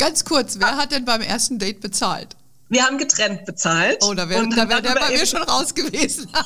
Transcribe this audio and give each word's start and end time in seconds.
Ganz 0.00 0.24
kurz, 0.24 0.58
wer 0.58 0.78
hat 0.78 0.92
denn 0.92 1.04
beim 1.04 1.20
ersten 1.20 1.58
Date 1.58 1.82
bezahlt? 1.82 2.34
Wir 2.70 2.86
haben 2.86 2.96
getrennt 2.96 3.44
bezahlt. 3.44 3.98
Oh, 4.00 4.14
da 4.14 4.30
wäre 4.30 4.48
da 4.48 4.66
wär 4.66 4.80
der 4.80 4.94
bei 4.94 5.10
mir 5.10 5.26
schon 5.26 5.42
raus 5.42 5.74
gewesen. 5.74 6.26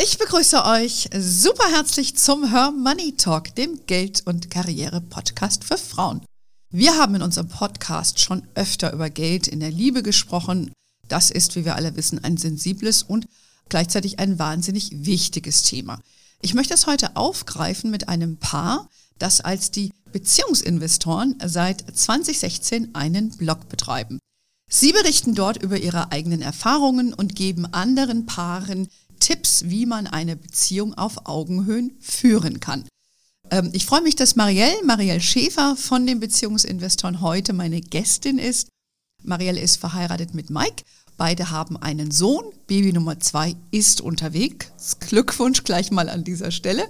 Ich 0.00 0.16
begrüße 0.18 0.64
euch 0.64 1.08
super 1.18 1.68
herzlich 1.70 2.16
zum 2.16 2.50
Her 2.50 2.70
Money 2.70 3.16
Talk, 3.16 3.54
dem 3.56 3.80
Geld- 3.86 4.22
und 4.24 4.50
Karriere-Podcast 4.50 5.64
für 5.64 5.76
Frauen. 5.76 6.24
Wir 6.70 6.96
haben 6.96 7.16
in 7.16 7.22
unserem 7.22 7.48
Podcast 7.48 8.20
schon 8.20 8.46
öfter 8.54 8.92
über 8.92 9.10
Geld 9.10 9.48
in 9.48 9.58
der 9.60 9.70
Liebe 9.70 10.02
gesprochen. 10.02 10.72
Das 11.08 11.30
ist, 11.30 11.56
wie 11.56 11.64
wir 11.64 11.76
alle 11.76 11.96
wissen, 11.96 12.22
ein 12.22 12.36
sensibles 12.36 13.02
und 13.02 13.26
gleichzeitig 13.68 14.18
ein 14.18 14.38
wahnsinnig 14.38 14.90
wichtiges 14.92 15.62
Thema. 15.62 16.00
Ich 16.40 16.54
möchte 16.54 16.74
es 16.74 16.86
heute 16.86 17.16
aufgreifen 17.16 17.90
mit 17.90 18.08
einem 18.08 18.36
Paar, 18.36 18.88
das 19.18 19.40
als 19.40 19.70
die 19.70 19.92
Beziehungsinvestoren 20.12 21.36
seit 21.44 21.84
2016 21.92 22.94
einen 22.94 23.30
Blog 23.36 23.68
betreiben. 23.68 24.18
Sie 24.70 24.92
berichten 24.92 25.34
dort 25.34 25.62
über 25.62 25.78
ihre 25.78 26.12
eigenen 26.12 26.42
Erfahrungen 26.42 27.14
und 27.14 27.34
geben 27.34 27.66
anderen 27.66 28.26
Paaren 28.26 28.88
Tipps, 29.18 29.64
wie 29.66 29.86
man 29.86 30.06
eine 30.06 30.36
Beziehung 30.36 30.94
auf 30.94 31.26
Augenhöhen 31.26 31.96
führen 32.00 32.60
kann. 32.60 32.86
Ähm, 33.50 33.70
ich 33.72 33.86
freue 33.86 34.02
mich, 34.02 34.14
dass 34.14 34.36
Marielle, 34.36 34.84
Marielle 34.84 35.20
Schäfer 35.20 35.74
von 35.76 36.06
den 36.06 36.20
Beziehungsinvestoren 36.20 37.20
heute 37.20 37.52
meine 37.52 37.80
Gästin 37.80 38.38
ist. 38.38 38.68
Marielle 39.22 39.60
ist 39.60 39.76
verheiratet 39.76 40.34
mit 40.34 40.50
Mike. 40.50 40.84
Beide 41.18 41.50
haben 41.50 41.76
einen 41.76 42.12
Sohn. 42.12 42.44
Baby 42.68 42.92
Nummer 42.92 43.18
zwei 43.18 43.56
ist 43.72 44.00
unterwegs. 44.00 44.98
Glückwunsch 45.00 45.64
gleich 45.64 45.90
mal 45.90 46.08
an 46.08 46.22
dieser 46.22 46.52
Stelle. 46.52 46.88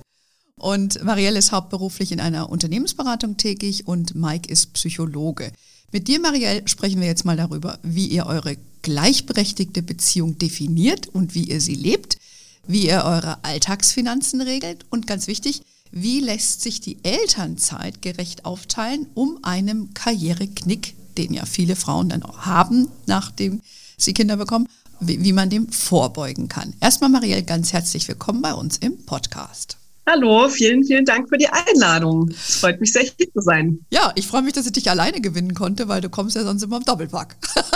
Und 0.57 1.03
Marielle 1.03 1.39
ist 1.39 1.51
hauptberuflich 1.51 2.13
in 2.13 2.21
einer 2.21 2.51
Unternehmensberatung 2.51 3.39
tätig 3.39 3.89
und 3.89 4.15
Mike 4.15 4.53
ist 4.53 4.75
Psychologe. 4.75 5.51
Mit 5.93 6.09
dir, 6.09 6.21
Marielle, 6.21 6.69
sprechen 6.69 7.01
wir 7.01 7.07
jetzt 7.07 7.25
mal 7.25 7.39
darüber, 7.39 7.79
wie 7.83 8.07
ihr 8.07 8.27
eure 8.27 8.59
gleichberechtigte 8.83 9.83
Beziehung 9.83 10.37
definiert 10.37 11.07
und 11.07 11.35
wie 11.35 11.45
ihr 11.45 11.63
sie 11.63 11.75
lebt, 11.75 12.19
wie 12.67 12.87
ihr 12.87 13.05
eure 13.05 13.43
Alltagsfinanzen 13.45 14.43
regelt 14.43 14.85
und 14.91 15.07
ganz 15.07 15.27
wichtig, 15.27 15.63
wie 15.91 16.21
lässt 16.21 16.61
sich 16.61 16.83
die 16.83 17.03
Elternzeit 17.03 18.03
gerecht 18.03 18.45
aufteilen, 18.45 19.07
um 19.15 19.39
einem 19.43 19.95
Karriereknick, 19.95 20.95
den 21.17 21.33
ja 21.33 21.47
viele 21.47 21.77
Frauen 21.77 22.11
dann 22.11 22.23
auch 22.23 22.41
haben, 22.41 22.89
nachdem 23.07 23.63
sie 23.99 24.15
Kinder 24.15 24.37
bekommen, 24.37 24.69
wie, 25.01 25.23
wie 25.23 25.33
man 25.33 25.51
dem 25.51 25.71
vorbeugen 25.71 26.49
kann. 26.49 26.75
Erstmal, 26.81 27.11
Marielle, 27.11 27.43
ganz 27.43 27.73
herzlich 27.73 28.09
willkommen 28.09 28.41
bei 28.41 28.55
uns 28.55 28.79
im 28.79 29.05
Podcast. 29.05 29.77
Hallo, 30.09 30.49
vielen, 30.49 30.85
vielen 30.85 31.05
Dank 31.05 31.29
für 31.29 31.37
die 31.37 31.49
Einladung. 31.49 32.31
Es 32.31 32.57
freut 32.57 32.81
mich 32.81 32.93
sehr, 32.93 33.03
hier 33.03 33.31
zu 33.31 33.43
sein. 33.43 33.81
Ja, 33.91 34.11
ich 34.15 34.27
freue 34.27 34.41
mich, 34.41 34.55
dass 34.55 34.65
ich 34.65 34.73
dich 34.73 34.89
alleine 34.89 35.21
gewinnen 35.21 35.53
konnte, 35.53 35.89
weil 35.89 36.01
du 36.01 36.09
kommst 36.09 36.35
ja 36.35 36.45
sonst 36.45 36.63
immer 36.63 36.79
im 36.79 36.85
Doppelpack. 36.85 37.37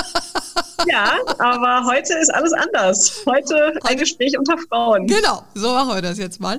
Ja, 0.88 1.16
aber 1.38 1.86
heute 1.86 2.14
ist 2.14 2.34
alles 2.34 2.52
anders. 2.52 3.22
Heute 3.24 3.72
ein 3.84 3.98
Gespräch 3.98 4.36
unter 4.36 4.58
Frauen. 4.58 5.06
Genau, 5.06 5.44
so 5.54 5.72
machen 5.72 5.94
wir 5.94 6.02
das 6.02 6.18
jetzt 6.18 6.40
mal. 6.40 6.58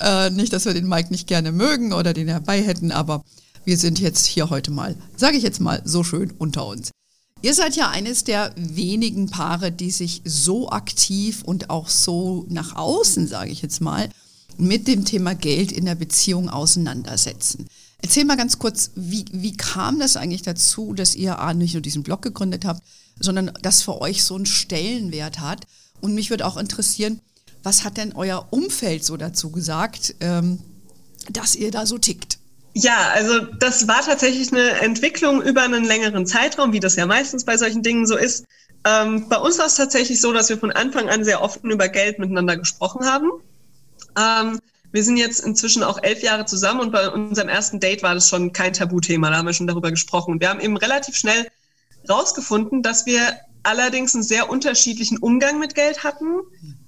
Äh, 0.00 0.30
nicht, 0.30 0.52
dass 0.52 0.66
wir 0.66 0.74
den 0.74 0.88
Mike 0.88 1.10
nicht 1.10 1.26
gerne 1.26 1.50
mögen 1.52 1.92
oder 1.92 2.12
den 2.12 2.28
herbei 2.28 2.62
hätten, 2.62 2.92
aber 2.92 3.24
wir 3.64 3.76
sind 3.76 3.98
jetzt 3.98 4.26
hier 4.26 4.50
heute 4.50 4.70
mal, 4.70 4.94
sage 5.16 5.36
ich 5.36 5.42
jetzt 5.42 5.60
mal, 5.60 5.82
so 5.84 6.04
schön 6.04 6.32
unter 6.38 6.66
uns. 6.66 6.92
Ihr 7.46 7.54
seid 7.54 7.76
ja 7.76 7.90
eines 7.90 8.24
der 8.24 8.52
wenigen 8.56 9.30
Paare, 9.30 9.70
die 9.70 9.92
sich 9.92 10.20
so 10.24 10.68
aktiv 10.68 11.44
und 11.44 11.70
auch 11.70 11.88
so 11.88 12.44
nach 12.48 12.74
außen, 12.74 13.28
sage 13.28 13.52
ich 13.52 13.62
jetzt 13.62 13.80
mal, 13.80 14.08
mit 14.58 14.88
dem 14.88 15.04
Thema 15.04 15.32
Geld 15.36 15.70
in 15.70 15.84
der 15.84 15.94
Beziehung 15.94 16.50
auseinandersetzen. 16.50 17.68
Erzähl 18.02 18.24
mal 18.24 18.36
ganz 18.36 18.58
kurz, 18.58 18.90
wie, 18.96 19.26
wie 19.30 19.56
kam 19.56 20.00
das 20.00 20.16
eigentlich 20.16 20.42
dazu, 20.42 20.92
dass 20.92 21.14
ihr 21.14 21.38
A, 21.38 21.54
nicht 21.54 21.74
nur 21.74 21.82
diesen 21.82 22.02
Blog 22.02 22.20
gegründet 22.20 22.64
habt, 22.64 22.82
sondern 23.20 23.52
das 23.62 23.80
für 23.80 24.00
euch 24.00 24.24
so 24.24 24.34
einen 24.34 24.46
Stellenwert 24.46 25.38
hat? 25.38 25.68
Und 26.00 26.16
mich 26.16 26.30
würde 26.30 26.46
auch 26.46 26.56
interessieren, 26.56 27.20
was 27.62 27.84
hat 27.84 27.96
denn 27.96 28.12
euer 28.14 28.48
Umfeld 28.50 29.04
so 29.04 29.16
dazu 29.16 29.52
gesagt, 29.52 30.16
ähm, 30.18 30.58
dass 31.30 31.54
ihr 31.54 31.70
da 31.70 31.86
so 31.86 31.96
tickt? 31.96 32.35
Ja, 32.78 33.08
also 33.14 33.40
das 33.40 33.88
war 33.88 34.02
tatsächlich 34.02 34.52
eine 34.52 34.68
Entwicklung 34.82 35.40
über 35.40 35.62
einen 35.62 35.82
längeren 35.82 36.26
Zeitraum, 36.26 36.74
wie 36.74 36.80
das 36.80 36.94
ja 36.96 37.06
meistens 37.06 37.46
bei 37.46 37.56
solchen 37.56 37.82
Dingen 37.82 38.06
so 38.06 38.18
ist. 38.18 38.44
Ähm, 38.84 39.30
bei 39.30 39.38
uns 39.38 39.58
war 39.58 39.64
es 39.64 39.76
tatsächlich 39.76 40.20
so, 40.20 40.30
dass 40.34 40.50
wir 40.50 40.58
von 40.58 40.72
Anfang 40.72 41.08
an 41.08 41.24
sehr 41.24 41.40
offen 41.40 41.70
über 41.70 41.88
Geld 41.88 42.18
miteinander 42.18 42.58
gesprochen 42.58 43.06
haben. 43.06 43.30
Ähm, 44.18 44.60
wir 44.92 45.02
sind 45.02 45.16
jetzt 45.16 45.40
inzwischen 45.40 45.82
auch 45.82 46.02
elf 46.02 46.22
Jahre 46.22 46.44
zusammen 46.44 46.80
und 46.80 46.92
bei 46.92 47.08
unserem 47.08 47.48
ersten 47.48 47.80
Date 47.80 48.02
war 48.02 48.12
das 48.12 48.28
schon 48.28 48.52
kein 48.52 48.74
Tabuthema, 48.74 49.30
da 49.30 49.38
haben 49.38 49.46
wir 49.46 49.54
schon 49.54 49.66
darüber 49.66 49.90
gesprochen. 49.90 50.38
Wir 50.38 50.50
haben 50.50 50.60
eben 50.60 50.76
relativ 50.76 51.16
schnell 51.16 51.46
rausgefunden, 52.10 52.82
dass 52.82 53.06
wir 53.06 53.38
allerdings 53.62 54.14
einen 54.14 54.22
sehr 54.22 54.50
unterschiedlichen 54.50 55.16
Umgang 55.16 55.58
mit 55.58 55.74
Geld 55.74 56.04
hatten 56.04 56.42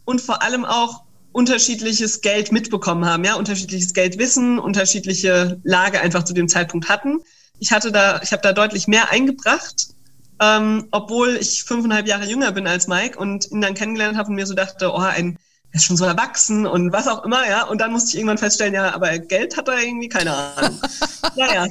und 0.04 0.20
vor 0.20 0.42
allem 0.42 0.66
auch 0.66 1.04
unterschiedliches 1.32 2.20
Geld 2.20 2.52
mitbekommen 2.52 3.06
haben, 3.06 3.24
ja, 3.24 3.34
unterschiedliches 3.34 3.92
Geldwissen, 3.92 4.58
unterschiedliche 4.58 5.60
Lage 5.62 6.00
einfach 6.00 6.24
zu 6.24 6.34
dem 6.34 6.48
Zeitpunkt 6.48 6.88
hatten. 6.88 7.20
Ich 7.58 7.72
hatte 7.72 7.92
da, 7.92 8.20
ich 8.22 8.32
habe 8.32 8.42
da 8.42 8.52
deutlich 8.52 8.88
mehr 8.88 9.10
eingebracht, 9.10 9.88
ähm, 10.40 10.88
obwohl 10.90 11.36
ich 11.36 11.64
fünfeinhalb 11.64 12.06
Jahre 12.06 12.26
jünger 12.26 12.52
bin 12.52 12.66
als 12.66 12.86
Mike 12.86 13.18
und 13.18 13.50
ihn 13.50 13.60
dann 13.60 13.74
kennengelernt 13.74 14.16
habe 14.16 14.28
und 14.28 14.36
mir 14.36 14.46
so 14.46 14.54
dachte, 14.54 14.92
oh, 14.92 14.98
ein, 14.98 15.38
er 15.70 15.76
ist 15.76 15.84
schon 15.84 15.96
so 15.96 16.04
erwachsen 16.04 16.66
und 16.66 16.92
was 16.92 17.08
auch 17.08 17.24
immer, 17.24 17.46
ja. 17.46 17.64
Und 17.64 17.80
dann 17.80 17.92
musste 17.92 18.10
ich 18.10 18.16
irgendwann 18.16 18.38
feststellen, 18.38 18.74
ja, 18.74 18.94
aber 18.94 19.18
Geld 19.18 19.56
hat 19.56 19.68
er 19.68 19.82
irgendwie 19.82 20.08
keine 20.08 20.34
Ahnung. 20.34 20.80
naja. 21.36 21.66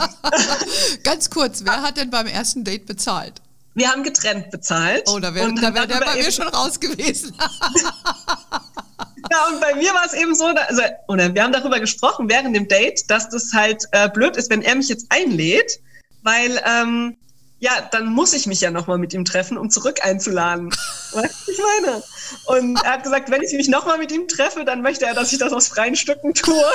Ganz 1.04 1.30
kurz, 1.30 1.64
wer 1.66 1.82
hat 1.82 1.98
denn 1.98 2.12
beim 2.12 2.28
ersten 2.28 2.64
Date 2.64 2.86
bezahlt? 2.86 3.42
Wir 3.78 3.92
haben 3.92 4.02
getrennt 4.02 4.50
bezahlt. 4.50 5.04
Oh, 5.08 5.20
da 5.20 5.36
wäre 5.36 5.56
wär 5.56 5.86
der 5.86 6.00
bei 6.00 6.16
mir 6.16 6.32
schon 6.32 6.48
raus 6.48 6.80
gewesen. 6.80 7.38
ja, 9.32 9.48
und 9.52 9.62
bei 9.62 9.76
mir 9.76 9.94
war 9.94 10.04
es 10.04 10.14
eben 10.14 10.34
so, 10.34 10.46
also, 10.46 10.82
oder 11.08 11.32
wir 11.36 11.44
haben 11.44 11.54
darüber 11.54 11.80
gesprochen 11.80 12.28
während 12.28 12.56
dem 12.56 12.68
Date, 12.68 13.08
dass 13.08 13.30
das 13.30 13.54
halt 13.54 13.84
äh, 13.92 14.10
blöd 14.10 14.36
ist, 14.36 14.50
wenn 14.50 14.64
er 14.64 14.74
mich 14.74 14.90
jetzt 14.90 15.06
einlädt, 15.10 15.80
weil 16.24 16.60
ähm, 16.66 17.18
ja, 17.60 17.88
dann 17.92 18.08
muss 18.08 18.34
ich 18.34 18.48
mich 18.48 18.62
ja 18.62 18.72
nochmal 18.72 18.98
mit 18.98 19.14
ihm 19.14 19.26
treffen, 19.26 19.60
um 19.60 19.70
zurück 19.70 20.00
einzuladen. 20.02 20.72
weißt 21.12 21.48
du, 21.48 21.52
ich 21.52 21.60
meine? 21.60 22.04
Und 22.46 22.84
er 22.84 22.94
hat 22.94 23.04
gesagt, 23.04 23.30
wenn 23.30 23.44
ich 23.44 23.54
mich 23.54 23.68
nochmal 23.68 24.00
mit 24.00 24.12
ihm 24.12 24.28
treffe, 24.28 24.66
dann 24.66 24.82
möchte 24.82 25.06
er, 25.06 25.14
dass 25.14 25.32
ich 25.32 25.38
das 25.38 25.54
aus 25.54 25.68
freien 25.68 25.96
Stücken 25.96 26.34
tue. 26.34 26.66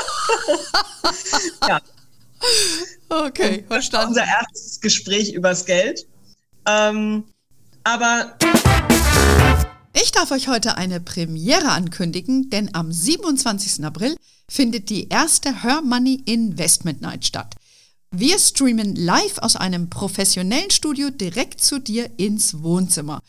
ja. 1.68 1.80
Okay, 3.08 3.64
verstanden. 3.66 4.10
unser 4.10 4.24
erstes 4.24 4.80
Gespräch 4.80 5.32
übers 5.32 5.64
Geld. 5.64 6.06
Ähm, 6.66 7.24
aber 7.84 8.36
ich 9.94 10.12
darf 10.12 10.30
euch 10.30 10.48
heute 10.48 10.76
eine 10.76 11.00
Premiere 11.00 11.70
ankündigen, 11.70 12.50
denn 12.50 12.74
am 12.74 12.92
27. 12.92 13.84
April 13.84 14.16
findet 14.48 14.90
die 14.90 15.08
erste 15.08 15.62
Her 15.62 15.82
Money 15.82 16.22
Investment 16.26 17.00
Night 17.00 17.26
statt. 17.26 17.54
Wir 18.10 18.38
streamen 18.38 18.94
live 18.94 19.38
aus 19.38 19.56
einem 19.56 19.88
professionellen 19.88 20.70
Studio 20.70 21.10
direkt 21.10 21.62
zu 21.62 21.78
dir 21.78 22.10
ins 22.18 22.62
Wohnzimmer. 22.62 23.22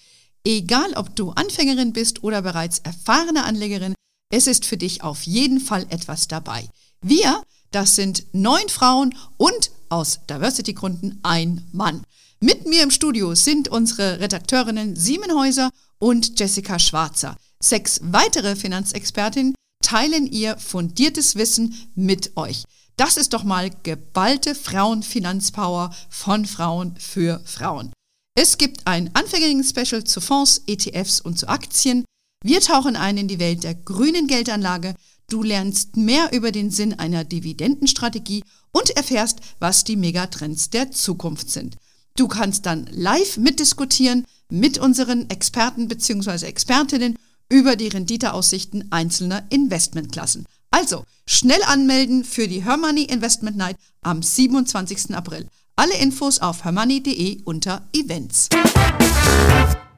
Egal, 0.46 0.94
ob 0.96 1.16
du 1.16 1.32
Anfängerin 1.32 1.94
bist 1.94 2.24
oder 2.24 2.42
bereits 2.42 2.80
erfahrene 2.80 3.46
Anlegerin, 3.46 3.96
es 4.30 4.48
ist 4.48 4.66
für 4.66 4.76
dich 4.76 5.04
auf 5.04 5.24
jeden 5.24 5.62
Fall 5.62 5.86
etwas 5.90 6.28
dabei. 6.28 6.68
Wir, 7.02 7.44
das 7.72 7.96
sind 7.96 8.26
neun 8.34 8.68
Frauen 8.68 9.16
und 9.38 9.72
aus 9.90 10.20
Diversity-Gründen 10.30 11.20
ein 11.24 11.66
Mann. 11.72 12.04
Mit 12.44 12.68
mir 12.68 12.84
im 12.84 12.92
Studio 12.92 13.36
sind 13.36 13.70
unsere 13.70 14.20
Redakteurinnen 14.20 14.98
Siemenhäuser 14.98 15.70
und 15.98 16.38
Jessica 16.38 16.78
Schwarzer. 16.78 17.38
Sechs 17.62 18.02
weitere 18.04 18.58
Finanzexpertinnen 18.58 19.56
teilen 19.82 20.28
ihr 20.28 20.58
fundiertes 20.58 21.38
Wissen 21.38 21.74
mit 21.96 22.36
euch. 22.36 22.66
Das 22.98 23.16
ist 23.16 23.32
doch 23.32 23.46
mal 23.46 23.72
geballte 23.84 24.56
Frauenfinanzpower 24.56 25.96
von 26.10 26.44
Frauen 26.44 26.98
für 26.98 27.40
Frauen. 27.46 27.94
Es 28.38 28.58
gibt 28.58 28.88
ein 28.88 29.10
Anfängerinnen-Special 29.16 30.04
zu 30.04 30.20
Fonds, 30.20 30.64
ETFs 30.68 31.22
und 31.22 31.40
zu 31.40 31.48
Aktien. 31.48 32.04
Wir 32.44 32.60
tauchen 32.60 32.98
ein 32.98 33.16
in 33.16 33.30
die 33.30 33.40
Welt 33.40 33.64
der 33.64 33.76
grünen 33.76 34.28
Geldanlage. 34.28 34.96
Du 35.30 35.44
lernst 35.44 35.96
mehr 35.96 36.34
über 36.34 36.52
den 36.52 36.72
Sinn 36.72 37.00
einer 37.00 37.24
Dividendenstrategie 37.24 38.44
und 38.74 38.90
erfährst, 38.98 39.40
was 39.60 39.86
die 39.86 39.96
Megatrends 39.96 40.70
der 40.72 40.92
Zukunft 40.92 41.50
sind. 41.50 41.78
Du 42.16 42.28
kannst 42.28 42.68
dann 42.68 42.88
live 42.92 43.38
mitdiskutieren 43.38 44.26
mit 44.50 44.78
unseren 44.78 45.30
Experten 45.32 45.88
bzw. 45.88 46.46
Expertinnen 46.46 47.18
über 47.50 47.76
die 47.76 47.88
Renditeaussichten 47.88 48.92
einzelner 48.92 49.44
Investmentklassen. 49.50 50.46
Also 50.70 51.06
schnell 51.26 51.62
anmelden 51.64 52.24
für 52.24 52.48
die 52.48 52.64
Hermoney 52.64 53.06
Investment 53.06 53.58
Night 53.58 53.78
am 54.02 54.22
27. 54.22 55.16
April. 55.16 55.48
Alle 55.76 55.98
Infos 55.98 56.40
auf 56.40 56.64
hermoney.de 56.64 57.42
unter 57.46 57.88
Events. 57.94 58.50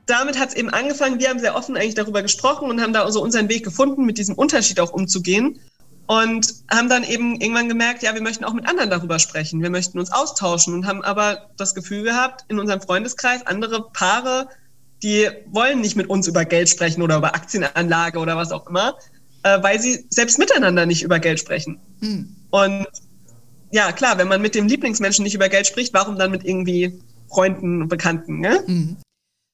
damit 0.06 0.40
hat 0.40 0.50
es 0.50 0.56
eben 0.56 0.70
angefangen. 0.70 1.20
Wir 1.20 1.30
haben 1.30 1.40
sehr 1.40 1.56
offen 1.56 1.76
eigentlich 1.76 1.96
darüber 1.96 2.22
gesprochen 2.22 2.70
und 2.70 2.82
haben 2.82 2.94
da 2.94 3.12
so 3.12 3.22
unseren 3.22 3.50
Weg 3.50 3.66
gefunden, 3.66 4.06
mit 4.06 4.18
diesem 4.18 4.36
Unterschied 4.36 4.80
auch 4.80 4.94
umzugehen. 4.94 5.60
Und 6.07 6.54
haben 6.69 6.88
dann 6.88 7.04
eben 7.04 7.40
irgendwann 7.42 7.68
gemerkt, 7.68 8.04
ja, 8.04 8.13
wir 8.13 8.22
möchten 8.22 8.44
auch 8.44 8.54
mit 8.54 8.68
anderen 8.69 8.92
darüber 8.92 9.18
sprechen. 9.18 9.62
Wir 9.63 9.72
möchten 9.72 9.98
uns 9.98 10.12
austauschen 10.12 10.74
und 10.74 10.86
haben 10.86 11.04
aber 11.04 11.50
das 11.57 11.74
Gefühl 11.74 12.04
gehabt, 12.04 12.46
in 12.48 12.60
unserem 12.60 12.81
Freundeskreis, 12.81 13.46
andere 13.48 13.90
Paare, 13.92 14.48
die 15.02 15.28
wollen 15.48 15.81
nicht 15.81 15.96
mit 15.96 16.07
uns 16.07 16.28
über 16.28 16.46
Geld 16.46 16.69
sprechen 16.69 17.02
oder 17.02 17.18
über 17.18 17.34
Aktienanlage 17.34 18.19
oder 18.19 18.38
was 18.38 18.52
auch 18.52 18.68
immer, 18.68 18.96
äh, 19.44 19.62
weil 19.63 19.80
sie 19.80 20.06
selbst 20.10 20.38
miteinander 20.38 20.86
nicht 20.86 21.04
über 21.04 21.19
Geld 21.19 21.40
sprechen. 21.40 21.80
Mhm. 22.02 22.36
Und 22.51 22.88
ja, 23.72 23.92
klar, 23.92 24.18
wenn 24.18 24.28
man 24.28 24.42
mit 24.42 24.56
dem 24.56 24.68
Lieblingsmenschen 24.68 25.24
nicht 25.24 25.36
über 25.36 25.50
Geld 25.50 25.68
spricht, 25.68 25.94
warum 25.94 26.18
dann 26.18 26.31
mit 26.31 26.46
irgendwie 26.46 27.00
Freunden 27.30 27.81
und 27.81 27.90
Bekannten? 27.90 28.40
Ne? 28.40 28.63
Mhm. 28.66 28.98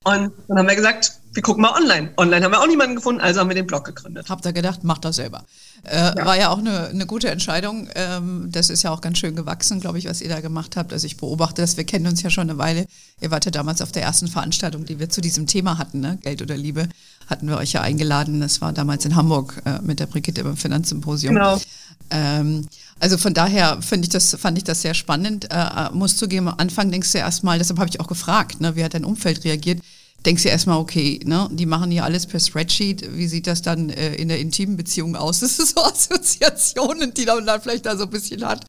Und 0.03 0.31
dann 0.47 0.57
haben 0.57 0.67
wir 0.67 0.75
gesagt, 0.75 1.19
wir 1.33 1.43
gucken 1.43 1.61
mal 1.61 1.79
online. 1.79 2.11
Online 2.17 2.43
haben 2.43 2.51
wir 2.51 2.59
auch 2.59 2.67
niemanden 2.67 2.95
gefunden, 2.95 3.21
also 3.21 3.39
haben 3.39 3.49
wir 3.49 3.55
den 3.55 3.67
Blog 3.67 3.85
gegründet. 3.85 4.29
Habt 4.29 4.45
ihr 4.45 4.51
gedacht, 4.51 4.83
macht 4.83 5.05
das 5.05 5.17
selber. 5.17 5.43
Äh, 5.83 5.97
ja. 5.97 6.25
War 6.25 6.37
ja 6.37 6.49
auch 6.49 6.57
eine, 6.57 6.87
eine 6.87 7.05
gute 7.05 7.29
Entscheidung. 7.29 7.87
Ähm, 7.93 8.49
das 8.51 8.71
ist 8.71 8.81
ja 8.81 8.89
auch 8.89 9.01
ganz 9.01 9.19
schön 9.19 9.35
gewachsen, 9.35 9.79
glaube 9.79 9.99
ich, 9.99 10.09
was 10.09 10.21
ihr 10.21 10.29
da 10.29 10.41
gemacht 10.41 10.75
habt. 10.75 10.91
Also 10.91 11.05
ich 11.05 11.17
beobachte 11.17 11.61
das, 11.61 11.77
wir 11.77 11.83
kennen 11.83 12.07
uns 12.07 12.23
ja 12.23 12.31
schon 12.31 12.49
eine 12.49 12.57
Weile. 12.57 12.85
Ihr 13.21 13.29
wart 13.29 13.45
ja 13.45 13.51
damals 13.51 13.81
auf 13.81 13.91
der 13.91 14.01
ersten 14.01 14.27
Veranstaltung, 14.27 14.85
die 14.85 14.99
wir 14.99 15.09
zu 15.09 15.21
diesem 15.21 15.45
Thema 15.45 15.77
hatten, 15.77 15.99
ne? 15.99 16.17
Geld 16.21 16.41
oder 16.41 16.57
Liebe, 16.57 16.89
hatten 17.27 17.47
wir 17.47 17.57
euch 17.57 17.73
ja 17.73 17.81
eingeladen. 17.81 18.41
Das 18.41 18.59
war 18.59 18.73
damals 18.73 19.05
in 19.05 19.15
Hamburg 19.15 19.61
äh, 19.65 19.79
mit 19.83 19.99
der 19.99 20.07
Brigitte 20.07 20.43
beim 20.43 20.57
Finanzsymposium. 20.57 21.35
Genau. 21.35 21.61
Ähm, 22.09 22.67
also 23.01 23.17
von 23.17 23.33
daher 23.33 23.81
finde 23.81 24.05
ich 24.05 24.09
das, 24.09 24.35
fand 24.39 24.57
ich 24.57 24.63
das 24.63 24.81
sehr 24.81 24.93
spannend. 24.93 25.51
Äh, 25.51 25.57
äh 25.57 25.89
musst 25.91 26.19
zugeben, 26.19 26.47
am 26.47 26.55
Anfang 26.57 26.91
denkst 26.91 27.11
du 27.11 27.17
erstmal, 27.17 27.57
deshalb 27.57 27.79
habe 27.79 27.89
ich 27.89 27.99
auch 27.99 28.07
gefragt, 28.07 28.61
ne, 28.61 28.75
wie 28.75 28.83
hat 28.83 28.93
dein 28.93 29.05
Umfeld 29.05 29.43
reagiert? 29.43 29.81
denkst 30.25 30.43
du 30.43 30.49
erstmal, 30.49 30.77
okay, 30.77 31.19
ne, 31.25 31.49
die 31.51 31.65
machen 31.65 31.91
hier 31.91 32.03
alles 32.03 32.25
per 32.25 32.39
Spreadsheet. 32.39 33.15
Wie 33.15 33.27
sieht 33.27 33.47
das 33.47 33.61
dann 33.61 33.89
äh, 33.89 34.15
in 34.15 34.27
der 34.27 34.39
intimen 34.39 34.77
Beziehung 34.77 35.15
aus? 35.15 35.39
Das 35.51 35.57
sind 35.57 35.69
so 35.69 35.83
Assoziationen, 35.83 37.13
die 37.13 37.25
man 37.25 37.45
dann 37.45 37.61
vielleicht 37.61 37.85
da 37.85 37.97
so 37.97 38.03
ein 38.03 38.09
bisschen 38.09 38.45
hat. 38.45 38.65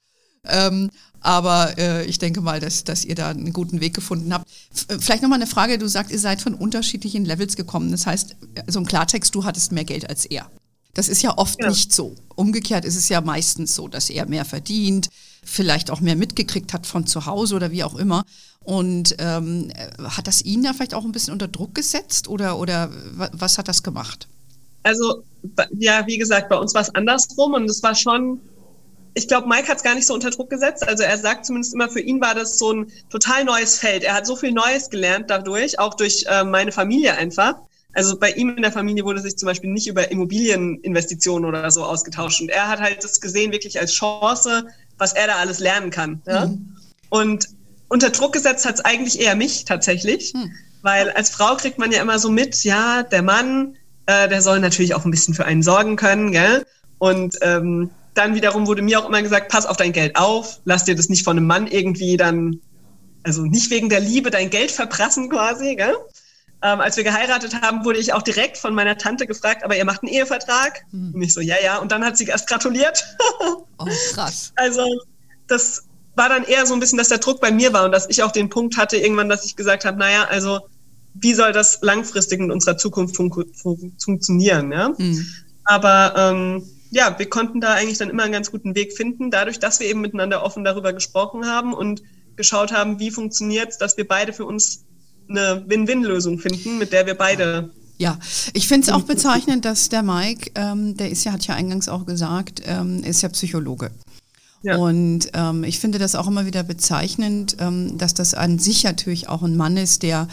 Ähm, 0.48 0.90
aber 1.20 1.78
äh, 1.78 2.04
ich 2.06 2.18
denke 2.18 2.40
mal, 2.40 2.58
dass, 2.58 2.82
dass 2.82 3.04
ihr 3.04 3.14
da 3.14 3.28
einen 3.28 3.52
guten 3.52 3.80
Weg 3.80 3.94
gefunden 3.94 4.32
habt. 4.32 4.48
F 4.74 4.86
vielleicht 5.00 5.22
nochmal 5.22 5.38
eine 5.38 5.46
Frage. 5.46 5.78
Du 5.78 5.86
sagst, 5.86 6.10
ihr 6.10 6.18
seid 6.18 6.42
von 6.42 6.54
unterschiedlichen 6.54 7.24
Levels 7.24 7.54
gekommen. 7.54 7.92
Das 7.92 8.06
heißt, 8.06 8.34
so 8.66 8.80
ein 8.80 8.86
Klartext, 8.86 9.34
du 9.34 9.44
hattest 9.44 9.70
mehr 9.70 9.84
Geld 9.84 10.08
als 10.08 10.24
er. 10.24 10.50
Das 10.94 11.08
ist 11.08 11.22
ja 11.22 11.36
oft 11.38 11.60
ja. 11.60 11.68
nicht 11.68 11.92
so. 11.92 12.14
Umgekehrt 12.34 12.84
ist 12.84 12.96
es 12.96 13.08
ja 13.08 13.20
meistens 13.20 13.74
so, 13.74 13.88
dass 13.88 14.10
er 14.10 14.26
mehr 14.26 14.44
verdient, 14.44 15.08
vielleicht 15.44 15.90
auch 15.90 16.00
mehr 16.00 16.16
mitgekriegt 16.16 16.72
hat 16.72 16.86
von 16.86 17.06
zu 17.06 17.26
Hause 17.26 17.56
oder 17.56 17.70
wie 17.70 17.84
auch 17.84 17.94
immer. 17.94 18.24
Und 18.64 19.16
ähm, 19.18 19.72
hat 20.02 20.26
das 20.26 20.42
ihn 20.42 20.62
da 20.62 20.72
vielleicht 20.72 20.94
auch 20.94 21.04
ein 21.04 21.12
bisschen 21.12 21.32
unter 21.32 21.48
Druck 21.48 21.74
gesetzt 21.74 22.28
oder, 22.28 22.58
oder 22.58 22.90
was 23.32 23.58
hat 23.58 23.68
das 23.68 23.82
gemacht? 23.82 24.28
Also, 24.84 25.22
ja, 25.78 26.06
wie 26.06 26.18
gesagt, 26.18 26.48
bei 26.48 26.56
uns 26.56 26.74
war 26.74 26.82
es 26.82 26.94
andersrum 26.94 27.54
und 27.54 27.68
es 27.68 27.82
war 27.82 27.94
schon, 27.94 28.40
ich 29.14 29.28
glaube, 29.28 29.48
Mike 29.48 29.68
hat 29.68 29.78
es 29.78 29.82
gar 29.82 29.94
nicht 29.94 30.06
so 30.06 30.14
unter 30.14 30.30
Druck 30.30 30.50
gesetzt. 30.50 30.86
Also 30.86 31.02
er 31.02 31.18
sagt 31.18 31.46
zumindest 31.46 31.74
immer, 31.74 31.88
für 31.88 32.00
ihn 32.00 32.20
war 32.20 32.34
das 32.34 32.58
so 32.58 32.72
ein 32.72 32.92
total 33.10 33.44
neues 33.44 33.78
Feld. 33.78 34.04
Er 34.04 34.14
hat 34.14 34.26
so 34.26 34.36
viel 34.36 34.52
Neues 34.52 34.90
gelernt 34.90 35.30
dadurch, 35.30 35.78
auch 35.78 35.94
durch 35.94 36.24
äh, 36.28 36.44
meine 36.44 36.72
Familie 36.72 37.16
einfach. 37.16 37.54
Also 37.94 38.18
bei 38.18 38.30
ihm 38.32 38.56
in 38.56 38.62
der 38.62 38.72
Familie 38.72 39.04
wurde 39.04 39.20
sich 39.20 39.36
zum 39.36 39.46
Beispiel 39.46 39.70
nicht 39.70 39.86
über 39.86 40.10
Immobilieninvestitionen 40.10 41.48
oder 41.48 41.70
so 41.70 41.84
ausgetauscht. 41.84 42.40
Und 42.40 42.48
er 42.48 42.68
hat 42.68 42.80
halt 42.80 43.04
das 43.04 43.20
gesehen 43.20 43.52
wirklich 43.52 43.78
als 43.78 43.92
Chance, 43.92 44.66
was 44.98 45.12
er 45.12 45.26
da 45.26 45.36
alles 45.36 45.58
lernen 45.58 45.90
kann. 45.90 46.22
Ja? 46.26 46.46
Mhm. 46.46 46.76
Und 47.10 47.48
unter 47.92 48.08
Druck 48.08 48.32
gesetzt 48.32 48.64
hat 48.64 48.76
es 48.76 48.80
eigentlich 48.80 49.20
eher 49.20 49.36
mich 49.36 49.66
tatsächlich, 49.66 50.32
hm. 50.32 50.50
weil 50.80 51.10
als 51.10 51.28
Frau 51.28 51.56
kriegt 51.56 51.78
man 51.78 51.92
ja 51.92 52.00
immer 52.00 52.18
so 52.18 52.30
mit, 52.30 52.64
ja, 52.64 53.02
der 53.02 53.20
Mann, 53.20 53.76
äh, 54.06 54.30
der 54.30 54.40
soll 54.40 54.60
natürlich 54.60 54.94
auch 54.94 55.04
ein 55.04 55.10
bisschen 55.10 55.34
für 55.34 55.44
einen 55.44 55.62
sorgen 55.62 55.96
können, 55.96 56.32
gell? 56.32 56.64
Und 56.96 57.36
ähm, 57.42 57.90
dann 58.14 58.34
wiederum 58.34 58.66
wurde 58.66 58.80
mir 58.80 58.98
auch 58.98 59.06
immer 59.06 59.20
gesagt, 59.20 59.50
pass 59.50 59.66
auf 59.66 59.76
dein 59.76 59.92
Geld 59.92 60.16
auf, 60.16 60.60
lass 60.64 60.84
dir 60.84 60.94
das 60.94 61.10
nicht 61.10 61.22
von 61.22 61.36
einem 61.36 61.46
Mann 61.46 61.66
irgendwie 61.66 62.16
dann, 62.16 62.60
also 63.24 63.42
nicht 63.44 63.70
wegen 63.70 63.90
der 63.90 64.00
Liebe 64.00 64.30
dein 64.30 64.48
Geld 64.48 64.70
verprassen 64.70 65.28
quasi, 65.28 65.76
gell? 65.76 65.94
Ähm, 66.62 66.80
als 66.80 66.96
wir 66.96 67.04
geheiratet 67.04 67.60
haben, 67.60 67.84
wurde 67.84 67.98
ich 67.98 68.12
auch 68.12 68.22
direkt 68.22 68.56
von 68.56 68.74
meiner 68.74 68.96
Tante 68.96 69.26
gefragt, 69.26 69.64
aber 69.64 69.76
ihr 69.76 69.84
macht 69.84 70.02
einen 70.02 70.12
Ehevertrag? 70.12 70.84
Hm. 70.90 71.12
Und 71.14 71.22
ich 71.22 71.34
so, 71.34 71.40
ja, 71.40 71.56
ja. 71.62 71.78
Und 71.78 71.90
dann 71.90 72.04
hat 72.04 72.16
sie 72.16 72.26
erst 72.26 72.48
gratuliert. 72.48 73.04
oh, 73.78 73.86
krass. 74.12 74.52
Also 74.54 74.86
das 75.48 75.84
war 76.14 76.28
dann 76.28 76.44
eher 76.44 76.66
so 76.66 76.74
ein 76.74 76.80
bisschen, 76.80 76.98
dass 76.98 77.08
der 77.08 77.18
Druck 77.18 77.40
bei 77.40 77.50
mir 77.50 77.72
war 77.72 77.84
und 77.84 77.92
dass 77.92 78.08
ich 78.08 78.22
auch 78.22 78.32
den 78.32 78.48
Punkt 78.48 78.76
hatte 78.76 78.96
irgendwann, 78.96 79.28
dass 79.28 79.44
ich 79.44 79.56
gesagt 79.56 79.84
habe, 79.84 79.98
naja, 79.98 80.24
also 80.24 80.60
wie 81.14 81.34
soll 81.34 81.52
das 81.52 81.80
langfristig 81.82 82.40
in 82.40 82.50
unserer 82.50 82.76
Zukunft 82.76 83.16
fun 83.16 83.30
fun 83.54 83.92
funktionieren, 83.98 84.72
ja? 84.72 84.90
Mhm. 84.96 85.26
Aber 85.64 86.14
ähm, 86.16 86.64
ja, 86.90 87.18
wir 87.18 87.28
konnten 87.28 87.60
da 87.60 87.74
eigentlich 87.74 87.98
dann 87.98 88.10
immer 88.10 88.24
einen 88.24 88.32
ganz 88.32 88.50
guten 88.50 88.74
Weg 88.74 88.92
finden, 88.92 89.30
dadurch, 89.30 89.58
dass 89.58 89.80
wir 89.80 89.86
eben 89.86 90.00
miteinander 90.00 90.42
offen 90.42 90.64
darüber 90.64 90.92
gesprochen 90.92 91.46
haben 91.46 91.72
und 91.72 92.02
geschaut 92.36 92.72
haben, 92.72 92.98
wie 92.98 93.10
funktioniert 93.10 93.70
es, 93.70 93.78
dass 93.78 93.96
wir 93.96 94.06
beide 94.06 94.32
für 94.32 94.44
uns 94.44 94.84
eine 95.36 95.64
Win-Win-Lösung 95.66 96.38
finden, 96.38 96.78
mit 96.78 96.92
der 96.92 97.06
wir 97.06 97.14
beide 97.14 97.70
ja, 97.98 98.18
ich 98.52 98.66
finde 98.66 98.88
es 98.88 98.92
auch 98.92 99.02
bezeichnend, 99.02 99.64
dass 99.64 99.88
der 99.88 100.02
Mike, 100.02 100.50
ähm, 100.56 100.96
der 100.96 101.10
ist 101.10 101.22
ja, 101.22 101.30
hat 101.30 101.46
ja 101.46 101.54
eingangs 101.54 101.88
auch 101.88 102.04
gesagt, 102.04 102.60
ähm, 102.66 103.04
ist 103.04 103.22
ja 103.22 103.28
Psychologe. 103.28 103.92
Ja. 104.62 104.76
Und 104.76 105.28
ähm, 105.34 105.62
ich 105.62 105.78
finde 105.78 105.98
das 105.98 106.14
auch 106.14 106.26
immer 106.26 106.46
wieder 106.46 106.62
bezeichnend, 106.64 107.56
ähm, 107.60 107.98
dass 107.98 108.14
das 108.14 108.34
an 108.34 108.58
sich 108.58 108.82
natürlich 108.84 109.28
auch 109.28 109.42
ein 109.42 109.56
Mann 109.56 109.76
ist, 109.76 110.02
der 110.02 110.26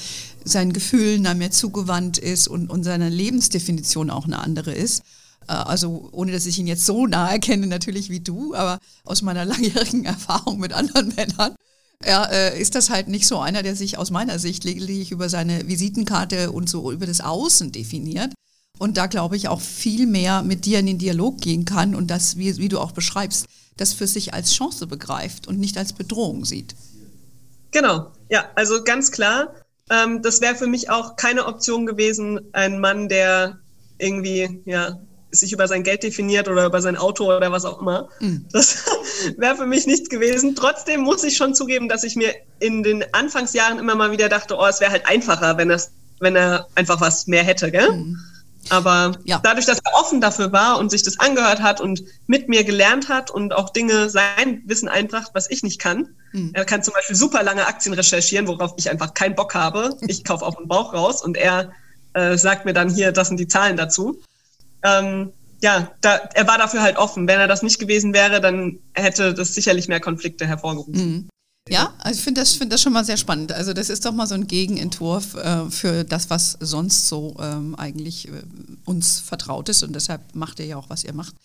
seinen 0.43 0.73
Gefühlen 0.73 1.23
da 1.23 1.33
mehr 1.33 1.51
zugewandt 1.51 2.17
ist 2.17 2.47
und, 2.47 2.71
und 2.71 2.83
seine 2.83 3.09
Lebensdefinition 3.09 4.09
auch 4.09 4.25
eine 4.25 4.39
andere 4.39 4.71
ist. 4.71 5.03
Äh, 5.47 5.53
also 5.53 6.09
ohne 6.11 6.31
dass 6.31 6.45
ich 6.45 6.59
ihn 6.59 6.67
jetzt 6.67 6.85
so 6.85 7.07
nahe 7.07 7.39
kenne 7.39 7.67
natürlich 7.67 8.09
wie 8.09 8.19
du, 8.19 8.53
aber 8.53 8.79
aus 9.03 9.21
meiner 9.21 9.45
langjährigen 9.45 10.05
Erfahrung 10.05 10.59
mit 10.59 10.73
anderen 10.73 11.13
Männern. 11.15 11.55
Ja, 12.05 12.25
äh, 12.25 12.59
ist 12.59 12.75
das 12.75 12.89
halt 12.89 13.09
nicht 13.09 13.27
so 13.27 13.39
einer, 13.39 13.61
der 13.61 13.75
sich 13.75 13.97
aus 13.97 14.09
meiner 14.09 14.39
Sicht 14.39 14.63
lediglich 14.63 15.11
über 15.11 15.27
seine 15.27 15.67
Visitenkarte 15.67 16.51
und 16.51 16.69
so 16.69 16.91
über 16.91 17.05
das 17.05 17.19
Außen 17.21 17.71
definiert. 17.71 18.33
Und 18.77 18.95
da 18.95 19.07
glaube 19.07 19.35
ich 19.35 19.49
auch 19.49 19.59
viel 19.59 20.07
mehr 20.07 20.41
mit 20.41 20.65
dir 20.65 20.79
in 20.79 20.85
den 20.85 20.97
Dialog 20.97 21.41
gehen 21.41 21.65
kann 21.65 21.95
und 21.95 22.07
das, 22.07 22.37
wie, 22.37 22.57
wie 22.57 22.69
du 22.69 22.79
auch 22.79 22.93
beschreibst, 22.93 23.45
das 23.75 23.93
für 23.93 24.07
sich 24.07 24.33
als 24.33 24.53
Chance 24.53 24.87
begreift 24.87 25.47
und 25.47 25.59
nicht 25.59 25.77
als 25.77 25.91
Bedrohung 25.91 26.45
sieht. 26.45 26.75
Genau, 27.71 28.11
ja, 28.29 28.45
also 28.55 28.83
ganz 28.83 29.11
klar. 29.11 29.53
Ähm, 29.89 30.21
das 30.21 30.39
wäre 30.39 30.55
für 30.55 30.67
mich 30.67 30.89
auch 30.89 31.17
keine 31.17 31.45
Option 31.45 31.85
gewesen, 31.85 32.39
ein 32.53 32.79
Mann, 32.79 33.09
der 33.09 33.59
irgendwie 33.97 34.61
ja, 34.65 34.99
sich 35.31 35.53
über 35.53 35.67
sein 35.67 35.83
Geld 35.83 36.03
definiert 36.03 36.47
oder 36.47 36.65
über 36.65 36.81
sein 36.81 36.97
Auto 36.97 37.25
oder 37.25 37.51
was 37.51 37.65
auch 37.65 37.81
immer. 37.81 38.09
Mhm. 38.19 38.45
Das 38.51 38.85
wäre 39.37 39.55
für 39.55 39.65
mich 39.65 39.85
nichts 39.85 40.09
gewesen. 40.09 40.55
Trotzdem 40.55 41.01
muss 41.01 41.23
ich 41.23 41.37
schon 41.37 41.53
zugeben, 41.53 41.89
dass 41.89 42.03
ich 42.03 42.15
mir 42.15 42.33
in 42.59 42.83
den 42.83 43.03
Anfangsjahren 43.13 43.79
immer 43.79 43.95
mal 43.95 44.11
wieder 44.11 44.29
dachte, 44.29 44.55
oh, 44.57 44.65
es 44.65 44.79
wäre 44.79 44.91
halt 44.91 45.05
einfacher, 45.05 45.57
wenn, 45.57 45.69
das, 45.69 45.91
wenn 46.19 46.35
er 46.35 46.67
einfach 46.75 46.99
was 47.01 47.27
mehr 47.27 47.43
hätte, 47.43 47.71
gell? 47.71 47.91
Mhm. 47.91 48.19
Aber 48.69 49.13
ja. 49.23 49.39
dadurch, 49.41 49.65
dass 49.65 49.79
er 49.79 49.93
offen 49.93 50.21
dafür 50.21 50.51
war 50.51 50.77
und 50.79 50.91
sich 50.91 51.01
das 51.01 51.19
angehört 51.19 51.61
hat 51.61 51.81
und 51.81 52.03
mit 52.27 52.49
mir 52.49 52.63
gelernt 52.63 53.09
hat 53.09 53.31
und 53.31 53.53
auch 53.53 53.69
Dinge 53.69 54.09
sein 54.09 54.61
Wissen 54.65 54.89
einbracht, 54.89 55.31
was 55.33 55.49
ich 55.49 55.63
nicht 55.63 55.79
kann. 55.79 56.09
Mhm. 56.33 56.51
Er 56.53 56.65
kann 56.65 56.83
zum 56.83 56.93
Beispiel 56.93 57.15
super 57.15 57.41
lange 57.41 57.65
Aktien 57.65 57.93
recherchieren, 57.93 58.47
worauf 58.47 58.73
ich 58.77 58.89
einfach 58.89 59.13
keinen 59.13 59.35
Bock 59.35 59.55
habe. 59.55 59.97
Ich 60.07 60.23
kaufe 60.23 60.45
auf 60.45 60.55
den 60.57 60.67
Bauch 60.67 60.93
raus 60.93 61.23
und 61.23 61.37
er 61.37 61.71
äh, 62.13 62.37
sagt 62.37 62.65
mir 62.65 62.73
dann 62.73 62.89
hier, 62.89 63.11
das 63.11 63.29
sind 63.29 63.39
die 63.39 63.47
Zahlen 63.47 63.77
dazu. 63.77 64.21
Ähm, 64.83 65.31
ja, 65.61 65.91
da, 66.01 66.15
er 66.33 66.47
war 66.47 66.57
dafür 66.57 66.81
halt 66.81 66.97
offen. 66.97 67.27
Wenn 67.27 67.39
er 67.39 67.47
das 67.47 67.63
nicht 67.63 67.79
gewesen 67.79 68.13
wäre, 68.13 68.39
dann 68.39 68.79
hätte 68.93 69.33
das 69.33 69.53
sicherlich 69.53 69.87
mehr 69.87 69.99
Konflikte 69.99 70.47
hervorgerufen. 70.47 70.93
Mhm. 70.93 71.29
Ja, 71.67 71.93
also 71.99 72.17
ich 72.17 72.23
finde 72.23 72.41
das, 72.41 72.53
find 72.53 72.73
das 72.73 72.81
schon 72.81 72.93
mal 72.93 73.05
sehr 73.05 73.17
spannend. 73.17 73.51
Also 73.51 73.73
das 73.73 73.89
ist 73.89 74.05
doch 74.05 74.11
mal 74.11 74.25
so 74.25 74.33
ein 74.33 74.47
Gegenentwurf 74.47 75.35
äh, 75.35 75.69
für 75.69 76.03
das, 76.03 76.29
was 76.29 76.57
sonst 76.59 77.07
so 77.07 77.35
ähm, 77.39 77.75
eigentlich 77.75 78.27
äh, 78.27 78.31
uns 78.85 79.19
vertraut 79.19 79.69
ist 79.69 79.83
und 79.83 79.93
deshalb 79.93 80.33
macht 80.33 80.59
ihr 80.59 80.65
ja 80.65 80.77
auch, 80.77 80.89
was 80.89 81.03
ihr 81.03 81.13
macht. 81.13 81.35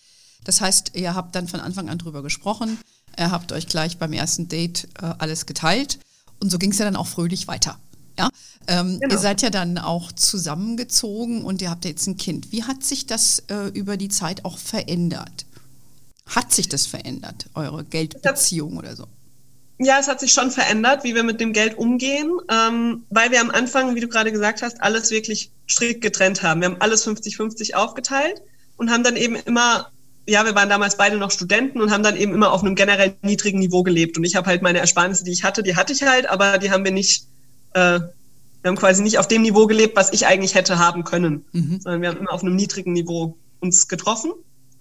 Das 0.43 0.61
heißt, 0.61 0.91
ihr 0.95 1.13
habt 1.13 1.35
dann 1.35 1.47
von 1.47 1.59
Anfang 1.59 1.89
an 1.89 1.99
drüber 1.99 2.23
gesprochen, 2.23 2.79
ihr 3.19 3.31
habt 3.31 3.51
euch 3.51 3.67
gleich 3.67 3.97
beim 3.97 4.13
ersten 4.13 4.47
Date 4.47 4.87
äh, 4.99 5.13
alles 5.17 5.45
geteilt 5.45 5.99
und 6.39 6.49
so 6.49 6.57
ging 6.57 6.71
es 6.71 6.79
ja 6.79 6.85
dann 6.85 6.95
auch 6.95 7.07
fröhlich 7.07 7.47
weiter. 7.47 7.77
Ja, 8.17 8.29
ähm, 8.67 8.99
genau. 8.99 9.13
ihr 9.13 9.19
seid 9.19 9.41
ja 9.41 9.49
dann 9.49 9.77
auch 9.77 10.11
zusammengezogen 10.11 11.43
und 11.43 11.61
ihr 11.61 11.69
habt 11.69 11.85
jetzt 11.85 12.07
ein 12.07 12.17
Kind. 12.17 12.51
Wie 12.51 12.63
hat 12.63 12.83
sich 12.83 13.05
das 13.05 13.43
äh, 13.49 13.67
über 13.73 13.97
die 13.97 14.09
Zeit 14.09 14.45
auch 14.45 14.57
verändert? 14.57 15.45
Hat 16.27 16.53
sich 16.53 16.69
das 16.69 16.85
verändert, 16.87 17.47
eure 17.53 17.83
Geldbeziehung 17.83 18.77
oder 18.77 18.95
so? 18.95 19.05
Ja, 19.77 19.99
es 19.99 20.07
hat 20.07 20.21
sich 20.21 20.31
schon 20.31 20.51
verändert, 20.51 21.03
wie 21.03 21.15
wir 21.15 21.23
mit 21.23 21.41
dem 21.41 21.51
Geld 21.51 21.77
umgehen, 21.77 22.31
ähm, 22.49 23.03
weil 23.09 23.31
wir 23.31 23.41
am 23.41 23.51
Anfang, 23.51 23.93
wie 23.93 23.99
du 23.99 24.07
gerade 24.07 24.31
gesagt 24.31 24.61
hast, 24.61 24.81
alles 24.81 25.11
wirklich 25.11 25.51
strikt 25.69 26.01
getrennt 26.01 26.43
haben. 26.43 26.61
Wir 26.61 26.69
haben 26.69 26.79
alles 26.79 27.05
50-50 27.05 27.73
aufgeteilt 27.73 28.41
und 28.77 28.89
haben 28.89 29.03
dann 29.03 29.17
eben 29.17 29.35
immer, 29.35 29.91
ja, 30.27 30.45
wir 30.45 30.55
waren 30.55 30.69
damals 30.69 30.95
beide 30.95 31.17
noch 31.17 31.29
Studenten 31.29 31.81
und 31.81 31.91
haben 31.91 32.03
dann 32.03 32.15
eben 32.15 32.33
immer 32.33 32.53
auf 32.53 32.63
einem 32.63 32.75
generell 32.75 33.15
niedrigen 33.21 33.59
Niveau 33.59 33.83
gelebt. 33.83 34.17
Und 34.17 34.23
ich 34.23 34.37
habe 34.37 34.47
halt 34.47 34.61
meine 34.61 34.79
Ersparnisse, 34.79 35.25
die 35.25 35.31
ich 35.31 35.43
hatte, 35.43 35.61
die 35.61 35.75
hatte 35.75 35.91
ich 35.91 36.03
halt, 36.03 36.29
aber 36.29 36.57
die 36.57 36.71
haben 36.71 36.85
wir 36.85 36.91
nicht, 36.91 37.25
äh, 37.75 37.99
Wir 38.63 38.69
haben 38.69 38.77
quasi 38.77 39.03
nicht 39.03 39.19
auf 39.19 39.27
dem 39.27 39.43
Niveau 39.43 39.67
gelebt, 39.67 39.95
was 39.95 40.11
ich 40.11 40.25
eigentlich 40.25 40.55
hätte 40.55 40.79
haben 40.79 41.03
können, 41.03 41.45
mhm. 41.51 41.79
sondern 41.81 42.01
wir 42.01 42.09
haben 42.09 42.17
immer 42.17 42.33
auf 42.33 42.41
einem 42.41 42.55
niedrigen 42.55 42.93
Niveau 42.93 43.37
uns 43.59 43.87
getroffen 43.87 44.31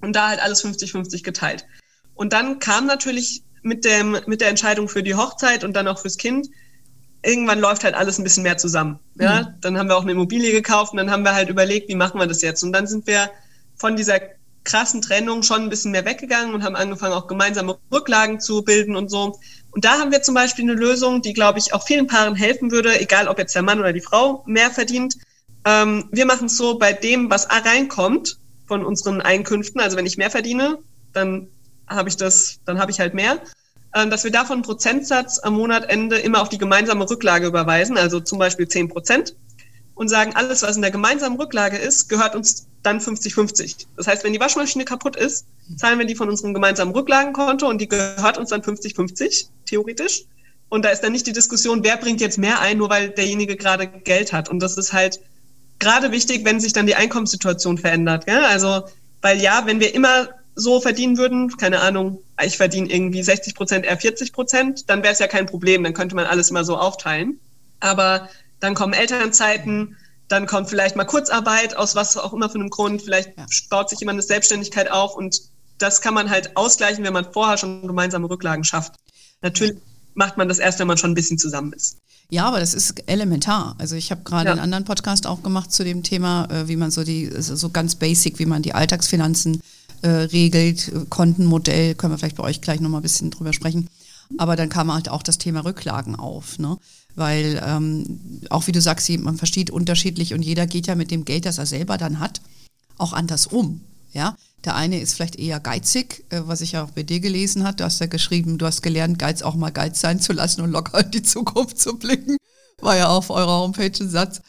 und 0.00 0.14
da 0.16 0.28
halt 0.28 0.40
alles 0.40 0.64
50-50 0.64 1.22
geteilt. 1.22 1.66
Und 2.14 2.32
dann 2.32 2.60
kam 2.60 2.86
natürlich 2.86 3.42
mit, 3.62 3.84
dem, 3.84 4.16
mit 4.26 4.40
der 4.40 4.48
Entscheidung 4.48 4.88
für 4.88 5.02
die 5.02 5.14
Hochzeit 5.14 5.64
und 5.64 5.74
dann 5.74 5.88
auch 5.88 5.98
fürs 5.98 6.16
Kind, 6.16 6.48
irgendwann 7.22 7.58
läuft 7.58 7.84
halt 7.84 7.94
alles 7.94 8.18
ein 8.18 8.24
bisschen 8.24 8.42
mehr 8.42 8.58
zusammen. 8.58 9.00
Ja? 9.18 9.42
Mhm. 9.42 9.46
Dann 9.60 9.78
haben 9.78 9.88
wir 9.88 9.96
auch 9.96 10.02
eine 10.02 10.12
Immobilie 10.12 10.52
gekauft 10.52 10.92
und 10.92 10.98
dann 10.98 11.10
haben 11.10 11.24
wir 11.24 11.34
halt 11.34 11.48
überlegt, 11.48 11.88
wie 11.88 11.94
machen 11.94 12.20
wir 12.20 12.26
das 12.26 12.42
jetzt? 12.42 12.62
Und 12.62 12.72
dann 12.72 12.86
sind 12.86 13.06
wir 13.06 13.30
von 13.76 13.96
dieser 13.96 14.20
krassen 14.64 15.02
Trennung 15.02 15.42
schon 15.42 15.62
ein 15.62 15.68
bisschen 15.68 15.90
mehr 15.90 16.04
weggegangen 16.04 16.54
und 16.54 16.62
haben 16.62 16.76
angefangen, 16.76 17.14
auch 17.14 17.26
gemeinsame 17.26 17.78
Rücklagen 17.92 18.40
zu 18.40 18.62
bilden 18.62 18.96
und 18.96 19.10
so. 19.10 19.38
Und 19.75 19.85
da 19.85 19.99
haben 19.99 20.12
wir 20.12 20.23
zum 20.23 20.37
Beispiel 20.37 20.64
eine 20.64 20.75
Lösung, 20.75 21.21
die, 21.21 21.33
glaube 21.33 21.59
ich, 21.59 21.75
auch 21.75 21.85
vielen 21.85 22.07
Paaren 22.07 22.37
helfen 22.37 22.71
würde, 22.71 23.00
egal 23.00 23.26
ob 23.26 23.38
jetzt 23.38 23.57
der 23.57 23.62
Mann 23.62 23.81
oder 23.81 23.93
die 23.93 24.00
Frau 24.00 24.45
mehr 24.47 24.71
verdient. 24.71 25.16
Ähm, 25.64 26.09
wir 26.12 26.26
machen 26.26 26.47
es 26.47 26.57
so, 26.57 26.78
bei 26.78 26.93
dem, 26.93 27.28
was 27.28 27.49
reinkommt 27.50 28.38
von 28.66 28.85
unseren 28.85 29.21
Einkünften, 29.21 29.81
also 29.81 29.97
wenn 29.97 30.07
ich 30.07 30.16
mehr 30.16 30.31
verdiene, 30.31 30.78
dann 31.12 31.49
habe 31.88 32.09
ich 32.09 32.16
das, 32.16 32.61
dann 32.64 32.78
habe 32.78 32.93
ich 32.93 33.00
halt 33.00 33.14
mehr, 33.14 33.40
äh, 33.93 34.07
dass 34.07 34.23
wir 34.23 34.31
davon 34.31 34.54
einen 34.54 34.62
Prozentsatz 34.62 35.40
am 35.40 35.54
Monatende 35.54 36.19
immer 36.19 36.40
auf 36.40 36.49
die 36.49 36.59
gemeinsame 36.59 37.11
Rücklage 37.11 37.49
überweisen, 37.49 37.99
also 37.99 38.21
zum 38.21 38.38
Beispiel 38.38 38.69
10 38.69 38.88
Prozent 38.88 39.35
und 39.97 40.09
sagen, 40.09 40.37
alles, 40.37 40.62
was 40.62 40.76
in 40.76 40.83
der 40.83 40.93
gemeinsamen 40.93 41.38
Rücklage 41.38 41.78
ist, 41.78 42.09
gehört 42.09 42.37
uns 42.37 42.69
dann 42.85 43.00
50-50. 43.00 43.87
Das 43.97 44.07
heißt, 44.07 44.23
wenn 44.23 44.33
die 44.33 44.40
Waschmaschine 44.40 44.85
kaputt 44.85 45.16
ist, 45.16 45.47
zahlen 45.76 45.99
wir 45.99 46.06
die 46.06 46.14
von 46.14 46.28
unserem 46.28 46.54
gemeinsamen 46.54 46.92
Rücklagenkonto 46.92 47.68
und 47.68 47.80
die 47.80 47.88
gehört 47.88 48.38
uns 48.38 48.50
dann 48.50 48.62
50-50, 48.62 49.47
theoretisch. 49.66 50.25
Und 50.68 50.85
da 50.85 50.90
ist 50.90 51.02
dann 51.02 51.12
nicht 51.12 51.26
die 51.26 51.33
Diskussion, 51.33 51.85
wer 51.85 51.97
bringt 51.97 52.21
jetzt 52.21 52.38
mehr 52.38 52.61
ein, 52.61 52.78
nur 52.78 52.90
weil 52.90 53.11
derjenige 53.11 53.56
gerade 53.56 53.87
Geld 53.87 54.33
hat. 54.33 54.49
Und 54.49 54.61
das 54.61 54.76
ist 54.76 54.92
halt 54.92 55.21
gerade 55.78 56.11
wichtig, 56.11 56.44
wenn 56.44 56.61
sich 56.61 56.73
dann 56.73 56.87
die 56.87 56.94
Einkommenssituation 56.94 57.78
verändert. 57.78 58.26
Gell? 58.26 58.44
Also, 58.44 58.85
weil 59.23 59.40
ja, 59.40 59.62
wenn 59.66 59.80
wir 59.80 59.94
immer 59.94 60.28
so 60.54 60.80
verdienen 60.80 61.18
würden, 61.18 61.56
keine 61.56 61.80
Ahnung, 61.80 62.21
ich 62.42 62.56
verdiene 62.56 62.90
irgendwie 62.90 63.23
60 63.23 63.54
Prozent, 63.54 63.87
er 63.87 63.97
40 63.97 64.33
Prozent, 64.33 64.90
dann 64.90 65.02
wäre 65.02 65.12
es 65.12 65.18
ja 65.18 65.26
kein 65.26 65.47
Problem, 65.47 65.83
dann 65.83 65.94
könnte 65.94 66.14
man 66.14 66.26
alles 66.26 66.50
immer 66.50 66.64
so 66.64 66.76
aufteilen. 66.76 67.40
Aber 67.80 68.28
dann 68.61 68.75
kommen 68.75 68.92
Elternzeiten, 68.92 69.97
dann 70.28 70.47
kommt 70.47 70.68
vielleicht 70.68 70.97
mal 70.97 71.04
Kurzarbeit, 71.04 71.76
aus 71.76 71.97
was 71.97 72.16
auch 72.16 72.33
immer 72.33 72.49
für 72.49 72.59
einem 72.59 72.71
Grund, 72.71 73.02
vielleicht 73.02 73.37
ja. 73.37 73.47
baut 73.68 73.90
sich 73.90 74.00
jemand 74.00 74.16
eine 74.16 74.23
Selbstständigkeit 74.23 74.90
auf 74.90 75.16
und 75.16 75.40
das 75.78 76.00
kann 76.00 76.14
man 76.14 76.31
halt 76.31 76.57
ausgleichen, 76.57 77.04
wenn 77.04 77.12
man 77.12 77.33
vorher 77.33 77.59
schon 77.59 77.87
gemeinsame 77.87 78.28
Rücklagen 78.28 78.64
schafft. 78.64 78.95
Natürlich 79.43 79.76
macht 80.14 80.37
man 80.37 80.49
das 80.49 80.59
erst, 80.59 80.78
wenn 80.78 80.87
man 80.87 80.97
schon 80.97 81.11
ein 81.11 81.14
bisschen 81.14 81.38
zusammen 81.38 81.73
ist. 81.73 81.99
Ja, 82.31 82.47
aber 82.47 82.61
das 82.61 82.75
ist 82.75 83.09
elementar. 83.09 83.75
Also 83.78 83.97
ich 83.97 84.11
habe 84.11 84.23
gerade 84.23 84.47
ja. 84.47 84.52
einen 84.52 84.61
anderen 84.61 84.85
Podcast 84.85 85.26
auch 85.26 85.43
gemacht 85.43 85.73
zu 85.73 85.85
dem 85.85 86.02
Thema, 86.02 86.47
äh, 86.50 86.69
wie 86.69 86.76
man 86.76 86.90
so 86.90 87.04
die, 87.04 87.31
so 87.38 87.69
ganz 87.69 87.97
basic, 87.97 88.38
wie 88.38 88.47
man 88.47 88.62
die 88.62 88.75
Alltagsfinanzen 88.75 89.61
äh, 90.02 90.09
regelt, 90.09 90.90
Kontenmodell, 91.11 91.95
können 91.95 92.12
wir 92.12 92.19
vielleicht 92.19 92.37
bei 92.37 92.45
euch 92.45 92.61
gleich 92.61 92.81
nochmal 92.81 93.00
ein 93.00 93.02
bisschen 93.02 93.31
drüber 93.31 93.52
sprechen. 93.52 93.88
Aber 94.38 94.57
dann 94.57 94.69
kam 94.69 94.93
halt 94.93 95.09
auch 95.09 95.23
das 95.23 95.38
Thema 95.38 95.64
Rücklagen 95.64 96.16
auf, 96.16 96.59
ne? 96.59 96.78
Weil 97.14 97.62
ähm, 97.64 98.43
auch 98.50 98.66
wie 98.66 98.73
du 98.73 98.81
sagst, 98.81 99.09
man 99.11 99.37
versteht 99.37 99.71
unterschiedlich 99.71 100.35
und 100.35 100.43
jeder 100.43 100.66
geht 100.66 100.88
ja 100.88 100.95
mit 100.95 101.11
dem 101.11 101.25
Geld, 101.25 101.47
das 101.47 101.59
er 101.59 101.66
selber 101.66 101.99
dann 101.99 102.19
hat, 102.19 102.40
auch 102.99 103.12
anders 103.12 103.47
um. 103.47 103.81
Ja, 104.12 104.37
der 104.64 104.76
eine 104.76 105.00
ist 105.00 105.14
vielleicht 105.14 105.37
eher 105.37 105.61
geizig, 105.61 106.25
äh, 106.30 106.40
was 106.44 106.61
ich 106.61 106.73
ja 106.73 106.85
auch 106.85 106.90
bei 106.90 107.02
dir 107.02 107.21
gelesen 107.21 107.64
habe. 107.64 107.76
Du 107.76 107.85
hast 107.85 108.00
ja 108.00 108.06
geschrieben, 108.06 108.59
du 108.59 108.66
hast 108.66 108.83
gelernt, 108.83 109.18
Geiz 109.18 109.42
auch 109.42 109.54
mal 109.54 109.71
Geiz 109.71 110.00
sein 110.00 110.21
zu 110.21 110.33
lassen 110.33 110.62
und 110.62 110.71
locker 110.71 111.04
in 111.04 111.11
die 111.11 111.23
Zukunft 111.23 111.78
zu 111.78 111.99
blicken. 111.99 112.37
War 112.80 112.97
ja 112.97 113.09
auf 113.09 113.30
eurer 113.30 113.61
Homepage 113.61 113.92
ein 114.00 114.11
Satz. 114.11 114.40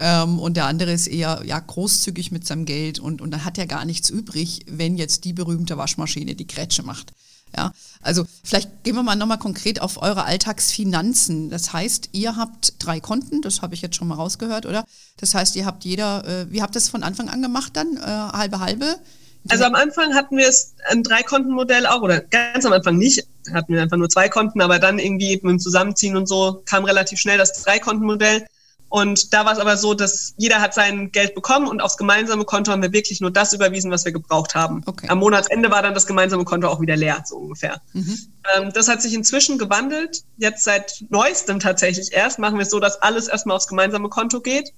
Ähm, 0.00 0.38
und 0.38 0.56
der 0.56 0.66
andere 0.66 0.92
ist 0.92 1.06
eher 1.06 1.42
ja, 1.44 1.58
großzügig 1.58 2.32
mit 2.32 2.46
seinem 2.46 2.64
Geld 2.64 2.98
und, 2.98 3.20
und 3.20 3.30
dann 3.30 3.44
hat 3.44 3.58
er 3.58 3.66
gar 3.66 3.84
nichts 3.84 4.10
übrig, 4.10 4.64
wenn 4.68 4.96
jetzt 4.96 5.24
die 5.24 5.32
berühmte 5.32 5.76
Waschmaschine 5.76 6.34
die 6.34 6.46
Grätsche 6.46 6.82
macht. 6.82 7.12
Ja, 7.56 7.72
also 8.02 8.24
vielleicht 8.42 8.82
gehen 8.82 8.96
wir 8.96 9.04
mal 9.04 9.14
nochmal 9.14 9.38
konkret 9.38 9.80
auf 9.80 10.02
eure 10.02 10.24
Alltagsfinanzen. 10.24 11.50
Das 11.50 11.72
heißt, 11.72 12.08
ihr 12.10 12.36
habt 12.36 12.74
drei 12.80 12.98
Konten, 12.98 13.42
das 13.42 13.62
habe 13.62 13.74
ich 13.74 13.82
jetzt 13.82 13.94
schon 13.94 14.08
mal 14.08 14.16
rausgehört, 14.16 14.66
oder? 14.66 14.84
Das 15.18 15.34
heißt, 15.34 15.54
ihr 15.54 15.64
habt 15.64 15.84
jeder, 15.84 16.26
äh, 16.26 16.50
wie 16.50 16.62
habt 16.62 16.72
ihr 16.72 16.80
das 16.80 16.88
von 16.88 17.04
Anfang 17.04 17.28
an 17.28 17.42
gemacht 17.42 17.76
dann? 17.76 17.96
Äh, 17.96 18.00
halbe, 18.00 18.58
halbe? 18.58 18.98
Also 19.48 19.64
am 19.64 19.74
Anfang 19.74 20.14
hatten 20.14 20.36
wir 20.36 20.48
es 20.48 20.74
ein 20.88 21.02
Drei-Konten-Modell 21.02 21.86
auch, 21.86 22.02
oder 22.02 22.20
ganz 22.20 22.64
am 22.64 22.72
Anfang 22.72 22.96
nicht, 22.96 23.26
hatten 23.52 23.74
wir 23.74 23.82
einfach 23.82 23.96
nur 23.96 24.08
zwei 24.08 24.28
Konten, 24.28 24.60
aber 24.60 24.78
dann 24.78 24.98
irgendwie 24.98 25.34
mit 25.34 25.44
dem 25.44 25.58
Zusammenziehen 25.58 26.16
und 26.16 26.26
so 26.26 26.62
kam 26.64 26.84
relativ 26.84 27.18
schnell 27.18 27.38
das 27.38 27.62
Drei-Konten-Modell. 27.62 28.46
Und 28.88 29.34
da 29.34 29.44
war 29.44 29.52
es 29.52 29.58
aber 29.58 29.76
so, 29.76 29.92
dass 29.92 30.34
jeder 30.36 30.60
hat 30.60 30.72
sein 30.72 31.10
Geld 31.10 31.34
bekommen 31.34 31.66
und 31.66 31.80
aufs 31.80 31.96
gemeinsame 31.96 32.44
Konto 32.44 32.70
haben 32.70 32.80
wir 32.80 32.92
wirklich 32.92 33.20
nur 33.20 33.32
das 33.32 33.52
überwiesen, 33.52 33.90
was 33.90 34.04
wir 34.04 34.12
gebraucht 34.12 34.54
haben. 34.54 34.82
Okay. 34.86 35.08
Am 35.08 35.18
Monatsende 35.18 35.68
war 35.68 35.82
dann 35.82 35.94
das 35.94 36.06
gemeinsame 36.06 36.44
Konto 36.44 36.68
auch 36.68 36.80
wieder 36.80 36.94
leer, 36.94 37.20
so 37.26 37.38
ungefähr. 37.38 37.80
Mhm. 37.92 38.18
Ähm, 38.56 38.72
das 38.72 38.86
hat 38.86 39.02
sich 39.02 39.12
inzwischen 39.12 39.58
gewandelt. 39.58 40.22
Jetzt 40.36 40.62
seit 40.62 41.04
neuestem 41.08 41.58
tatsächlich 41.58 42.12
erst 42.12 42.38
machen 42.38 42.56
wir 42.56 42.62
es 42.62 42.70
so, 42.70 42.78
dass 42.78 43.02
alles 43.02 43.26
erstmal 43.26 43.56
aufs 43.56 43.66
gemeinsame 43.66 44.08
Konto 44.10 44.40
geht 44.40 44.72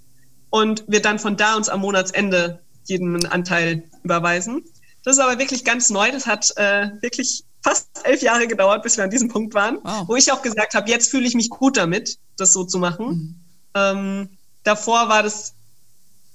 und 0.48 0.84
wir 0.88 1.02
dann 1.02 1.18
von 1.18 1.36
da 1.36 1.54
uns 1.54 1.68
am 1.68 1.80
Monatsende 1.80 2.60
jeden 2.86 3.26
Anteil 3.26 3.82
überweisen. 4.06 4.64
Das 5.04 5.16
ist 5.16 5.22
aber 5.22 5.38
wirklich 5.38 5.64
ganz 5.64 5.90
neu. 5.90 6.10
Das 6.10 6.26
hat 6.26 6.52
äh, 6.56 6.90
wirklich 7.00 7.44
fast 7.62 7.88
elf 8.04 8.22
Jahre 8.22 8.46
gedauert, 8.46 8.82
bis 8.82 8.96
wir 8.96 9.04
an 9.04 9.10
diesem 9.10 9.28
Punkt 9.28 9.54
waren, 9.54 9.78
wow. 9.82 10.06
wo 10.06 10.16
ich 10.16 10.30
auch 10.32 10.42
gesagt 10.42 10.74
habe, 10.74 10.88
jetzt 10.88 11.10
fühle 11.10 11.26
ich 11.26 11.34
mich 11.34 11.50
gut 11.50 11.76
damit, 11.76 12.18
das 12.36 12.52
so 12.52 12.64
zu 12.64 12.78
machen. 12.78 13.06
Mhm. 13.06 13.34
Ähm, 13.74 14.28
davor 14.62 15.08
war 15.08 15.22
das 15.22 15.54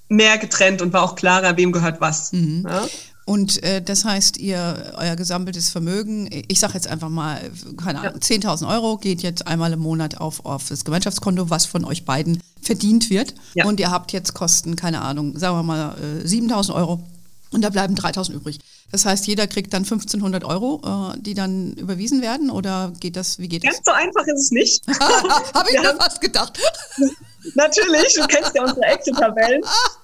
mehr 0.09 0.37
getrennt 0.37 0.81
und 0.81 0.91
war 0.91 1.03
auch 1.03 1.15
klarer, 1.15 1.55
wem 1.55 1.71
gehört 1.71 2.01
was. 2.01 2.33
Mhm. 2.33 2.67
Ja? 2.69 2.87
Und 3.25 3.63
äh, 3.63 3.81
das 3.81 4.03
heißt, 4.03 4.37
ihr, 4.39 4.93
euer 4.97 5.15
gesammeltes 5.15 5.69
Vermögen, 5.69 6.29
ich 6.47 6.59
sage 6.59 6.73
jetzt 6.73 6.87
einfach 6.87 7.07
mal, 7.07 7.39
keine 7.77 7.99
Ahnung, 7.99 8.15
ja. 8.15 8.37
10.000 8.37 8.67
Euro 8.67 8.97
geht 8.97 9.21
jetzt 9.21 9.47
einmal 9.47 9.71
im 9.71 9.79
Monat 9.79 10.19
auf, 10.19 10.45
auf 10.45 10.67
das 10.67 10.83
Gemeinschaftskonto, 10.83 11.49
was 11.49 11.65
von 11.65 11.85
euch 11.85 12.03
beiden 12.03 12.41
verdient 12.61 13.09
wird. 13.09 13.35
Ja. 13.53 13.65
Und 13.65 13.79
ihr 13.79 13.89
habt 13.91 14.11
jetzt 14.11 14.33
Kosten, 14.33 14.75
keine 14.75 15.01
Ahnung, 15.01 15.37
sagen 15.37 15.55
wir 15.55 15.63
mal 15.63 15.95
äh, 16.23 16.27
7.000 16.27 16.73
Euro 16.73 17.03
und 17.51 17.61
da 17.61 17.69
bleiben 17.69 17.95
3.000 17.95 18.33
übrig. 18.33 18.59
Das 18.91 19.05
heißt, 19.05 19.27
jeder 19.27 19.47
kriegt 19.47 19.73
dann 19.73 19.83
1.500 19.85 20.45
Euro, 20.45 21.13
äh, 21.13 21.19
die 21.19 21.33
dann 21.33 21.73
überwiesen 21.73 22.21
werden 22.21 22.49
oder 22.49 22.93
geht 22.99 23.15
das, 23.15 23.39
wie 23.39 23.47
geht 23.47 23.63
Ganz 23.63 23.77
das? 23.77 23.85
Ganz 23.85 23.97
so 23.97 24.05
einfach 24.05 24.27
ist 24.27 24.41
es 24.41 24.51
nicht. 24.51 24.87
Habe 25.53 25.69
ich 25.73 25.81
mir 25.81 25.95
fast 25.95 26.21
gedacht. 26.21 26.59
Natürlich, 27.55 28.13
du 28.13 28.27
kennst 28.27 28.55
ja 28.55 28.63
unsere 28.63 28.85
Excel-Tabellen. 28.85 29.61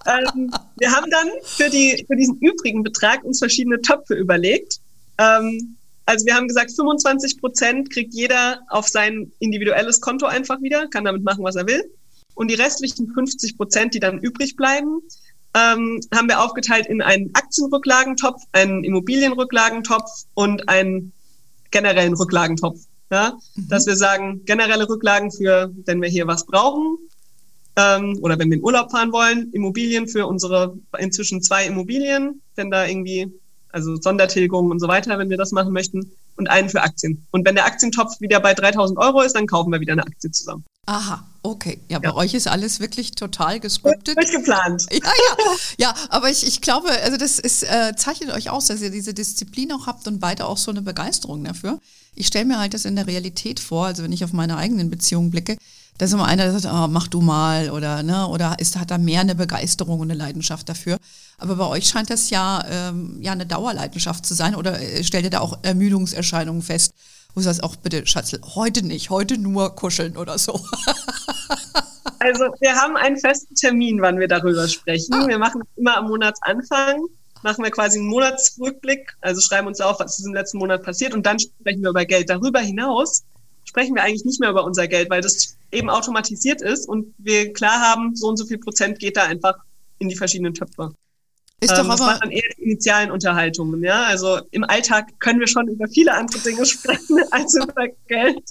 Ähm, 0.07 0.51
wir 0.77 0.91
haben 0.91 1.09
dann 1.11 1.27
für, 1.43 1.69
die, 1.69 2.03
für 2.07 2.15
diesen 2.15 2.37
übrigen 2.39 2.83
Betrag 2.83 3.23
uns 3.23 3.39
verschiedene 3.39 3.79
Töpfe 3.81 4.15
überlegt. 4.15 4.79
Ähm, 5.19 5.77
also 6.05 6.25
wir 6.25 6.35
haben 6.35 6.47
gesagt, 6.47 6.71
25 6.75 7.39
Prozent 7.39 7.91
kriegt 7.91 8.13
jeder 8.13 8.61
auf 8.69 8.87
sein 8.87 9.31
individuelles 9.39 10.01
Konto 10.01 10.25
einfach 10.25 10.61
wieder, 10.61 10.87
kann 10.87 11.05
damit 11.05 11.23
machen, 11.23 11.43
was 11.43 11.55
er 11.55 11.67
will. 11.67 11.83
Und 12.33 12.49
die 12.49 12.55
restlichen 12.55 13.11
50 13.13 13.57
Prozent, 13.57 13.93
die 13.93 13.99
dann 13.99 14.19
übrig 14.19 14.55
bleiben, 14.55 15.01
ähm, 15.57 15.99
haben 16.13 16.27
wir 16.27 16.41
aufgeteilt 16.41 16.85
in 16.85 17.01
einen 17.01 17.33
Aktienrücklagentopf, 17.33 18.43
einen 18.51 18.83
Immobilienrücklagentopf 18.83 20.25
und 20.35 20.69
einen 20.69 21.13
generellen 21.71 22.13
Rücklagentopf. 22.13 22.79
Ja? 23.09 23.37
Mhm. 23.55 23.67
Dass 23.67 23.87
wir 23.87 23.95
sagen, 23.95 24.45
generelle 24.45 24.87
Rücklagen 24.87 25.31
für, 25.31 25.71
wenn 25.85 26.01
wir 26.01 26.09
hier 26.09 26.27
was 26.27 26.45
brauchen, 26.45 26.97
ähm, 27.75 28.19
oder 28.21 28.37
wenn 28.37 28.49
wir 28.49 28.57
in 28.57 28.63
Urlaub 28.63 28.91
fahren 28.91 29.11
wollen, 29.11 29.51
Immobilien 29.53 30.07
für 30.07 30.27
unsere 30.27 30.77
inzwischen 30.97 31.41
zwei 31.41 31.65
Immobilien, 31.65 32.41
wenn 32.55 32.69
da 32.69 32.85
irgendwie, 32.85 33.27
also 33.71 33.95
Sondertilgungen 33.95 34.71
und 34.71 34.79
so 34.79 34.87
weiter, 34.87 35.17
wenn 35.17 35.29
wir 35.29 35.37
das 35.37 35.51
machen 35.51 35.73
möchten, 35.73 36.11
und 36.37 36.49
einen 36.51 36.69
für 36.69 36.81
Aktien. 36.83 37.25
Und 37.31 37.45
wenn 37.45 37.55
der 37.55 37.65
Aktientopf 37.65 38.21
wieder 38.21 38.39
bei 38.39 38.53
3000 38.53 38.99
Euro 38.99 39.21
ist, 39.21 39.35
dann 39.35 39.47
kaufen 39.47 39.71
wir 39.71 39.79
wieder 39.79 39.93
eine 39.93 40.05
Aktie 40.05 40.29
zusammen. 40.29 40.63
Aha, 40.85 41.27
okay. 41.51 41.79
Ja, 41.89 41.99
bei 41.99 42.09
ja. 42.09 42.15
euch 42.15 42.33
ist 42.33 42.47
alles 42.47 42.79
wirklich 42.79 43.11
total 43.11 43.59
gescriptet. 43.59 44.17
Durchgeplant. 44.17 44.85
Ja, 44.91 44.99
ja. 44.99 45.55
Ja, 45.77 45.95
aber 46.09 46.29
ich, 46.29 46.45
ich 46.45 46.61
glaube, 46.61 46.89
also 47.03 47.17
das 47.17 47.39
ist, 47.39 47.63
äh, 47.63 47.93
zeichnet 47.95 48.31
euch 48.31 48.49
aus, 48.49 48.67
dass 48.67 48.81
ihr 48.81 48.89
diese 48.89 49.13
Disziplin 49.13 49.71
auch 49.71 49.87
habt 49.87 50.07
und 50.07 50.19
beide 50.19 50.45
auch 50.45 50.57
so 50.57 50.71
eine 50.71 50.81
Begeisterung 50.81 51.43
dafür. 51.43 51.79
Ich 52.15 52.27
stelle 52.27 52.45
mir 52.45 52.59
halt 52.59 52.73
das 52.73 52.85
in 52.85 52.95
der 52.95 53.07
Realität 53.07 53.59
vor, 53.59 53.85
also 53.85 54.03
wenn 54.03 54.11
ich 54.11 54.23
auf 54.23 54.33
meine 54.33 54.57
eigenen 54.57 54.89
Beziehungen 54.89 55.29
blicke, 55.29 55.57
da 55.97 56.05
ist 56.05 56.13
immer 56.13 56.25
einer, 56.25 56.43
der 56.43 56.59
sagt, 56.59 56.73
oh, 56.73 56.87
mach 56.87 57.07
du 57.07 57.21
mal 57.21 57.71
oder 57.71 58.03
ne, 58.03 58.27
oder 58.27 58.59
ist, 58.59 58.77
hat 58.77 58.91
da 58.91 58.97
mehr 58.97 59.21
eine 59.21 59.33
Begeisterung 59.33 59.99
und 59.99 60.11
eine 60.11 60.17
Leidenschaft 60.17 60.69
dafür. 60.69 60.97
Aber 61.39 61.55
bei 61.55 61.65
euch 61.65 61.87
scheint 61.87 62.09
das 62.09 62.29
ja, 62.29 62.63
ähm, 62.69 63.17
ja 63.21 63.31
eine 63.31 63.47
Dauerleidenschaft 63.47 64.25
zu 64.25 64.35
sein 64.35 64.55
oder 64.55 64.79
äh, 64.79 65.03
stellt 65.03 65.23
ihr 65.23 65.31
da 65.31 65.39
auch 65.39 65.57
Ermüdungserscheinungen 65.63 66.61
fest? 66.61 66.93
Wo 67.33 67.39
du 67.39 67.45
sagst, 67.45 67.63
auch 67.63 67.75
bitte, 67.75 68.05
Schatzel, 68.05 68.41
heute 68.55 68.85
nicht, 68.85 69.09
heute 69.09 69.37
nur 69.37 69.75
kuscheln 69.75 70.17
oder 70.17 70.37
so. 70.37 70.59
Also 72.19 72.45
wir 72.59 72.75
haben 72.75 72.97
einen 72.97 73.17
festen 73.17 73.53
Termin, 73.55 74.01
wann 74.01 74.19
wir 74.19 74.27
darüber 74.27 74.67
sprechen. 74.67 75.13
Ah. 75.13 75.27
Wir 75.27 75.37
machen 75.37 75.61
immer 75.75 75.97
am 75.97 76.07
Monatsanfang, 76.07 77.05
machen 77.43 77.63
wir 77.63 77.71
quasi 77.71 77.99
einen 77.99 78.07
Monatsrückblick, 78.07 79.15
also 79.21 79.41
schreiben 79.41 79.67
uns 79.67 79.81
auf, 79.81 79.99
was 79.99 80.19
ist 80.19 80.25
im 80.25 80.33
letzten 80.33 80.57
Monat 80.57 80.83
passiert 80.83 81.13
und 81.13 81.25
dann 81.25 81.39
sprechen 81.39 81.81
wir 81.81 81.91
über 81.91 82.05
Geld. 82.05 82.29
Darüber 82.29 82.59
hinaus 82.59 83.23
sprechen 83.65 83.95
wir 83.95 84.03
eigentlich 84.03 84.25
nicht 84.25 84.39
mehr 84.39 84.49
über 84.49 84.63
unser 84.63 84.87
Geld, 84.87 85.09
weil 85.09 85.21
das 85.21 85.57
eben 85.71 85.89
automatisiert 85.89 86.61
ist 86.61 86.87
und 86.87 87.13
wir 87.17 87.53
klar 87.53 87.81
haben, 87.81 88.15
so 88.15 88.27
und 88.27 88.37
so 88.37 88.45
viel 88.45 88.57
Prozent 88.57 88.99
geht 88.99 89.17
da 89.17 89.23
einfach 89.23 89.55
in 89.99 90.09
die 90.09 90.15
verschiedenen 90.15 90.53
Töpfe. 90.53 90.93
Ist 91.59 91.71
ähm, 91.71 91.77
doch 91.77 91.85
aber 91.85 91.89
das 91.89 91.99
waren 92.01 92.19
dann 92.19 92.31
eher 92.31 92.49
die 92.57 92.63
initialen 92.63 93.11
Unterhaltungen, 93.11 93.83
ja. 93.83 94.03
Also 94.03 94.39
im 94.51 94.63
Alltag 94.63 95.19
können 95.19 95.39
wir 95.39 95.47
schon 95.47 95.67
über 95.67 95.87
viele 95.87 96.13
andere 96.13 96.39
Dinge 96.39 96.65
sprechen 96.65 97.19
als 97.31 97.55
über 97.55 97.87
Geld. 98.07 98.43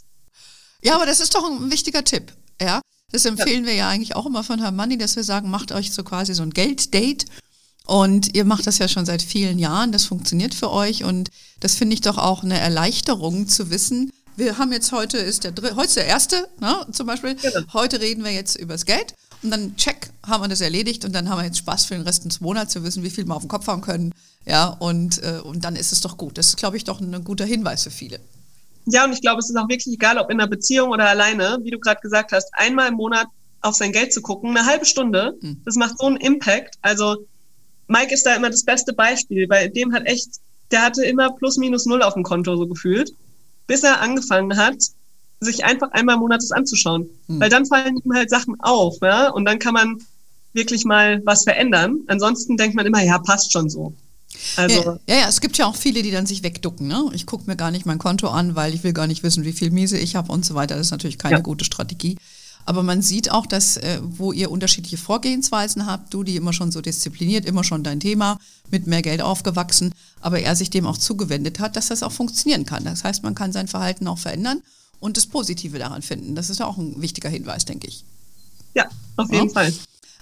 Ja, 0.82 0.96
aber 0.96 1.06
das 1.06 1.20
ist 1.20 1.34
doch 1.34 1.48
ein 1.48 1.70
wichtiger 1.70 2.04
Tipp, 2.04 2.32
ja. 2.60 2.80
Das 3.12 3.24
empfehlen 3.24 3.64
ja. 3.64 3.70
wir 3.70 3.74
ja 3.74 3.88
eigentlich 3.88 4.16
auch 4.16 4.26
immer 4.26 4.42
von 4.42 4.60
Herrn 4.60 4.76
Money, 4.76 4.98
dass 4.98 5.16
wir 5.16 5.24
sagen, 5.24 5.48
macht 5.48 5.72
euch 5.72 5.92
so 5.92 6.02
quasi 6.02 6.34
so 6.34 6.42
ein 6.42 6.50
Gelddate. 6.50 7.26
Und 7.86 8.34
ihr 8.34 8.44
macht 8.44 8.66
das 8.66 8.78
ja 8.78 8.88
schon 8.88 9.06
seit 9.06 9.22
vielen 9.22 9.60
Jahren, 9.60 9.92
das 9.92 10.04
funktioniert 10.04 10.54
für 10.54 10.72
euch 10.72 11.04
und 11.04 11.30
das 11.60 11.76
finde 11.76 11.94
ich 11.94 12.00
doch 12.00 12.18
auch 12.18 12.42
eine 12.42 12.58
Erleichterung 12.58 13.46
zu 13.46 13.70
wissen. 13.70 14.10
Wir 14.36 14.58
haben 14.58 14.72
jetzt 14.72 14.90
heute 14.90 15.18
ist 15.18 15.44
der 15.44 15.54
heute 15.76 15.86
ist 15.86 15.96
der 15.96 16.06
erste, 16.06 16.48
ne, 16.60 16.84
zum 16.90 17.06
Beispiel. 17.06 17.36
Genau. 17.36 17.60
Heute 17.72 18.00
reden 18.00 18.24
wir 18.24 18.32
jetzt 18.32 18.56
übers 18.56 18.86
Geld 18.86 19.14
und 19.42 19.50
dann 19.50 19.76
check, 19.76 20.10
haben 20.26 20.42
wir 20.42 20.48
das 20.48 20.60
erledigt 20.60 21.04
und 21.04 21.12
dann 21.12 21.28
haben 21.28 21.38
wir 21.38 21.44
jetzt 21.44 21.58
Spaß 21.58 21.84
für 21.84 21.94
den 21.94 22.02
Rest 22.02 22.24
des 22.24 22.40
Monats 22.40 22.72
zu 22.72 22.82
wissen, 22.82 23.04
wie 23.04 23.10
viel 23.10 23.24
wir 23.24 23.36
auf 23.36 23.42
dem 23.42 23.48
Kopf 23.48 23.68
haben 23.68 23.82
können. 23.82 24.12
Ja, 24.44 24.66
und, 24.66 25.22
äh, 25.22 25.40
und 25.42 25.64
dann 25.64 25.76
ist 25.76 25.92
es 25.92 26.00
doch 26.00 26.16
gut. 26.16 26.38
Das 26.38 26.48
ist, 26.48 26.56
glaube 26.56 26.76
ich, 26.76 26.84
doch 26.84 27.00
ein 27.00 27.24
guter 27.24 27.44
Hinweis 27.44 27.84
für 27.84 27.90
viele. 27.90 28.20
Ja, 28.86 29.04
und 29.04 29.12
ich 29.12 29.20
glaube, 29.20 29.40
es 29.40 29.50
ist 29.50 29.56
auch 29.56 29.68
wirklich 29.68 29.94
egal, 29.94 30.18
ob 30.18 30.30
in 30.30 30.40
einer 30.40 30.48
Beziehung 30.48 30.90
oder 30.90 31.08
alleine, 31.08 31.58
wie 31.62 31.70
du 31.70 31.78
gerade 31.78 32.00
gesagt 32.00 32.32
hast, 32.32 32.48
einmal 32.52 32.88
im 32.88 32.94
Monat 32.94 33.26
auf 33.60 33.74
sein 33.74 33.92
Geld 33.92 34.12
zu 34.12 34.22
gucken, 34.22 34.56
eine 34.56 34.64
halbe 34.64 34.84
Stunde, 34.84 35.36
hm. 35.40 35.60
das 35.64 35.76
macht 35.76 35.98
so 35.98 36.06
einen 36.06 36.16
Impact. 36.16 36.76
Also 36.82 37.26
Mike 37.88 38.14
ist 38.14 38.24
da 38.24 38.34
immer 38.34 38.50
das 38.50 38.64
beste 38.64 38.92
Beispiel, 38.92 39.48
weil 39.48 39.70
dem 39.70 39.92
hat 39.92 40.06
echt, 40.06 40.28
der 40.70 40.82
hatte 40.82 41.04
immer 41.04 41.32
plus 41.32 41.56
minus 41.56 41.86
null 41.86 42.02
auf 42.02 42.14
dem 42.14 42.22
Konto 42.22 42.56
so 42.56 42.66
gefühlt, 42.66 43.12
bis 43.66 43.82
er 43.82 44.00
angefangen 44.00 44.56
hat, 44.56 44.76
sich 45.40 45.64
einfach 45.64 45.90
einmal 45.90 46.14
im 46.14 46.20
Monat 46.20 46.42
das 46.42 46.52
anzuschauen. 46.52 47.10
Hm. 47.26 47.40
Weil 47.40 47.50
dann 47.50 47.66
fallen 47.66 48.00
ihm 48.04 48.14
halt 48.14 48.30
Sachen 48.30 48.60
auf, 48.60 48.98
ja, 49.02 49.30
und 49.30 49.44
dann 49.44 49.58
kann 49.58 49.74
man 49.74 49.98
wirklich 50.52 50.84
mal 50.84 51.20
was 51.24 51.42
verändern. 51.42 52.00
Ansonsten 52.06 52.56
denkt 52.56 52.76
man 52.76 52.86
immer, 52.86 53.02
ja, 53.02 53.18
passt 53.18 53.52
schon 53.52 53.68
so. 53.68 53.94
Also 54.56 54.98
ja, 55.08 55.16
ja, 55.16 55.28
es 55.28 55.40
gibt 55.40 55.58
ja 55.58 55.66
auch 55.66 55.76
viele, 55.76 56.02
die 56.02 56.10
dann 56.10 56.26
sich 56.26 56.42
wegducken. 56.42 56.86
Ne? 56.86 57.10
Ich 57.12 57.26
gucke 57.26 57.44
mir 57.46 57.56
gar 57.56 57.70
nicht 57.70 57.86
mein 57.86 57.98
Konto 57.98 58.28
an, 58.28 58.54
weil 58.54 58.74
ich 58.74 58.84
will 58.84 58.92
gar 58.92 59.06
nicht 59.06 59.22
wissen, 59.22 59.44
wie 59.44 59.52
viel 59.52 59.70
Miese 59.70 59.98
ich 59.98 60.16
habe 60.16 60.32
und 60.32 60.44
so 60.44 60.54
weiter. 60.54 60.76
Das 60.76 60.86
ist 60.86 60.90
natürlich 60.92 61.18
keine 61.18 61.36
ja. 61.36 61.42
gute 61.42 61.64
Strategie. 61.64 62.16
Aber 62.66 62.82
man 62.82 63.00
sieht 63.00 63.30
auch, 63.30 63.46
dass, 63.46 63.76
äh, 63.76 64.00
wo 64.02 64.32
ihr 64.32 64.50
unterschiedliche 64.50 64.96
Vorgehensweisen 64.96 65.86
habt, 65.86 66.12
du 66.12 66.24
die 66.24 66.34
immer 66.34 66.52
schon 66.52 66.72
so 66.72 66.80
diszipliniert, 66.80 67.44
immer 67.46 67.62
schon 67.62 67.84
dein 67.84 68.00
Thema, 68.00 68.38
mit 68.70 68.88
mehr 68.88 69.02
Geld 69.02 69.22
aufgewachsen, 69.22 69.94
aber 70.20 70.40
er 70.40 70.56
sich 70.56 70.68
dem 70.68 70.84
auch 70.84 70.98
zugewendet 70.98 71.60
hat, 71.60 71.76
dass 71.76 71.88
das 71.88 72.02
auch 72.02 72.10
funktionieren 72.10 72.66
kann. 72.66 72.84
Das 72.84 73.04
heißt, 73.04 73.22
man 73.22 73.36
kann 73.36 73.52
sein 73.52 73.68
Verhalten 73.68 74.08
auch 74.08 74.18
verändern 74.18 74.62
und 74.98 75.16
das 75.16 75.26
Positive 75.26 75.78
daran 75.78 76.02
finden. 76.02 76.34
Das 76.34 76.50
ist 76.50 76.60
auch 76.60 76.76
ein 76.76 77.00
wichtiger 77.00 77.28
Hinweis, 77.28 77.64
denke 77.64 77.86
ich. 77.86 78.04
Ja, 78.74 78.88
auf 79.16 79.32
jeden 79.32 79.46
ja. 79.46 79.52
Fall. 79.52 79.72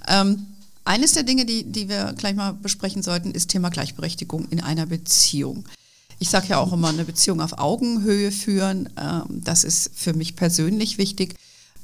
Ähm, 0.07 0.47
eines 0.85 1.13
der 1.13 1.23
Dinge, 1.23 1.47
die, 1.47 1.65
die 1.65 1.89
wir 1.89 2.13
gleich 2.13 2.35
mal 2.35 2.53
besprechen 2.53 3.03
sollten, 3.03 3.31
ist 3.31 3.49
Thema 3.49 3.71
Gleichberechtigung 3.71 4.49
in 4.51 4.61
einer 4.61 4.87
Beziehung. 4.87 5.65
Ich 6.19 6.31
sage 6.31 6.49
ja 6.49 6.59
auch 6.59 6.73
immer, 6.73 6.89
eine 6.89 7.05
Beziehung 7.05 7.41
auf 7.41 7.59
Augenhöhe 7.59 8.31
führen. 8.31 8.91
Ähm, 8.97 9.25
das 9.29 9.65
ist 9.65 9.91
für 9.95 10.13
mich 10.13 10.37
persönlich 10.37 10.99
wichtig. 10.99 11.35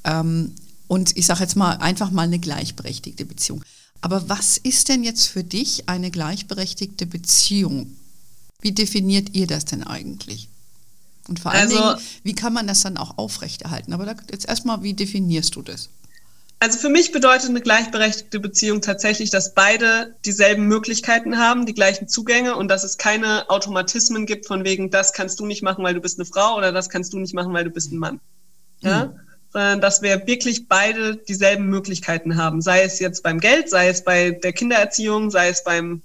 Ähm, 0.05 0.55
und 0.87 1.17
ich 1.17 1.27
sage 1.27 1.41
jetzt 1.41 1.57
mal 1.57 1.75
einfach 1.77 2.11
mal 2.11 2.23
eine 2.23 2.39
gleichberechtigte 2.39 3.25
Beziehung. 3.25 3.65
Aber 4.01 4.29
was 4.29 4.57
ist 4.57 4.89
denn 4.89 5.03
jetzt 5.03 5.27
für 5.27 5.45
dich 5.45 5.89
eine 5.89 6.11
gleichberechtigte 6.11 7.07
Beziehung? 7.07 7.97
Wie 8.61 8.73
definiert 8.73 9.35
ihr 9.35 9.47
das 9.47 9.65
denn 9.65 9.83
eigentlich? 9.83 10.49
Und 11.29 11.41
vor 11.41 11.53
allen 11.53 11.71
also, 11.71 11.77
Dingen, 11.77 12.07
wie 12.25 12.35
kann 12.35 12.53
man 12.53 12.67
das 12.67 12.81
dann 12.81 12.97
auch 12.97 13.19
aufrechterhalten? 13.19 13.93
Aber 13.93 14.05
da, 14.05 14.15
jetzt 14.31 14.49
erstmal, 14.49 14.83
wie 14.83 14.95
definierst 14.95 15.55
du 15.55 15.63
das? 15.63 15.89
Also 16.63 16.79
für 16.79 16.91
mich 16.91 17.11
bedeutet 17.11 17.49
eine 17.49 17.63
gleichberechtigte 17.63 18.39
Beziehung 18.39 18.83
tatsächlich, 18.83 19.31
dass 19.31 19.55
beide 19.55 20.15
dieselben 20.27 20.67
Möglichkeiten 20.67 21.39
haben, 21.39 21.65
die 21.65 21.73
gleichen 21.73 22.07
Zugänge 22.07 22.55
und 22.55 22.69
dass 22.69 22.85
es 22.85 22.99
keine 22.99 23.49
Automatismen 23.49 24.27
gibt 24.27 24.47
von 24.47 24.63
wegen, 24.63 24.91
das 24.91 25.15
kannst 25.15 25.41
du 25.41 25.47
nicht 25.47 25.63
machen, 25.63 25.83
weil 25.83 25.95
du 25.95 26.03
bist 26.03 26.19
eine 26.19 26.27
Frau 26.27 26.59
oder 26.59 26.71
das 26.71 26.91
kannst 26.91 27.15
du 27.15 27.19
nicht 27.19 27.33
machen, 27.33 27.55
weil 27.55 27.65
du 27.65 27.71
bist 27.71 27.93
ein 27.93 27.97
Mann. 27.97 28.21
Ja? 28.81 29.07
Mhm. 29.07 29.21
Sondern 29.53 29.81
dass 29.81 30.03
wir 30.03 30.27
wirklich 30.27 30.69
beide 30.69 31.17
dieselben 31.17 31.65
Möglichkeiten 31.65 32.37
haben. 32.37 32.61
Sei 32.61 32.83
es 32.83 32.99
jetzt 32.99 33.23
beim 33.23 33.41
Geld, 33.41 33.71
sei 33.71 33.89
es 33.89 34.05
bei 34.05 34.31
der 34.31 34.53
Kindererziehung, 34.53 35.31
sei 35.31 35.49
es 35.49 35.65
beim 35.65 36.03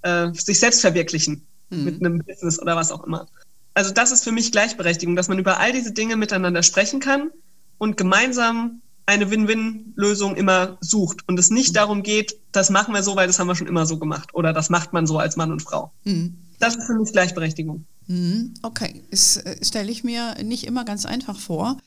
äh, 0.00 0.32
sich 0.32 0.58
selbst 0.58 0.80
verwirklichen 0.80 1.46
mhm. 1.68 1.84
mit 1.84 2.00
einem 2.00 2.18
Business 2.20 2.58
oder 2.58 2.76
was 2.76 2.92
auch 2.92 3.04
immer. 3.04 3.28
Also 3.74 3.92
das 3.92 4.10
ist 4.10 4.24
für 4.24 4.32
mich 4.32 4.52
Gleichberechtigung, 4.52 5.16
dass 5.16 5.28
man 5.28 5.38
über 5.38 5.60
all 5.60 5.72
diese 5.72 5.92
Dinge 5.92 6.16
miteinander 6.16 6.62
sprechen 6.62 6.98
kann 6.98 7.30
und 7.76 7.98
gemeinsam 7.98 8.80
eine 9.08 9.30
Win-Win-Lösung 9.30 10.36
immer 10.36 10.76
sucht 10.82 11.26
und 11.26 11.38
es 11.38 11.50
nicht 11.50 11.74
darum 11.74 12.02
geht, 12.02 12.38
das 12.52 12.68
machen 12.68 12.92
wir 12.92 13.02
so, 13.02 13.16
weil 13.16 13.26
das 13.26 13.38
haben 13.38 13.46
wir 13.46 13.54
schon 13.54 13.66
immer 13.66 13.86
so 13.86 13.98
gemacht 13.98 14.34
oder 14.34 14.52
das 14.52 14.68
macht 14.68 14.92
man 14.92 15.06
so 15.06 15.18
als 15.18 15.36
Mann 15.36 15.50
und 15.50 15.62
Frau. 15.62 15.90
Mhm. 16.04 16.36
Das 16.58 16.76
ist 16.76 16.84
für 16.84 16.94
mich 16.94 17.10
Gleichberechtigung. 17.12 17.86
Mhm. 18.06 18.52
Okay, 18.60 19.02
das 19.10 19.38
äh, 19.38 19.64
stelle 19.64 19.90
ich 19.90 20.04
mir 20.04 20.34
nicht 20.44 20.66
immer 20.66 20.84
ganz 20.84 21.06
einfach 21.06 21.38
vor, 21.38 21.78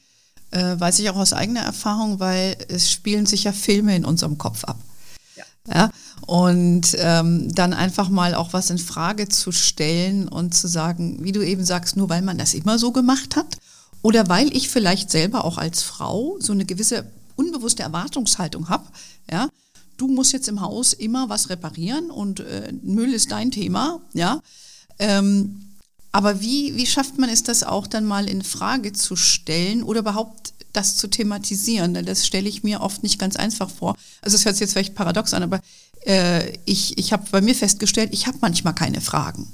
äh, 0.49 0.79
weiß 0.79 0.97
ich 0.97 1.11
auch 1.11 1.15
aus 1.15 1.31
eigener 1.31 1.61
Erfahrung, 1.61 2.19
weil 2.19 2.57
es 2.69 2.91
spielen 2.91 3.27
sich 3.27 3.43
ja 3.43 3.51
Filme 3.51 3.95
in 3.95 4.03
unserem 4.03 4.39
Kopf 4.39 4.63
ab. 4.63 4.79
Ja. 5.35 5.43
ja? 5.71 5.91
Und 6.25 6.95
ähm, 6.97 7.53
dann 7.53 7.73
einfach 7.73 8.09
mal 8.09 8.33
auch 8.33 8.51
was 8.53 8.71
in 8.71 8.79
Frage 8.79 9.29
zu 9.29 9.51
stellen 9.51 10.27
und 10.27 10.55
zu 10.55 10.67
sagen, 10.67 11.19
wie 11.21 11.33
du 11.33 11.45
eben 11.45 11.65
sagst, 11.65 11.97
nur 11.97 12.09
weil 12.09 12.23
man 12.23 12.39
das 12.39 12.55
immer 12.55 12.79
so 12.79 12.91
gemacht 12.91 13.35
hat 13.35 13.59
oder 14.01 14.27
weil 14.29 14.55
ich 14.55 14.69
vielleicht 14.69 15.11
selber 15.11 15.45
auch 15.45 15.57
als 15.57 15.83
Frau 15.83 16.37
so 16.39 16.53
eine 16.53 16.65
gewisse 16.65 17.05
unbewusste 17.35 17.83
Erwartungshaltung 17.83 18.69
habe, 18.69 18.85
ja, 19.29 19.49
du 19.97 20.07
musst 20.07 20.33
jetzt 20.33 20.47
im 20.47 20.61
Haus 20.61 20.93
immer 20.93 21.29
was 21.29 21.49
reparieren 21.49 22.09
und 22.09 22.39
äh, 22.39 22.73
Müll 22.81 23.13
ist 23.13 23.31
dein 23.31 23.51
Thema, 23.51 24.01
ja. 24.13 24.41
Ähm, 24.99 25.61
aber 26.11 26.41
wie, 26.41 26.75
wie 26.75 26.85
schafft 26.85 27.17
man 27.17 27.29
es, 27.29 27.43
das 27.43 27.63
auch 27.63 27.87
dann 27.87 28.05
mal 28.05 28.27
in 28.27 28.41
Frage 28.41 28.91
zu 28.91 29.15
stellen 29.15 29.81
oder 29.81 30.01
überhaupt 30.01 30.53
das 30.73 30.97
zu 30.97 31.07
thematisieren? 31.07 31.93
Denn 31.93 32.05
das 32.05 32.27
stelle 32.27 32.49
ich 32.49 32.63
mir 32.63 32.81
oft 32.81 33.01
nicht 33.03 33.17
ganz 33.17 33.37
einfach 33.37 33.69
vor. 33.69 33.95
Also 34.21 34.35
es 34.35 34.43
hört 34.43 34.55
sich 34.55 34.61
jetzt 34.61 34.73
vielleicht 34.73 34.95
paradox 34.95 35.33
an, 35.33 35.43
aber 35.43 35.61
äh, 36.05 36.57
ich, 36.65 36.97
ich 36.97 37.13
habe 37.13 37.25
bei 37.31 37.39
mir 37.39 37.55
festgestellt, 37.55 38.09
ich 38.11 38.27
habe 38.27 38.37
manchmal 38.41 38.75
keine 38.75 38.99
Fragen. 38.99 39.47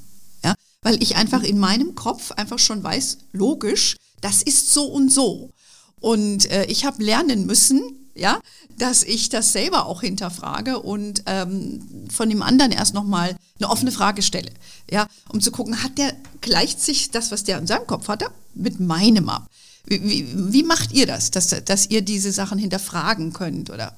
Ja? 0.44 0.56
Weil 0.82 1.02
ich 1.04 1.16
einfach 1.16 1.44
in 1.44 1.60
meinem 1.60 1.94
Kopf 1.94 2.32
einfach 2.32 2.58
schon 2.58 2.84
weiß, 2.84 3.20
logisch, 3.34 3.98
das 4.22 4.42
ist 4.42 4.74
so 4.74 4.86
und 4.86 5.12
so. 5.12 5.52
Und 6.00 6.50
äh, 6.52 6.66
ich 6.66 6.86
habe 6.86 7.04
lernen 7.04 7.46
müssen, 7.46 7.82
ja, 8.16 8.40
dass 8.78 9.04
ich 9.04 9.30
das 9.30 9.54
selber 9.54 9.86
auch 9.86 10.02
hinterfrage 10.02 10.80
und 10.80 11.24
ähm, 11.26 12.08
von 12.12 12.30
dem 12.30 12.42
anderen 12.42 12.72
erst 12.72 12.94
nochmal 12.94 13.36
eine 13.60 13.70
offene 13.70 13.92
Frage 13.92 14.22
stelle, 14.22 14.52
ja, 14.90 15.08
um 15.30 15.42
zu 15.42 15.52
gucken, 15.52 15.84
hat 15.84 15.98
der, 15.98 16.14
gleicht 16.42 16.82
sich 16.82 17.12
das, 17.12 17.32
was 17.32 17.44
der 17.44 17.58
in 17.58 17.68
seinem 17.68 17.88
Kopf 17.88 18.08
hatte, 18.08 18.28
mit 18.54 18.80
meinem 18.80 19.30
ab? 19.30 19.50
Wie, 19.86 20.04
wie, 20.04 20.54
wie 20.54 20.64
macht 20.64 20.92
ihr 20.92 21.08
das, 21.08 21.32
dass, 21.32 21.56
dass 21.64 21.90
ihr 21.90 22.02
diese 22.02 22.32
Sachen 22.32 22.60
hinterfragen 22.60 23.34
könnt 23.34 23.70
oder 23.70 23.96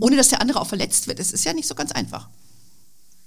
ohne 0.00 0.16
dass 0.16 0.28
der 0.28 0.40
andere 0.40 0.60
auch 0.60 0.66
verletzt 0.66 1.08
wird? 1.08 1.18
Es 1.18 1.32
ist 1.32 1.44
ja 1.44 1.52
nicht 1.52 1.68
so 1.68 1.74
ganz 1.74 1.92
einfach. 1.92 2.28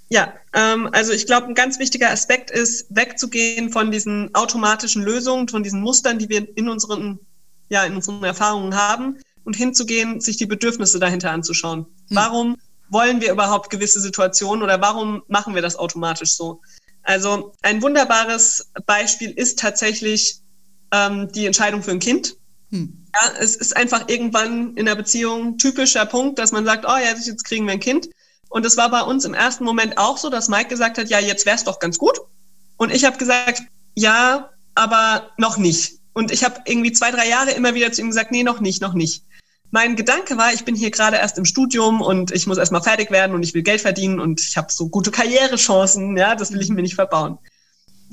Ja, 0.10 0.34
ähm, 0.54 0.90
also 0.92 1.12
ich 1.14 1.26
glaube, 1.26 1.48
ein 1.48 1.56
ganz 1.56 1.80
wichtiger 1.80 2.12
Aspekt 2.12 2.52
ist, 2.52 2.88
wegzugehen 2.90 3.72
von 3.72 3.92
diesen 3.92 4.34
automatischen 4.36 5.04
Lösungen, 5.04 5.48
von 5.48 5.64
diesen 5.64 5.82
Mustern, 5.82 6.20
die 6.20 6.30
wir 6.30 6.48
in 6.58 6.70
unseren, 6.70 7.20
ja, 7.70 7.84
in 7.84 7.96
unseren 7.96 8.24
Erfahrungen 8.24 8.76
haben 8.76 9.18
und 9.44 9.56
hinzugehen, 9.56 10.22
sich 10.22 10.38
die 10.38 10.46
Bedürfnisse 10.46 11.00
dahinter 11.00 11.32
anzuschauen. 11.32 11.86
Hm. 12.10 12.18
Warum 12.18 12.58
wollen 12.90 13.20
wir 13.20 13.32
überhaupt 13.32 13.72
gewisse 13.72 14.00
Situationen 14.00 14.64
oder 14.64 14.80
warum 14.80 15.24
machen 15.28 15.56
wir 15.56 15.64
das 15.64 15.76
automatisch 15.76 16.34
so? 16.36 16.62
Also 17.02 17.54
ein 17.62 17.82
wunderbares 17.82 18.72
Beispiel 18.86 19.32
ist 19.32 19.60
tatsächlich 19.60 20.40
ähm, 20.92 21.32
die 21.32 21.48
Entscheidung 21.48 21.82
für 21.82 21.92
ein 21.92 22.00
Kind. 22.00 22.36
Hm. 22.72 23.06
Ja, 23.14 23.32
es 23.40 23.56
ist 23.56 23.76
einfach 23.76 24.08
irgendwann 24.08 24.76
in 24.76 24.86
der 24.86 24.96
Beziehung 24.96 25.58
typischer 25.58 26.06
Punkt, 26.06 26.38
dass 26.38 26.52
man 26.52 26.66
sagt, 26.66 26.86
oh 26.86 26.98
ja, 26.98 27.16
jetzt 27.16 27.46
kriegen 27.46 27.66
wir 27.66 27.74
ein 27.74 27.80
Kind. 27.80 28.10
Und 28.50 28.66
es 28.66 28.78
war 28.78 28.90
bei 28.90 29.02
uns 29.02 29.26
im 29.26 29.34
ersten 29.34 29.64
Moment 29.64 29.98
auch 29.98 30.18
so, 30.18 30.30
dass 30.30 30.48
Mike 30.48 30.70
gesagt 30.70 30.98
hat, 30.98 31.10
ja, 31.10 31.20
jetzt 31.20 31.46
wäre 31.46 31.56
es 31.56 31.64
doch 31.64 31.80
ganz 31.80 31.98
gut. 31.98 32.20
Und 32.78 32.94
ich 32.94 33.06
habe 33.06 33.18
gesagt, 33.18 33.64
ja, 33.96 34.50
aber 34.76 35.32
noch 35.38 35.58
nicht. 35.58 36.00
Und 36.14 36.32
ich 36.32 36.44
habe 36.44 36.62
irgendwie 36.66 36.94
zwei, 36.94 37.12
drei 37.12 37.28
Jahre 37.28 37.52
immer 37.52 37.74
wieder 37.74 37.92
zu 37.92 38.02
ihm 38.02 38.08
gesagt, 38.08 38.32
nee, 38.32 38.44
noch 38.44 38.62
nicht, 38.62 38.82
noch 38.82 38.94
nicht. 38.94 39.24
Mein 39.72 39.96
Gedanke 39.96 40.38
war, 40.38 40.54
ich 40.54 40.64
bin 40.64 40.76
hier 40.76 40.92
gerade 40.92 41.18
erst 41.18 41.38
im 41.38 41.44
Studium 41.44 42.02
und 42.02 42.32
ich 42.32 42.48
muss 42.48 42.58
erstmal 42.58 42.84
fertig 42.84 43.12
werden 43.12 43.36
und 43.36 43.44
ich 43.44 43.54
will 43.54 43.64
Geld 43.64 43.82
verdienen 43.82 44.20
und 44.20 44.40
ich 44.40 44.56
habe 44.56 44.72
so 44.72 44.88
gute 44.88 45.12
Karrierechancen, 45.12 46.16
ja, 46.16 46.36
das 46.36 46.54
will 46.54 46.62
ich 46.62 46.70
mir 46.70 46.82
nicht 46.82 46.96
verbauen. 46.96 47.38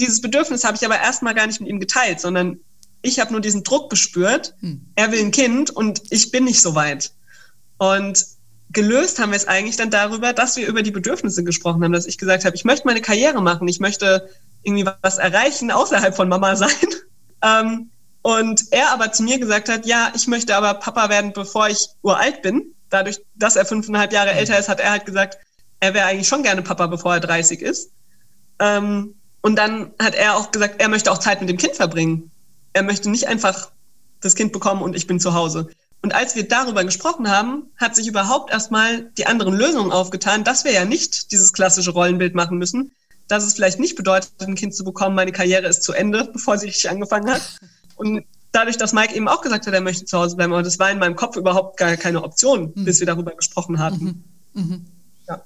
Dieses 0.00 0.20
Bedürfnis 0.20 0.64
habe 0.64 0.76
ich 0.76 0.84
aber 0.84 0.98
erstmal 0.98 1.34
gar 1.34 1.46
nicht 1.46 1.60
mit 1.60 1.68
ihm 1.68 1.78
geteilt, 1.78 2.20
sondern 2.20 2.58
ich 3.02 3.20
habe 3.20 3.32
nur 3.32 3.40
diesen 3.40 3.62
Druck 3.62 3.90
gespürt, 3.90 4.54
hm. 4.60 4.86
er 4.96 5.12
will 5.12 5.20
ein 5.20 5.30
Kind 5.30 5.70
und 5.70 6.02
ich 6.10 6.30
bin 6.30 6.44
nicht 6.44 6.60
so 6.60 6.74
weit. 6.74 7.12
Und 7.78 8.24
gelöst 8.72 9.18
haben 9.18 9.30
wir 9.30 9.36
es 9.36 9.48
eigentlich 9.48 9.76
dann 9.76 9.90
darüber, 9.90 10.32
dass 10.32 10.56
wir 10.56 10.66
über 10.66 10.82
die 10.82 10.90
Bedürfnisse 10.90 11.44
gesprochen 11.44 11.82
haben, 11.84 11.92
dass 11.92 12.06
ich 12.06 12.18
gesagt 12.18 12.44
habe, 12.44 12.56
ich 12.56 12.64
möchte 12.64 12.86
meine 12.86 13.00
Karriere 13.00 13.42
machen, 13.42 13.68
ich 13.68 13.80
möchte 13.80 14.28
irgendwie 14.62 14.88
was 15.02 15.18
erreichen, 15.18 15.70
außerhalb 15.70 16.14
von 16.14 16.28
Mama 16.28 16.56
sein. 16.56 16.70
Ähm, 17.44 17.90
Und 18.22 18.66
er 18.70 18.92
aber 18.92 19.10
zu 19.10 19.24
mir 19.24 19.40
gesagt 19.40 19.68
hat, 19.68 19.84
ja, 19.84 20.12
ich 20.14 20.28
möchte 20.28 20.54
aber 20.54 20.74
Papa 20.74 21.08
werden, 21.08 21.32
bevor 21.32 21.68
ich 21.68 21.88
uralt 22.02 22.40
bin. 22.40 22.72
Dadurch, 22.88 23.20
dass 23.34 23.56
er 23.56 23.66
fünfeinhalb 23.66 24.12
Jahre 24.12 24.30
älter 24.30 24.56
ist, 24.56 24.68
hat 24.68 24.78
er 24.78 24.92
halt 24.92 25.06
gesagt, 25.06 25.38
er 25.80 25.92
wäre 25.92 26.06
eigentlich 26.06 26.28
schon 26.28 26.44
gerne 26.44 26.62
Papa, 26.62 26.86
bevor 26.86 27.14
er 27.14 27.20
30 27.20 27.60
ist. 27.60 27.90
Ähm, 28.60 29.16
und 29.40 29.56
dann 29.56 29.92
hat 29.98 30.14
er 30.14 30.36
auch 30.36 30.52
gesagt, 30.52 30.80
er 30.80 30.88
möchte 30.88 31.10
auch 31.10 31.18
Zeit 31.18 31.40
mit 31.40 31.50
dem 31.50 31.56
Kind 31.56 31.74
verbringen. 31.74 32.30
Er 32.74 32.84
möchte 32.84 33.10
nicht 33.10 33.26
einfach 33.26 33.72
das 34.20 34.36
Kind 34.36 34.52
bekommen 34.52 34.82
und 34.82 34.94
ich 34.94 35.08
bin 35.08 35.18
zu 35.18 35.34
Hause. 35.34 35.68
Und 36.02 36.14
als 36.14 36.34
wir 36.34 36.46
darüber 36.46 36.84
gesprochen 36.84 37.30
haben, 37.30 37.70
hat 37.76 37.94
sich 37.94 38.08
überhaupt 38.08 38.50
erstmal 38.50 39.10
die 39.16 39.26
anderen 39.26 39.54
Lösungen 39.54 39.92
aufgetan, 39.92 40.42
dass 40.42 40.64
wir 40.64 40.72
ja 40.72 40.84
nicht 40.84 41.30
dieses 41.30 41.52
klassische 41.52 41.92
Rollenbild 41.92 42.34
machen 42.34 42.58
müssen, 42.58 42.90
dass 43.28 43.44
es 43.44 43.54
vielleicht 43.54 43.78
nicht 43.78 43.94
bedeutet, 43.94 44.32
ein 44.40 44.56
Kind 44.56 44.74
zu 44.74 44.82
bekommen, 44.82 45.14
meine 45.14 45.30
Karriere 45.30 45.68
ist 45.68 45.84
zu 45.84 45.92
Ende, 45.92 46.24
bevor 46.32 46.58
sie 46.58 46.66
richtig 46.66 46.90
angefangen 46.90 47.30
hat. 47.30 47.42
Und 47.94 48.24
dadurch, 48.50 48.76
dass 48.76 48.92
Mike 48.92 49.14
eben 49.14 49.28
auch 49.28 49.42
gesagt 49.42 49.66
hat, 49.66 49.74
er 49.74 49.80
möchte 49.80 50.04
zu 50.04 50.18
Hause 50.18 50.34
bleiben, 50.34 50.52
aber 50.52 50.64
das 50.64 50.80
war 50.80 50.90
in 50.90 50.98
meinem 50.98 51.14
Kopf 51.14 51.36
überhaupt 51.36 51.76
gar 51.76 51.96
keine 51.96 52.22
Option, 52.24 52.72
mhm. 52.74 52.84
bis 52.84 52.98
wir 52.98 53.06
darüber 53.06 53.34
gesprochen 53.36 53.78
hatten. 53.78 54.24
Mhm. 54.54 54.62
Mhm. 54.62 54.84
Ja, 55.28 55.42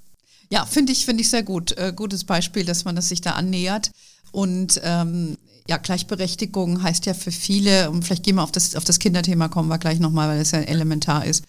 ja 0.51 0.65
finde 0.65 0.93
ich, 0.93 1.05
finde 1.05 1.21
ich 1.21 1.29
sehr 1.29 1.43
gut. 1.43 1.77
Äh, 1.77 1.93
gutes 1.95 2.25
Beispiel, 2.25 2.65
dass 2.65 2.87
man 2.87 2.97
das 2.97 3.11
sich 3.11 3.21
da 3.21 3.33
annähert. 3.33 3.91
Und 4.33 4.81
ähm, 4.83 5.37
ja, 5.69 5.77
Gleichberechtigung 5.79 6.83
heißt 6.83 7.07
ja 7.07 7.15
für 7.15 7.33
viele, 7.33 7.91
und 7.91 8.05
vielleicht 8.05 8.23
gehen 8.23 8.37
wir 8.37 8.43
auf 8.43 8.53
das, 8.53 8.77
auf 8.77 8.85
das 8.85 8.99
Kinderthema, 8.99 9.49
kommen 9.49 9.69
wir 9.69 9.79
gleich 9.79 10.01
nochmal, 10.01 10.29
weil 10.29 10.39
das 10.39 10.53
ja 10.53 10.61
elementar 10.61 11.25
ist. 11.25 11.45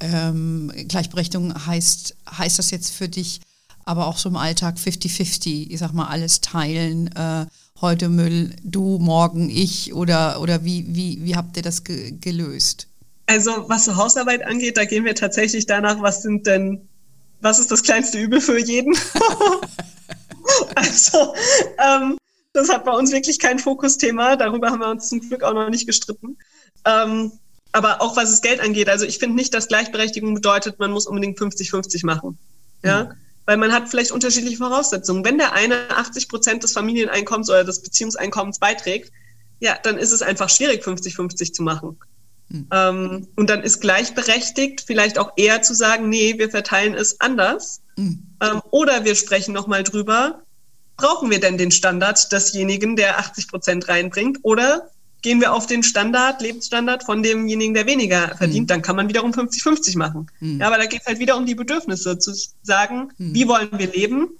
Ähm, 0.00 0.72
Gleichberechtigung 0.88 1.66
heißt, 1.66 2.16
heißt 2.38 2.58
das 2.58 2.70
jetzt 2.70 2.90
für 2.90 3.08
dich 3.08 3.40
aber 3.84 4.06
auch 4.06 4.18
so 4.18 4.28
im 4.28 4.36
Alltag 4.36 4.76
50-50, 4.76 5.70
ich 5.70 5.78
sag 5.78 5.92
mal, 5.92 6.06
alles 6.06 6.40
teilen, 6.40 7.08
äh, 7.16 7.46
heute 7.80 8.08
Müll, 8.08 8.54
du, 8.62 8.98
morgen 8.98 9.50
ich 9.50 9.92
oder, 9.92 10.40
oder 10.40 10.64
wie, 10.64 10.86
wie, 10.88 11.24
wie 11.24 11.36
habt 11.36 11.56
ihr 11.56 11.62
das 11.62 11.82
ge 11.84 12.12
gelöst? 12.20 12.86
Also 13.26 13.68
was 13.68 13.84
so 13.84 13.96
Hausarbeit 13.96 14.44
angeht, 14.44 14.76
da 14.76 14.84
gehen 14.84 15.04
wir 15.04 15.14
tatsächlich 15.14 15.66
danach, 15.66 16.00
was 16.00 16.22
sind 16.22 16.46
denn, 16.46 16.80
was 17.40 17.58
ist 17.58 17.70
das 17.70 17.82
kleinste 17.82 18.18
Übel 18.18 18.40
für 18.40 18.58
jeden? 18.58 18.94
also 20.74 21.34
ähm, 21.78 22.18
das 22.52 22.68
hat 22.68 22.84
bei 22.84 22.92
uns 22.92 23.12
wirklich 23.12 23.38
kein 23.38 23.58
Fokusthema. 23.58 24.36
Darüber 24.36 24.70
haben 24.70 24.80
wir 24.80 24.88
uns 24.88 25.08
zum 25.08 25.20
Glück 25.20 25.42
auch 25.42 25.54
noch 25.54 25.70
nicht 25.70 25.86
gestritten. 25.86 26.36
Ähm, 26.84 27.32
aber 27.72 28.02
auch 28.02 28.16
was 28.16 28.30
das 28.30 28.42
Geld 28.42 28.60
angeht, 28.60 28.88
also 28.88 29.06
ich 29.06 29.18
finde 29.18 29.36
nicht, 29.36 29.54
dass 29.54 29.68
Gleichberechtigung 29.68 30.34
bedeutet, 30.34 30.78
man 30.78 30.90
muss 30.90 31.06
unbedingt 31.06 31.38
50-50 31.38 32.04
machen. 32.04 32.38
Ja. 32.84 33.04
Mhm. 33.04 33.12
Weil 33.46 33.56
man 33.56 33.72
hat 33.72 33.88
vielleicht 33.88 34.12
unterschiedliche 34.12 34.58
Voraussetzungen. 34.58 35.24
Wenn 35.24 35.38
der 35.38 35.52
eine 35.52 35.90
80 35.90 36.28
Prozent 36.28 36.62
des 36.62 36.72
Familieneinkommens 36.72 37.48
oder 37.48 37.64
des 37.64 37.82
Beziehungseinkommens 37.82 38.58
beiträgt, 38.58 39.10
ja, 39.58 39.76
dann 39.82 39.98
ist 39.98 40.12
es 40.12 40.22
einfach 40.22 40.48
schwierig, 40.48 40.84
50-50 40.84 41.52
zu 41.52 41.62
machen. 41.62 41.98
Mhm. 42.50 42.68
Ähm, 42.70 43.28
und 43.34 43.50
dann 43.50 43.62
ist 43.62 43.80
gleichberechtigt 43.80 44.82
vielleicht 44.86 45.18
auch 45.18 45.32
eher 45.36 45.62
zu 45.62 45.74
sagen, 45.74 46.08
nee, 46.08 46.38
wir 46.38 46.50
verteilen 46.50 46.94
es 46.94 47.20
anders. 47.20 47.80
Mhm. 47.96 48.22
Ähm, 48.40 48.62
oder 48.70 49.04
wir 49.04 49.14
sprechen 49.14 49.54
nochmal 49.54 49.82
drüber, 49.82 50.42
brauchen 51.02 51.30
wir 51.30 51.40
denn 51.40 51.58
den 51.58 51.70
Standard 51.70 52.30
desjenigen, 52.30 52.96
der 52.96 53.18
80 53.18 53.48
Prozent 53.48 53.88
reinbringt? 53.88 54.38
Oder 54.42 54.88
gehen 55.20 55.40
wir 55.40 55.52
auf 55.52 55.66
den 55.66 55.82
Standard, 55.82 56.40
Lebensstandard 56.40 57.04
von 57.04 57.22
demjenigen, 57.22 57.74
der 57.74 57.86
weniger 57.86 58.36
verdient? 58.36 58.62
Mhm. 58.62 58.66
Dann 58.68 58.82
kann 58.82 58.96
man 58.96 59.08
wiederum 59.08 59.32
50-50 59.32 59.98
machen. 59.98 60.30
Mhm. 60.40 60.60
Ja, 60.60 60.68
aber 60.68 60.78
da 60.78 60.86
geht 60.86 61.00
es 61.00 61.06
halt 61.06 61.18
wieder 61.18 61.36
um 61.36 61.44
die 61.44 61.56
Bedürfnisse, 61.56 62.18
zu 62.18 62.32
sagen, 62.62 63.12
mhm. 63.18 63.34
wie 63.34 63.48
wollen 63.48 63.70
wir 63.76 63.88
leben? 63.88 64.30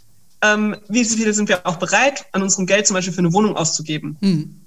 Ähm, 0.41 0.77
wie 0.89 1.05
viele 1.05 1.35
sind 1.35 1.49
wir 1.49 1.67
auch 1.67 1.77
bereit, 1.77 2.27
an 2.33 2.43
unserem 2.43 2.67
Geld 2.67 2.87
zum 2.87 2.95
Beispiel 2.95 3.13
für 3.13 3.21
eine 3.21 3.33
Wohnung 3.33 3.57
auszugeben? 3.57 4.17
Mhm. 4.21 4.61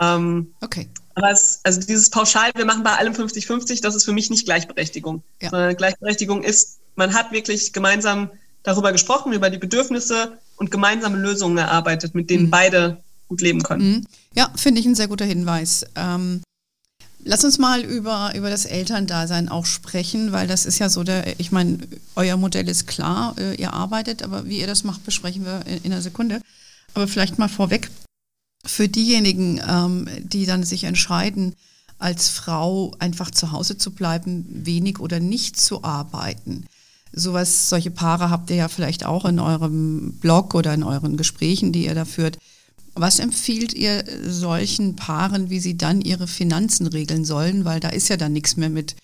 Ähm, 0.00 0.54
okay. 0.60 0.88
Aber 1.14 1.30
es, 1.30 1.60
also 1.64 1.80
dieses 1.80 2.08
Pauschal, 2.08 2.50
wir 2.54 2.64
machen 2.64 2.84
bei 2.84 2.96
allem 2.96 3.12
50-50, 3.12 3.82
das 3.82 3.94
ist 3.94 4.04
für 4.04 4.12
mich 4.12 4.30
nicht 4.30 4.46
Gleichberechtigung. 4.46 5.22
Ja. 5.40 5.50
Sondern 5.50 5.76
Gleichberechtigung 5.76 6.42
ist, 6.42 6.78
man 6.94 7.14
hat 7.14 7.32
wirklich 7.32 7.72
gemeinsam 7.72 8.30
darüber 8.62 8.92
gesprochen, 8.92 9.32
über 9.32 9.50
die 9.50 9.58
Bedürfnisse 9.58 10.38
und 10.56 10.70
gemeinsame 10.70 11.18
Lösungen 11.18 11.58
erarbeitet, 11.58 12.14
mit 12.14 12.30
denen 12.30 12.46
mhm. 12.46 12.50
beide 12.50 13.02
gut 13.28 13.40
leben 13.40 13.62
können. 13.62 13.90
Mhm. 13.90 14.06
Ja, 14.34 14.50
finde 14.54 14.80
ich 14.80 14.86
ein 14.86 14.94
sehr 14.94 15.08
guter 15.08 15.24
Hinweis. 15.24 15.84
Ähm, 15.96 16.42
lass 17.24 17.44
uns 17.44 17.58
mal 17.58 17.82
über, 17.82 18.32
über 18.34 18.50
das 18.50 18.64
Elterndasein 18.64 19.48
auch 19.48 19.66
sprechen, 19.66 20.32
weil 20.32 20.46
das 20.46 20.66
ist 20.66 20.78
ja 20.78 20.88
so 20.88 21.04
der, 21.04 21.40
ich 21.40 21.52
meine, 21.52 21.78
euer 22.14 22.36
Modell 22.36 22.68
ist 22.68 22.86
klar, 22.86 23.34
äh, 23.38 23.54
ihr 23.54 23.72
arbeitet, 23.72 24.22
aber 24.22 24.46
wie 24.46 24.60
ihr 24.60 24.66
das 24.66 24.84
macht, 24.84 25.04
besprechen 25.04 25.44
wir 25.44 25.66
in, 25.66 25.84
in 25.84 25.92
einer 25.92 26.02
Sekunde. 26.02 26.40
Aber 26.94 27.08
vielleicht 27.08 27.38
mal 27.38 27.48
vorweg, 27.48 27.90
für 28.64 28.88
diejenigen, 28.88 29.60
ähm, 29.66 30.08
die 30.20 30.46
dann 30.46 30.62
sich 30.62 30.84
entscheiden, 30.84 31.54
als 31.98 32.28
Frau 32.28 32.94
einfach 32.98 33.30
zu 33.30 33.52
Hause 33.52 33.78
zu 33.78 33.92
bleiben, 33.92 34.44
wenig 34.48 34.98
oder 34.98 35.20
nicht 35.20 35.58
zu 35.58 35.84
arbeiten 35.84 36.66
sowas, 37.12 37.68
solche 37.68 37.90
Paare 37.90 38.30
habt 38.30 38.50
ihr 38.50 38.56
ja 38.56 38.68
vielleicht 38.68 39.04
auch 39.04 39.24
in 39.24 39.38
eurem 39.38 40.14
Blog 40.20 40.54
oder 40.54 40.72
in 40.74 40.82
euren 40.82 41.16
Gesprächen, 41.16 41.72
die 41.72 41.86
ihr 41.86 41.94
da 41.94 42.04
führt. 42.04 42.38
Was 42.94 43.18
empfiehlt 43.18 43.72
ihr 43.72 44.04
solchen 44.26 44.96
Paaren, 44.96 45.50
wie 45.50 45.60
sie 45.60 45.76
dann 45.76 46.00
ihre 46.00 46.26
Finanzen 46.26 46.86
regeln 46.86 47.24
sollen? 47.24 47.64
Weil 47.64 47.80
da 47.80 47.88
ist 47.88 48.08
ja 48.08 48.16
dann 48.16 48.32
nichts 48.32 48.56
mehr 48.56 48.68
mit 48.68 48.96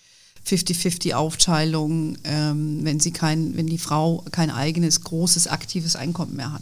50-50 0.47 1.13
Aufteilung, 1.13 2.17
ähm, 2.23 2.81
wenn 2.83 2.99
wenn 2.99 3.67
die 3.67 3.77
Frau 3.77 4.25
kein 4.31 4.51
eigenes, 4.51 5.01
großes, 5.01 5.47
aktives 5.47 5.95
Einkommen 5.95 6.35
mehr 6.35 6.53
hat. 6.53 6.61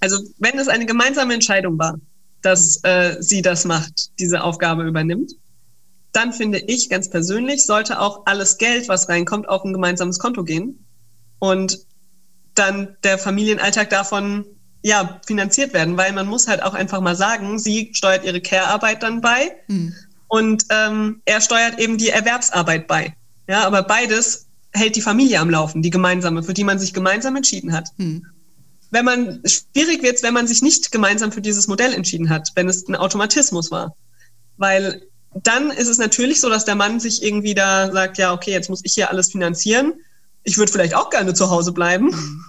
Also 0.00 0.18
wenn 0.38 0.58
es 0.58 0.68
eine 0.68 0.86
gemeinsame 0.86 1.34
Entscheidung 1.34 1.78
war, 1.78 1.98
dass 2.42 2.80
äh, 2.82 3.16
sie 3.20 3.40
das 3.40 3.64
macht, 3.64 4.10
diese 4.18 4.42
Aufgabe 4.42 4.84
übernimmt, 4.84 5.32
dann 6.12 6.32
finde 6.32 6.58
ich 6.58 6.88
ganz 6.90 7.08
persönlich, 7.08 7.64
sollte 7.64 7.98
auch 7.98 8.26
alles 8.26 8.58
Geld, 8.58 8.88
was 8.88 9.08
reinkommt, 9.08 9.48
auf 9.48 9.64
ein 9.64 9.72
gemeinsames 9.72 10.18
Konto 10.18 10.44
gehen 10.44 10.83
und 11.44 11.78
dann 12.54 12.96
der 13.04 13.18
Familienalltag 13.18 13.90
davon 13.90 14.46
ja 14.82 15.20
finanziert 15.26 15.74
werden, 15.74 15.98
weil 15.98 16.12
man 16.12 16.26
muss 16.26 16.48
halt 16.48 16.62
auch 16.62 16.72
einfach 16.72 17.02
mal 17.02 17.16
sagen, 17.16 17.58
sie 17.58 17.90
steuert 17.92 18.24
ihre 18.24 18.40
Care-Arbeit 18.40 19.02
dann 19.02 19.20
bei 19.20 19.52
mhm. 19.68 19.94
und 20.28 20.64
ähm, 20.70 21.20
er 21.26 21.42
steuert 21.42 21.78
eben 21.78 21.98
die 21.98 22.08
Erwerbsarbeit 22.08 22.86
bei. 22.86 23.14
Ja, 23.46 23.66
aber 23.66 23.82
beides 23.82 24.46
hält 24.72 24.96
die 24.96 25.02
Familie 25.02 25.38
am 25.38 25.50
Laufen, 25.50 25.82
die 25.82 25.90
gemeinsame, 25.90 26.42
für 26.42 26.54
die 26.54 26.64
man 26.64 26.78
sich 26.78 26.94
gemeinsam 26.94 27.36
entschieden 27.36 27.74
hat. 27.74 27.90
Mhm. 27.98 28.24
Wenn 28.90 29.04
man 29.04 29.42
schwierig 29.44 30.02
wird, 30.02 30.22
wenn 30.22 30.32
man 30.32 30.46
sich 30.46 30.62
nicht 30.62 30.92
gemeinsam 30.92 31.30
für 31.30 31.42
dieses 31.42 31.68
Modell 31.68 31.92
entschieden 31.92 32.30
hat, 32.30 32.52
wenn 32.54 32.70
es 32.70 32.88
ein 32.88 32.96
Automatismus 32.96 33.70
war, 33.70 33.94
weil 34.56 35.02
dann 35.42 35.70
ist 35.70 35.88
es 35.88 35.98
natürlich 35.98 36.40
so, 36.40 36.48
dass 36.48 36.64
der 36.64 36.74
Mann 36.74 37.00
sich 37.00 37.22
irgendwie 37.22 37.54
da 37.54 37.92
sagt, 37.92 38.16
ja, 38.16 38.32
okay, 38.32 38.52
jetzt 38.52 38.70
muss 38.70 38.80
ich 38.82 38.94
hier 38.94 39.10
alles 39.10 39.30
finanzieren 39.30 39.94
ich 40.44 40.56
würde 40.58 40.70
vielleicht 40.70 40.94
auch 40.94 41.10
gerne 41.10 41.34
zu 41.34 41.50
Hause 41.50 41.72
bleiben. 41.72 42.06
Mhm. 42.06 42.44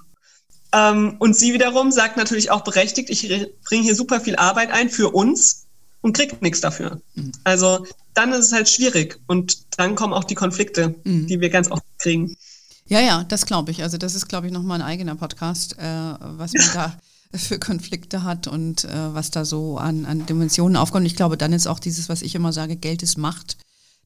Ähm, 0.74 1.16
und 1.20 1.36
sie 1.36 1.54
wiederum 1.54 1.92
sagt 1.92 2.18
natürlich 2.18 2.52
auch 2.52 2.62
berechtigt, 2.62 3.10
ich 3.10 3.50
bringe 3.64 3.84
hier 3.84 3.96
super 3.96 4.20
viel 4.20 4.36
Arbeit 4.36 4.72
ein 4.72 4.90
für 4.90 5.10
uns 5.10 5.66
und 6.02 6.16
kriege 6.16 6.36
nichts 6.42 6.62
dafür. 6.62 7.02
Mhm. 7.16 7.32
Also 7.44 7.86
dann 8.14 8.32
ist 8.32 8.46
es 8.46 8.52
halt 8.52 8.70
schwierig 8.70 9.20
und 9.28 9.58
dann 9.78 9.96
kommen 9.96 10.14
auch 10.14 10.26
die 10.26 10.36
Konflikte, 10.36 10.96
mhm. 11.04 11.28
die 11.28 11.40
wir 11.40 11.50
ganz 11.50 11.72
oft 11.72 11.84
kriegen. 12.00 12.36
Ja, 12.88 13.00
ja, 13.00 13.24
das 13.24 13.46
glaube 13.46 13.72
ich. 13.72 13.84
Also 13.84 13.98
das 13.98 14.14
ist, 14.14 14.28
glaube 14.28 14.48
ich, 14.48 14.54
nochmal 14.54 14.82
ein 14.82 14.88
eigener 14.88 15.16
Podcast, 15.16 15.78
äh, 15.80 15.82
was 15.84 16.54
man 16.54 16.74
da 16.74 17.00
für 17.38 17.58
Konflikte 17.58 18.24
hat 18.24 18.48
und 18.48 18.84
äh, 18.84 19.14
was 19.14 19.32
da 19.32 19.46
so 19.46 19.78
an, 19.78 20.06
an 20.06 20.26
Dimensionen 20.26 20.78
aufkommt. 20.78 21.02
Und 21.02 21.08
ich 21.08 21.16
glaube, 21.16 21.38
dann 21.38 21.54
ist 21.54 21.68
auch 21.68 21.80
dieses, 21.80 22.10
was 22.10 22.22
ich 22.22 22.36
immer 22.36 22.54
sage, 22.54 22.76
Geld 22.76 23.02
ist 23.02 23.18
Macht. 23.18 23.58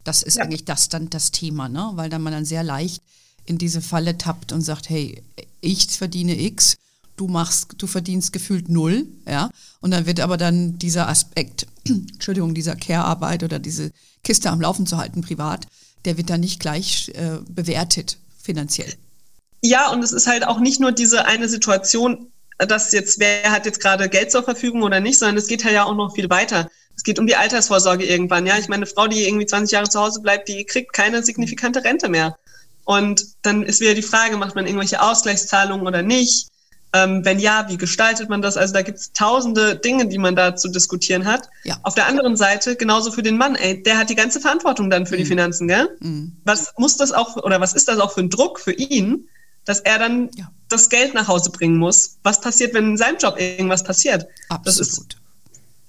Das 0.04 0.24
ist 0.24 0.38
ja. 0.38 0.44
eigentlich 0.44 0.66
das 0.66 0.88
dann 0.88 1.10
das 1.10 1.32
Thema, 1.32 1.68
ne? 1.68 1.92
Weil 1.96 2.10
dann 2.10 2.22
man 2.22 2.32
dann 2.32 2.46
sehr 2.46 2.64
leicht 2.64 3.04
in 3.50 3.58
diese 3.58 3.82
Falle 3.82 4.18
tappt 4.18 4.52
und 4.52 4.62
sagt, 4.62 4.90
hey, 4.90 5.22
ich 5.60 5.88
verdiene 5.90 6.40
X, 6.40 6.78
du 7.18 7.28
machst, 7.28 7.76
du 7.78 7.88
verdienst 7.88 8.32
gefühlt 8.32 8.70
null, 8.70 9.08
ja. 9.28 9.50
Und 9.82 9.92
dann 9.92 10.06
wird 10.06 10.20
aber 10.20 10.38
dann 10.38 10.78
dieser 10.78 11.10
Aspekt, 11.10 11.66
Entschuldigung, 11.86 12.54
dieser 12.54 12.76
Care-Arbeit 12.76 13.44
oder 13.44 13.60
diese 13.60 13.92
Kiste 14.24 14.50
am 14.52 14.62
Laufen 14.62 14.86
zu 14.86 14.98
halten 14.98 15.22
privat, 15.22 15.68
der 16.06 16.18
wird 16.18 16.30
dann 16.30 16.42
nicht 16.42 16.60
gleich 16.60 17.10
äh, 17.16 17.40
bewertet 17.50 18.18
finanziell. 18.42 18.94
Ja, 19.62 19.92
und 19.92 20.04
es 20.04 20.14
ist 20.14 20.28
halt 20.28 20.46
auch 20.48 20.60
nicht 20.60 20.80
nur 20.80 20.92
diese 20.92 21.26
eine 21.26 21.50
Situation, 21.50 22.28
dass 22.58 22.92
jetzt, 22.92 23.20
wer 23.20 23.52
hat 23.52 23.66
jetzt 23.66 23.82
gerade 23.82 24.10
Geld 24.10 24.32
zur 24.32 24.44
Verfügung 24.44 24.84
oder 24.84 25.00
nicht, 25.00 25.18
sondern 25.18 25.38
es 25.38 25.48
geht 25.48 25.66
halt 25.66 25.74
ja 25.74 25.86
auch 25.86 25.96
noch 25.96 26.14
viel 26.14 26.30
weiter. 26.30 26.70
Es 26.96 27.04
geht 27.04 27.20
um 27.20 27.28
die 27.28 27.36
Altersvorsorge 27.36 28.06
irgendwann, 28.06 28.46
ja. 28.46 28.58
Ich 28.58 28.68
meine, 28.70 28.84
eine 28.84 28.86
Frau, 28.86 29.08
die 29.08 29.26
irgendwie 29.28 29.46
20 29.46 29.72
Jahre 29.72 29.90
zu 29.90 30.00
Hause 30.00 30.22
bleibt, 30.22 30.48
die 30.48 30.66
kriegt 30.66 30.94
keine 30.94 31.24
signifikante 31.24 31.84
Rente 31.84 32.10
mehr. 32.10 32.38
Und 32.90 33.24
dann 33.44 33.62
ist 33.62 33.82
wieder 33.82 33.94
die 33.94 34.02
Frage, 34.02 34.36
macht 34.36 34.56
man 34.56 34.66
irgendwelche 34.66 35.00
Ausgleichszahlungen 35.00 35.86
oder 35.86 36.02
nicht? 36.02 36.48
Ähm, 36.92 37.24
wenn 37.24 37.38
ja, 37.38 37.68
wie 37.70 37.78
gestaltet 37.78 38.30
man 38.30 38.42
das? 38.42 38.58
Also 38.58 38.74
da 38.74 38.82
gibt 38.82 38.98
es 38.98 39.12
tausende 39.12 39.76
Dinge, 39.76 40.08
die 40.08 40.18
man 40.18 40.36
da 40.36 40.56
zu 40.56 40.70
diskutieren 40.70 41.28
hat. 41.28 41.50
Ja. 41.66 41.78
Auf 41.84 41.94
der 41.94 42.08
anderen 42.08 42.36
Seite, 42.36 42.76
genauso 42.76 43.12
für 43.12 43.22
den 43.22 43.38
Mann, 43.38 43.54
ey, 43.54 43.84
der 43.84 44.00
hat 44.00 44.10
die 44.10 44.16
ganze 44.16 44.40
Verantwortung 44.40 44.90
dann 44.90 45.06
für 45.06 45.14
mhm. 45.14 45.20
die 45.20 45.26
Finanzen, 45.26 45.68
gell? 45.68 45.96
Mhm. 46.00 46.38
Was 46.46 46.74
muss 46.80 46.98
das 46.98 47.12
auch, 47.12 47.36
oder 47.38 47.62
was 47.62 47.74
ist 47.74 47.88
das 47.90 48.00
auch 48.00 48.12
für 48.12 48.22
ein 48.22 48.32
Druck 48.32 48.60
für 48.60 48.74
ihn, 48.74 49.30
dass 49.66 49.82
er 49.82 50.00
dann 50.00 50.32
ja. 50.36 50.52
das 50.68 50.90
Geld 50.90 51.14
nach 51.14 51.28
Hause 51.28 51.52
bringen 51.52 51.78
muss? 51.78 52.18
Was 52.24 52.42
passiert, 52.42 52.74
wenn 52.74 52.86
in 52.86 52.98
seinem 52.98 53.20
Job 53.20 53.40
irgendwas 53.40 53.84
passiert? 53.84 54.26
Absolut. 54.50 54.66
Das 54.66 54.80
ist 54.80 55.19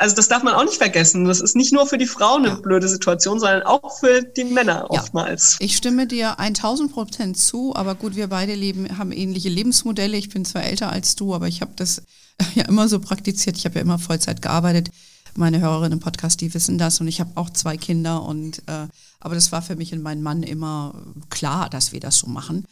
also 0.01 0.17
das 0.17 0.29
darf 0.29 0.43
man 0.43 0.55
auch 0.55 0.65
nicht 0.65 0.79
vergessen. 0.79 1.27
Das 1.27 1.41
ist 1.41 1.55
nicht 1.55 1.73
nur 1.73 1.87
für 1.87 1.99
die 1.99 2.07
Frauen 2.07 2.45
eine 2.45 2.55
ja. 2.55 2.61
blöde 2.61 2.89
Situation, 2.89 3.39
sondern 3.39 3.63
auch 3.63 3.99
für 3.99 4.23
die 4.23 4.45
Männer 4.45 4.87
ja. 4.91 5.01
oftmals. 5.01 5.59
Ich 5.61 5.77
stimme 5.77 6.07
dir 6.07 6.41
1000 6.41 6.91
Prozent 6.91 7.37
zu, 7.37 7.77
aber 7.77 7.95
gut, 7.95 8.17
wir 8.17 8.29
beide 8.29 8.55
leben, 8.55 8.97
haben 8.97 9.13
ähnliche 9.13 9.51
Lebensmodelle. 9.51 10.17
Ich 10.17 10.31
bin 10.31 10.45
zwar 10.47 10.65
älter 10.65 10.91
als 10.91 11.17
du, 11.17 11.35
aber 11.35 11.49
ich 11.49 11.61
habe 11.61 11.73
das 11.77 12.03
ja 12.55 12.65
immer 12.65 12.89
so 12.89 12.99
praktiziert. 12.99 13.59
Ich 13.59 13.67
habe 13.67 13.75
ja 13.75 13.83
immer 13.83 13.99
Vollzeit 13.99 14.41
gearbeitet. 14.41 14.91
Meine 15.37 15.61
Hörerinnen 15.61 15.99
im 15.99 16.01
Podcast, 16.01 16.41
die 16.41 16.53
wissen 16.55 16.79
das 16.79 17.01
und 17.01 17.07
ich 17.07 17.21
habe 17.21 17.33
auch 17.35 17.51
zwei 17.51 17.77
Kinder 17.77 18.23
und 18.23 18.61
äh, 18.67 18.87
aber 19.21 19.35
das 19.35 19.53
war 19.53 19.61
für 19.63 19.77
mich 19.77 19.93
und 19.93 20.03
meinen 20.03 20.23
Mann 20.23 20.43
immer 20.43 20.95
klar, 21.29 21.69
dass 21.69 21.93
wir 21.93 22.01
das 22.01 22.19
so 22.19 22.27
machen. 22.27 22.65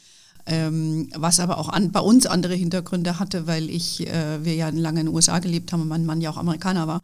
Ähm, 0.51 1.11
was 1.15 1.41
aber 1.41 1.59
auch 1.59 1.69
an, 1.69 1.93
bei 1.93 2.01
uns 2.01 2.25
andere 2.25 2.55
Hintergründe 2.55 3.19
hatte, 3.19 3.47
weil 3.47 3.69
ich, 3.69 4.07
äh, 4.07 4.43
wir 4.43 4.55
ja 4.55 4.71
lange 4.71 5.01
in 5.01 5.07
den 5.07 5.15
USA 5.15 5.41
gelebt 5.41 5.73
haben 5.73 5.83
und 5.83 5.89
mein 5.89 6.07
Mann 6.07 6.23
ja 6.23 6.31
auch 6.31 6.39
Amerikaner 6.39 6.87
war 6.87 7.03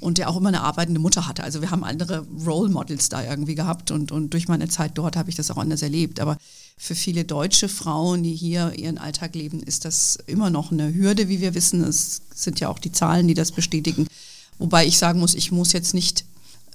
und 0.00 0.18
der 0.18 0.30
auch 0.30 0.36
immer 0.36 0.48
eine 0.48 0.62
arbeitende 0.62 1.00
Mutter 1.00 1.26
hatte. 1.26 1.42
Also 1.42 1.60
wir 1.60 1.70
haben 1.70 1.84
andere 1.84 2.26
Role 2.46 2.70
Models 2.70 3.08
da 3.10 3.22
irgendwie 3.22 3.54
gehabt 3.54 3.90
und, 3.90 4.12
und 4.12 4.30
durch 4.30 4.48
meine 4.48 4.68
Zeit 4.68 4.92
dort 4.94 5.16
habe 5.16 5.28
ich 5.28 5.36
das 5.36 5.50
auch 5.50 5.58
anders 5.58 5.82
erlebt. 5.82 6.20
Aber 6.20 6.38
für 6.78 6.94
viele 6.94 7.24
deutsche 7.24 7.68
Frauen, 7.68 8.22
die 8.22 8.34
hier 8.34 8.72
ihren 8.76 8.98
Alltag 8.98 9.34
leben, 9.34 9.62
ist 9.62 9.84
das 9.84 10.18
immer 10.26 10.50
noch 10.50 10.72
eine 10.72 10.94
Hürde, 10.94 11.28
wie 11.28 11.40
wir 11.40 11.54
wissen. 11.54 11.82
Es 11.84 12.22
sind 12.34 12.60
ja 12.60 12.68
auch 12.68 12.78
die 12.78 12.92
Zahlen, 12.92 13.28
die 13.28 13.34
das 13.34 13.52
bestätigen. 13.52 14.06
Wobei 14.58 14.86
ich 14.86 14.98
sagen 14.98 15.20
muss, 15.20 15.34
ich 15.34 15.52
muss 15.52 15.72
jetzt 15.72 15.94
nicht 15.94 16.24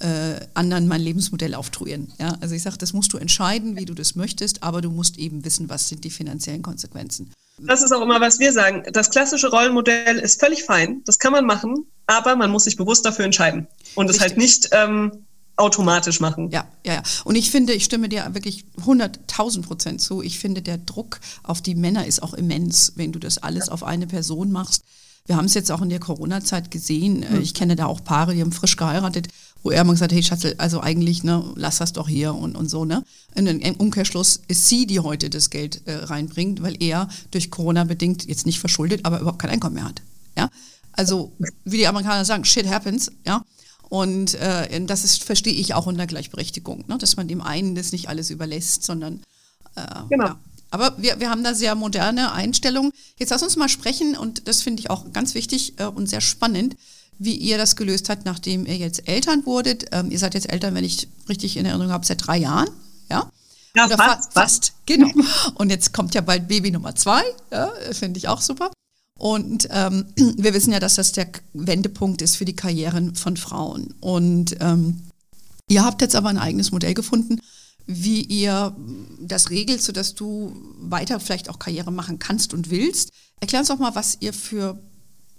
äh, 0.01 0.39
anderen 0.53 0.87
mein 0.87 1.01
Lebensmodell 1.01 1.55
auftruieren. 1.55 2.11
Ja? 2.19 2.37
Also 2.41 2.55
ich 2.55 2.63
sage, 2.63 2.77
das 2.77 2.93
musst 2.93 3.13
du 3.13 3.17
entscheiden, 3.17 3.77
wie 3.77 3.85
du 3.85 3.93
das 3.93 4.15
möchtest, 4.15 4.63
aber 4.63 4.81
du 4.81 4.89
musst 4.89 5.17
eben 5.17 5.45
wissen, 5.45 5.69
was 5.69 5.89
sind 5.89 6.03
die 6.03 6.09
finanziellen 6.09 6.61
Konsequenzen. 6.61 7.31
Das 7.59 7.83
ist 7.83 7.91
auch 7.91 8.01
immer, 8.01 8.19
was 8.19 8.39
wir 8.39 8.51
sagen. 8.53 8.83
Das 8.91 9.11
klassische 9.11 9.49
Rollenmodell 9.49 10.17
ist 10.17 10.39
völlig 10.39 10.63
fein, 10.63 11.01
das 11.05 11.19
kann 11.19 11.31
man 11.31 11.45
machen, 11.45 11.85
aber 12.07 12.35
man 12.35 12.49
muss 12.49 12.63
sich 12.63 12.75
bewusst 12.75 13.05
dafür 13.05 13.25
entscheiden 13.25 13.67
und 13.95 14.07
Richtig. 14.07 14.15
es 14.15 14.29
halt 14.29 14.37
nicht 14.37 14.69
ähm, 14.71 15.25
automatisch 15.57 16.19
machen. 16.19 16.49
Ja, 16.49 16.67
ja, 16.85 16.95
ja. 16.95 17.03
Und 17.23 17.35
ich 17.35 17.51
finde, 17.51 17.73
ich 17.73 17.85
stimme 17.85 18.09
dir 18.09 18.27
wirklich 18.33 18.65
100.000 18.83 19.61
Prozent 19.61 20.01
zu. 20.01 20.21
Ich 20.23 20.39
finde, 20.39 20.61
der 20.61 20.79
Druck 20.79 21.19
auf 21.43 21.61
die 21.61 21.75
Männer 21.75 22.07
ist 22.07 22.23
auch 22.23 22.33
immens, 22.33 22.93
wenn 22.95 23.11
du 23.11 23.19
das 23.19 23.37
alles 23.37 23.69
auf 23.69 23.83
eine 23.83 24.07
Person 24.07 24.51
machst. 24.51 24.83
Wir 25.27 25.37
haben 25.37 25.45
es 25.45 25.53
jetzt 25.53 25.71
auch 25.71 25.81
in 25.81 25.89
der 25.89 25.99
Corona-Zeit 25.99 26.71
gesehen. 26.71 27.25
Mhm. 27.29 27.41
Ich 27.41 27.53
kenne 27.53 27.75
da 27.75 27.85
auch 27.85 28.03
Paare, 28.03 28.33
die 28.33 28.41
haben 28.41 28.51
frisch 28.51 28.75
geheiratet 28.75 29.27
wo 29.63 29.71
er 29.71 29.81
immer 29.81 29.93
gesagt 29.93 30.11
hat, 30.11 30.15
hey 30.15 30.23
Schatzel, 30.23 30.55
also 30.57 30.81
eigentlich, 30.81 31.23
ne, 31.23 31.43
lass 31.55 31.77
das 31.77 31.93
doch 31.93 32.07
hier 32.07 32.33
und, 32.33 32.55
und 32.55 32.69
so, 32.69 32.85
ne. 32.85 33.03
Und 33.35 33.47
im 33.47 33.75
Umkehrschluss 33.75 34.41
ist 34.47 34.67
sie, 34.67 34.87
die 34.87 34.99
heute 34.99 35.29
das 35.29 35.49
Geld 35.49 35.81
äh, 35.85 35.93
reinbringt, 35.93 36.61
weil 36.61 36.81
er 36.81 37.07
durch 37.31 37.51
Corona 37.51 37.83
bedingt, 37.83 38.25
jetzt 38.25 38.45
nicht 38.45 38.59
verschuldet, 38.59 39.05
aber 39.05 39.19
überhaupt 39.19 39.39
kein 39.39 39.51
Einkommen 39.51 39.75
mehr 39.75 39.85
hat. 39.85 40.01
Ja. 40.37 40.49
Also, 40.93 41.31
wie 41.63 41.77
die 41.77 41.87
Amerikaner 41.87 42.25
sagen, 42.25 42.43
shit 42.45 42.67
happens, 42.67 43.11
ja. 43.25 43.43
Und 43.89 44.35
äh, 44.35 44.85
das 44.85 45.03
ist, 45.03 45.23
verstehe 45.23 45.53
ich 45.53 45.73
auch 45.73 45.85
unter 45.85 46.07
Gleichberechtigung, 46.07 46.85
ne? 46.87 46.97
dass 46.97 47.17
man 47.17 47.27
dem 47.27 47.41
einen 47.41 47.75
das 47.75 47.91
nicht 47.91 48.07
alles 48.07 48.29
überlässt, 48.29 48.83
sondern 48.83 49.21
äh, 49.75 49.81
genau. 50.09 50.27
Ja. 50.27 50.39
Aber 50.69 50.95
wir, 50.97 51.19
wir 51.19 51.29
haben 51.29 51.43
da 51.43 51.53
sehr 51.53 51.75
moderne 51.75 52.31
Einstellungen. 52.31 52.93
Jetzt 53.19 53.31
lass 53.31 53.43
uns 53.43 53.57
mal 53.57 53.67
sprechen, 53.67 54.15
und 54.15 54.47
das 54.47 54.61
finde 54.61 54.79
ich 54.79 54.89
auch 54.89 55.11
ganz 55.11 55.35
wichtig 55.35 55.73
äh, 55.77 55.85
und 55.85 56.07
sehr 56.07 56.21
spannend 56.21 56.77
wie 57.23 57.35
ihr 57.35 57.59
das 57.59 57.75
gelöst 57.75 58.09
habt, 58.09 58.25
nachdem 58.25 58.65
ihr 58.65 58.77
jetzt 58.77 59.07
Eltern 59.07 59.45
wurdet. 59.45 59.85
Ähm, 59.91 60.09
ihr 60.09 60.17
seid 60.17 60.33
jetzt 60.33 60.51
Eltern, 60.51 60.73
wenn 60.73 60.83
ich 60.83 61.07
richtig 61.29 61.55
in 61.55 61.67
Erinnerung 61.67 61.91
habe, 61.91 62.03
seit 62.03 62.25
drei 62.25 62.37
Jahren, 62.37 62.69
ja? 63.11 63.29
Ja, 63.75 63.85
Oder 63.85 63.97
fast, 63.97 64.33
fast. 64.33 64.73
Genau. 64.87 65.07
Und 65.53 65.69
jetzt 65.69 65.93
kommt 65.93 66.15
ja 66.15 66.21
bald 66.21 66.47
Baby 66.47 66.71
Nummer 66.71 66.95
zwei, 66.95 67.21
ja, 67.51 67.71
finde 67.91 68.17
ich 68.17 68.27
auch 68.27 68.41
super. 68.41 68.71
Und 69.19 69.67
ähm, 69.69 70.07
wir 70.15 70.55
wissen 70.55 70.73
ja, 70.73 70.79
dass 70.79 70.95
das 70.95 71.11
der 71.11 71.27
Wendepunkt 71.53 72.23
ist 72.23 72.37
für 72.37 72.45
die 72.45 72.55
Karrieren 72.55 73.13
von 73.13 73.37
Frauen. 73.37 73.93
Und 73.99 74.57
ähm, 74.59 75.03
ihr 75.67 75.85
habt 75.85 76.01
jetzt 76.01 76.15
aber 76.15 76.29
ein 76.29 76.39
eigenes 76.39 76.71
Modell 76.71 76.95
gefunden, 76.95 77.39
wie 77.85 78.21
ihr 78.21 78.75
das 79.19 79.51
regelt, 79.51 79.83
sodass 79.83 80.15
du 80.15 80.55
weiter 80.79 81.19
vielleicht 81.19 81.49
auch 81.49 81.59
Karriere 81.59 81.91
machen 81.91 82.17
kannst 82.17 82.55
und 82.55 82.71
willst. 82.71 83.11
Erklär 83.39 83.59
uns 83.59 83.67
doch 83.67 83.77
mal, 83.77 83.93
was 83.93 84.17
ihr 84.21 84.33
für 84.33 84.81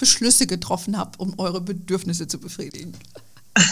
Beschlüsse 0.03 0.49
getroffen 0.49 0.99
habt, 0.99 1.21
um 1.21 1.39
eure 1.39 1.61
Bedürfnisse 1.61 2.27
zu 2.27 2.41
befriedigen? 2.41 2.93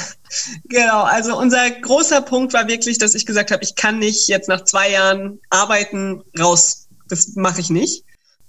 Genau, 0.66 1.02
also 1.02 1.36
unser 1.36 1.68
großer 1.68 2.20
Punkt 2.22 2.52
war 2.52 2.68
wirklich, 2.68 2.98
dass 2.98 3.16
ich 3.16 3.26
gesagt 3.26 3.50
habe, 3.50 3.64
ich 3.64 3.74
kann 3.74 3.98
nicht 3.98 4.28
jetzt 4.28 4.48
nach 4.48 4.62
zwei 4.62 4.88
Jahren 4.92 5.40
arbeiten 5.50 6.22
raus. 6.38 6.86
Das 7.08 7.34
mache 7.34 7.60
ich 7.60 7.68
nicht. 7.68 8.04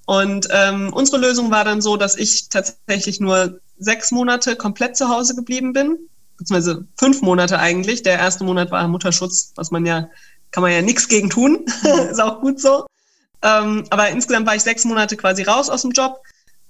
Und 0.06 0.48
ähm, 0.52 0.94
unsere 0.94 1.18
Lösung 1.18 1.50
war 1.50 1.66
dann 1.66 1.82
so, 1.82 1.98
dass 1.98 2.18
ich 2.18 2.50
tatsächlich 2.50 3.20
nur 3.20 3.60
sechs 3.80 4.12
Monate 4.12 4.56
komplett 4.56 4.96
zu 4.96 5.10
Hause 5.10 5.34
geblieben 5.34 5.74
bin, 5.74 5.98
beziehungsweise 6.38 6.86
fünf 7.00 7.24
Monate 7.24 7.58
eigentlich. 7.58 8.04
Der 8.04 8.20
erste 8.20 8.44
Monat 8.44 8.70
war 8.70 8.88
Mutterschutz, 8.88 9.54
was 9.56 9.72
man 9.72 9.88
ja, 9.88 10.08
kann 10.52 10.62
man 10.62 10.72
ja 10.72 10.84
nichts 10.84 11.08
gegen 11.08 11.32
tun. 11.32 11.66
Ist 12.12 12.22
auch 12.22 12.42
gut 12.42 12.62
so. 12.62 12.86
Ähm, 13.42 13.86
aber 13.90 14.10
insgesamt 14.10 14.46
war 14.46 14.56
ich 14.56 14.62
sechs 14.62 14.86
Monate 14.86 15.18
quasi 15.18 15.42
raus 15.42 15.68
aus 15.68 15.82
dem 15.82 15.92
Job 15.92 16.22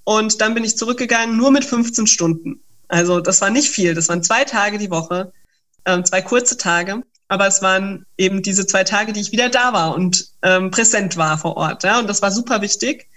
und 0.03 0.41
dann 0.41 0.53
bin 0.53 0.63
ich 0.63 0.77
zurückgegangen, 0.77 1.37
nur 1.37 1.51
mit 1.51 1.65
15 1.65 2.07
Stunden. 2.07 2.61
Also 2.87 3.19
das 3.19 3.41
war 3.41 3.49
nicht 3.49 3.69
viel. 3.69 3.93
Das 3.93 4.09
waren 4.09 4.23
zwei 4.23 4.43
Tage 4.43 4.77
die 4.77 4.91
Woche, 4.91 5.31
äh, 5.85 6.01
zwei 6.03 6.21
kurze 6.21 6.57
Tage. 6.57 7.03
Aber 7.27 7.47
es 7.47 7.61
waren 7.61 8.05
eben 8.17 8.41
diese 8.41 8.67
zwei 8.67 8.83
Tage, 8.83 9.13
die 9.13 9.21
ich 9.21 9.31
wieder 9.31 9.47
da 9.47 9.71
war 9.71 9.95
und 9.95 10.27
ähm, 10.41 10.69
präsent 10.69 11.15
war 11.15 11.37
vor 11.37 11.55
Ort. 11.55 11.83
Ja? 11.83 11.99
Und 11.99 12.07
das 12.07 12.21
war 12.21 12.31
super 12.31 12.61
wichtig. 12.61 13.07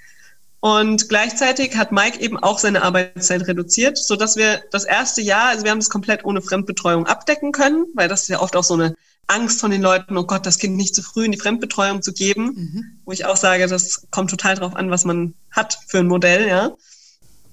Und 0.64 1.10
gleichzeitig 1.10 1.76
hat 1.76 1.92
Mike 1.92 2.18
eben 2.22 2.38
auch 2.38 2.58
seine 2.58 2.80
Arbeitszeit 2.80 3.46
reduziert, 3.46 3.98
so 3.98 4.16
dass 4.16 4.36
wir 4.36 4.62
das 4.70 4.84
erste 4.84 5.20
Jahr, 5.20 5.48
also 5.48 5.64
wir 5.64 5.70
haben 5.70 5.78
das 5.78 5.90
komplett 5.90 6.24
ohne 6.24 6.40
Fremdbetreuung 6.40 7.06
abdecken 7.06 7.52
können, 7.52 7.84
weil 7.92 8.08
das 8.08 8.22
ist 8.22 8.28
ja 8.28 8.40
oft 8.40 8.56
auch 8.56 8.64
so 8.64 8.72
eine 8.72 8.96
Angst 9.26 9.60
von 9.60 9.70
den 9.70 9.82
Leuten, 9.82 10.16
oh 10.16 10.24
Gott, 10.24 10.46
das 10.46 10.56
Kind 10.56 10.76
nicht 10.76 10.94
zu 10.94 11.02
früh 11.02 11.26
in 11.26 11.32
die 11.32 11.38
Fremdbetreuung 11.38 12.00
zu 12.00 12.14
geben, 12.14 12.44
mhm. 12.44 12.84
wo 13.04 13.12
ich 13.12 13.26
auch 13.26 13.36
sage, 13.36 13.66
das 13.66 14.06
kommt 14.10 14.30
total 14.30 14.54
drauf 14.54 14.74
an, 14.74 14.90
was 14.90 15.04
man 15.04 15.34
hat 15.50 15.78
für 15.86 15.98
ein 15.98 16.08
Modell, 16.08 16.48
ja. 16.48 16.70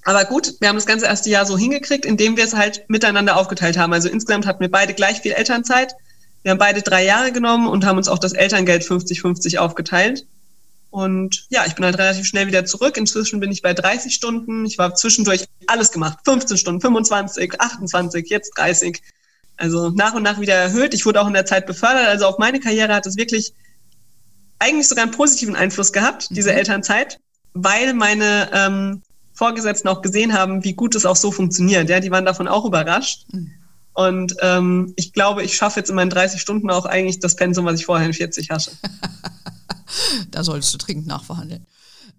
Aber 0.05 0.23
gut, 0.23 0.53
wir 0.61 0.69
haben 0.69 0.77
das 0.77 0.85
ganze 0.85 1.07
erste 1.07 1.29
Jahr 1.29 1.45
so 1.45 1.57
hingekriegt, 1.57 2.05
indem 2.05 2.37
wir 2.37 2.45
es 2.45 2.53
halt 2.53 2.85
miteinander 2.87 3.35
aufgeteilt 3.35 3.77
haben. 3.77 3.91
Also 3.91 4.07
insgesamt 4.07 4.45
hatten 4.45 4.61
wir 4.61 4.71
beide 4.71 4.93
gleich 4.93 5.19
viel 5.19 5.33
Elternzeit. 5.33 5.95
Wir 6.43 6.51
haben 6.51 6.59
beide 6.59 6.81
drei 6.81 7.03
Jahre 7.03 7.33
genommen 7.33 7.67
und 7.67 7.85
haben 7.85 7.97
uns 7.97 8.07
auch 8.07 8.19
das 8.19 8.31
Elterngeld 8.31 8.83
50-50 8.83 9.57
aufgeteilt. 9.57 10.27
Und 10.91 11.47
ja, 11.49 11.65
ich 11.65 11.73
bin 11.73 11.85
halt 11.85 11.97
relativ 11.97 12.27
schnell 12.27 12.47
wieder 12.47 12.65
zurück. 12.65 12.97
Inzwischen 12.97 13.39
bin 13.39 13.51
ich 13.51 13.61
bei 13.61 13.73
30 13.73 14.13
Stunden. 14.13 14.65
Ich 14.65 14.77
war 14.77 14.93
zwischendurch 14.93 15.45
alles 15.67 15.91
gemacht. 15.91 16.19
15 16.25 16.57
Stunden, 16.57 16.81
25, 16.81 17.59
28, 17.59 18.29
jetzt 18.29 18.51
30 18.57 19.01
also 19.61 19.89
nach 19.89 20.13
und 20.13 20.23
nach 20.23 20.39
wieder 20.39 20.55
erhöht. 20.55 20.93
Ich 20.93 21.05
wurde 21.05 21.21
auch 21.21 21.27
in 21.27 21.33
der 21.33 21.45
Zeit 21.45 21.65
befördert. 21.65 22.07
Also 22.07 22.25
auf 22.25 22.39
meine 22.39 22.59
Karriere 22.59 22.93
hat 22.93 23.05
es 23.05 23.15
wirklich 23.15 23.53
eigentlich 24.59 24.87
sogar 24.87 25.03
einen 25.03 25.13
positiven 25.13 25.55
Einfluss 25.55 25.93
gehabt, 25.93 26.27
diese 26.31 26.51
mhm. 26.51 26.57
Elternzeit, 26.57 27.19
weil 27.53 27.93
meine 27.93 28.49
ähm, 28.53 29.01
Vorgesetzten 29.33 29.87
auch 29.87 30.01
gesehen 30.01 30.33
haben, 30.33 30.63
wie 30.63 30.73
gut 30.73 30.95
es 30.95 31.05
auch 31.05 31.15
so 31.15 31.31
funktioniert. 31.31 31.89
Ja, 31.89 31.99
die 31.99 32.11
waren 32.11 32.25
davon 32.25 32.47
auch 32.47 32.65
überrascht. 32.65 33.25
Mhm. 33.31 33.51
Und 33.93 34.35
ähm, 34.41 34.93
ich 34.95 35.13
glaube, 35.13 35.43
ich 35.43 35.55
schaffe 35.55 35.79
jetzt 35.79 35.89
in 35.89 35.95
meinen 35.95 36.09
30 36.09 36.41
Stunden 36.41 36.69
auch 36.69 36.85
eigentlich 36.85 37.19
das 37.19 37.35
Pensum, 37.35 37.65
was 37.65 37.79
ich 37.79 37.85
vorher 37.85 38.07
in 38.07 38.13
40 38.13 38.49
hatte. 38.49 38.71
da 40.29 40.43
solltest 40.43 40.73
du 40.73 40.77
dringend 40.77 41.07
nachverhandeln. 41.07 41.65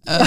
Äh. 0.06 0.24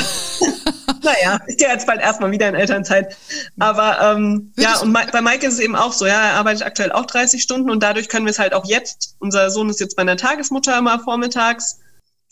naja, 1.04 1.40
ich 1.48 1.58
gehe 1.58 1.68
jetzt 1.68 1.88
bald 1.88 2.02
erstmal 2.02 2.32
wieder 2.32 2.50
in 2.50 2.56
Elternzeit. 2.56 3.16
Aber 3.60 4.00
ähm, 4.02 4.54
ja, 4.58 4.80
und 4.80 4.94
bei 4.94 5.22
Mike 5.22 5.46
ist 5.46 5.56
es 5.56 5.60
eben 5.60 5.76
auch 5.76 5.94
so, 5.94 6.06
ja, 6.06 6.30
er 6.30 6.34
arbeitet 6.36 6.64
aktuell 6.64 6.92
auch 6.92 7.06
30 7.06 7.42
Stunden 7.42 7.70
und 7.70 7.84
dadurch 7.84 8.10
können 8.10 8.26
wir 8.26 8.32
es 8.32 8.40
halt 8.40 8.54
auch 8.54 8.66
jetzt. 8.66 9.16
Unser 9.20 9.50
Sohn 9.50 9.70
ist 9.70 9.80
jetzt 9.80 9.96
bei 9.96 10.02
einer 10.02 10.18
Tagesmutter 10.18 10.78
immer 10.78 11.00
vormittags. 11.00 11.80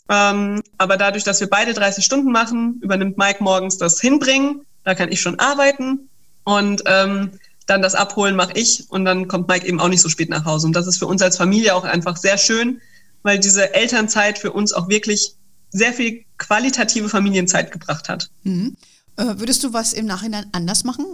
Ähm, 0.08 0.62
aber 0.76 0.96
dadurch, 0.96 1.24
dass 1.24 1.40
wir 1.40 1.48
beide 1.48 1.72
30 1.72 2.04
Stunden 2.04 2.30
machen, 2.30 2.80
übernimmt 2.82 3.16
Mike 3.16 3.42
morgens 3.42 3.78
das 3.78 4.00
Hinbringen. 4.00 4.66
Da 4.84 4.94
kann 4.94 5.10
ich 5.10 5.20
schon 5.20 5.38
arbeiten. 5.38 6.10
Und 6.44 6.82
ähm, 6.86 7.38
dann 7.66 7.80
das 7.80 7.94
Abholen 7.94 8.36
mache 8.36 8.52
ich 8.54 8.84
und 8.90 9.06
dann 9.06 9.28
kommt 9.28 9.48
Mike 9.48 9.66
eben 9.66 9.80
auch 9.80 9.88
nicht 9.88 10.02
so 10.02 10.08
spät 10.08 10.28
nach 10.28 10.44
Hause. 10.44 10.66
Und 10.66 10.76
das 10.76 10.86
ist 10.86 10.98
für 10.98 11.06
uns 11.06 11.22
als 11.22 11.38
Familie 11.38 11.74
auch 11.74 11.84
einfach 11.84 12.16
sehr 12.16 12.36
schön, 12.36 12.80
weil 13.24 13.40
diese 13.40 13.74
Elternzeit 13.74 14.38
für 14.38 14.52
uns 14.52 14.72
auch 14.72 14.88
wirklich 14.88 15.34
sehr 15.70 15.92
viel 15.92 16.24
qualitative 16.38 17.08
Familienzeit 17.08 17.72
gebracht 17.72 18.08
hat. 18.08 18.30
Mhm. 18.44 18.76
Äh, 19.16 19.24
würdest 19.38 19.64
du 19.64 19.72
was 19.72 19.92
im 19.92 20.06
Nachhinein 20.06 20.46
anders 20.52 20.84
machen? 20.84 21.06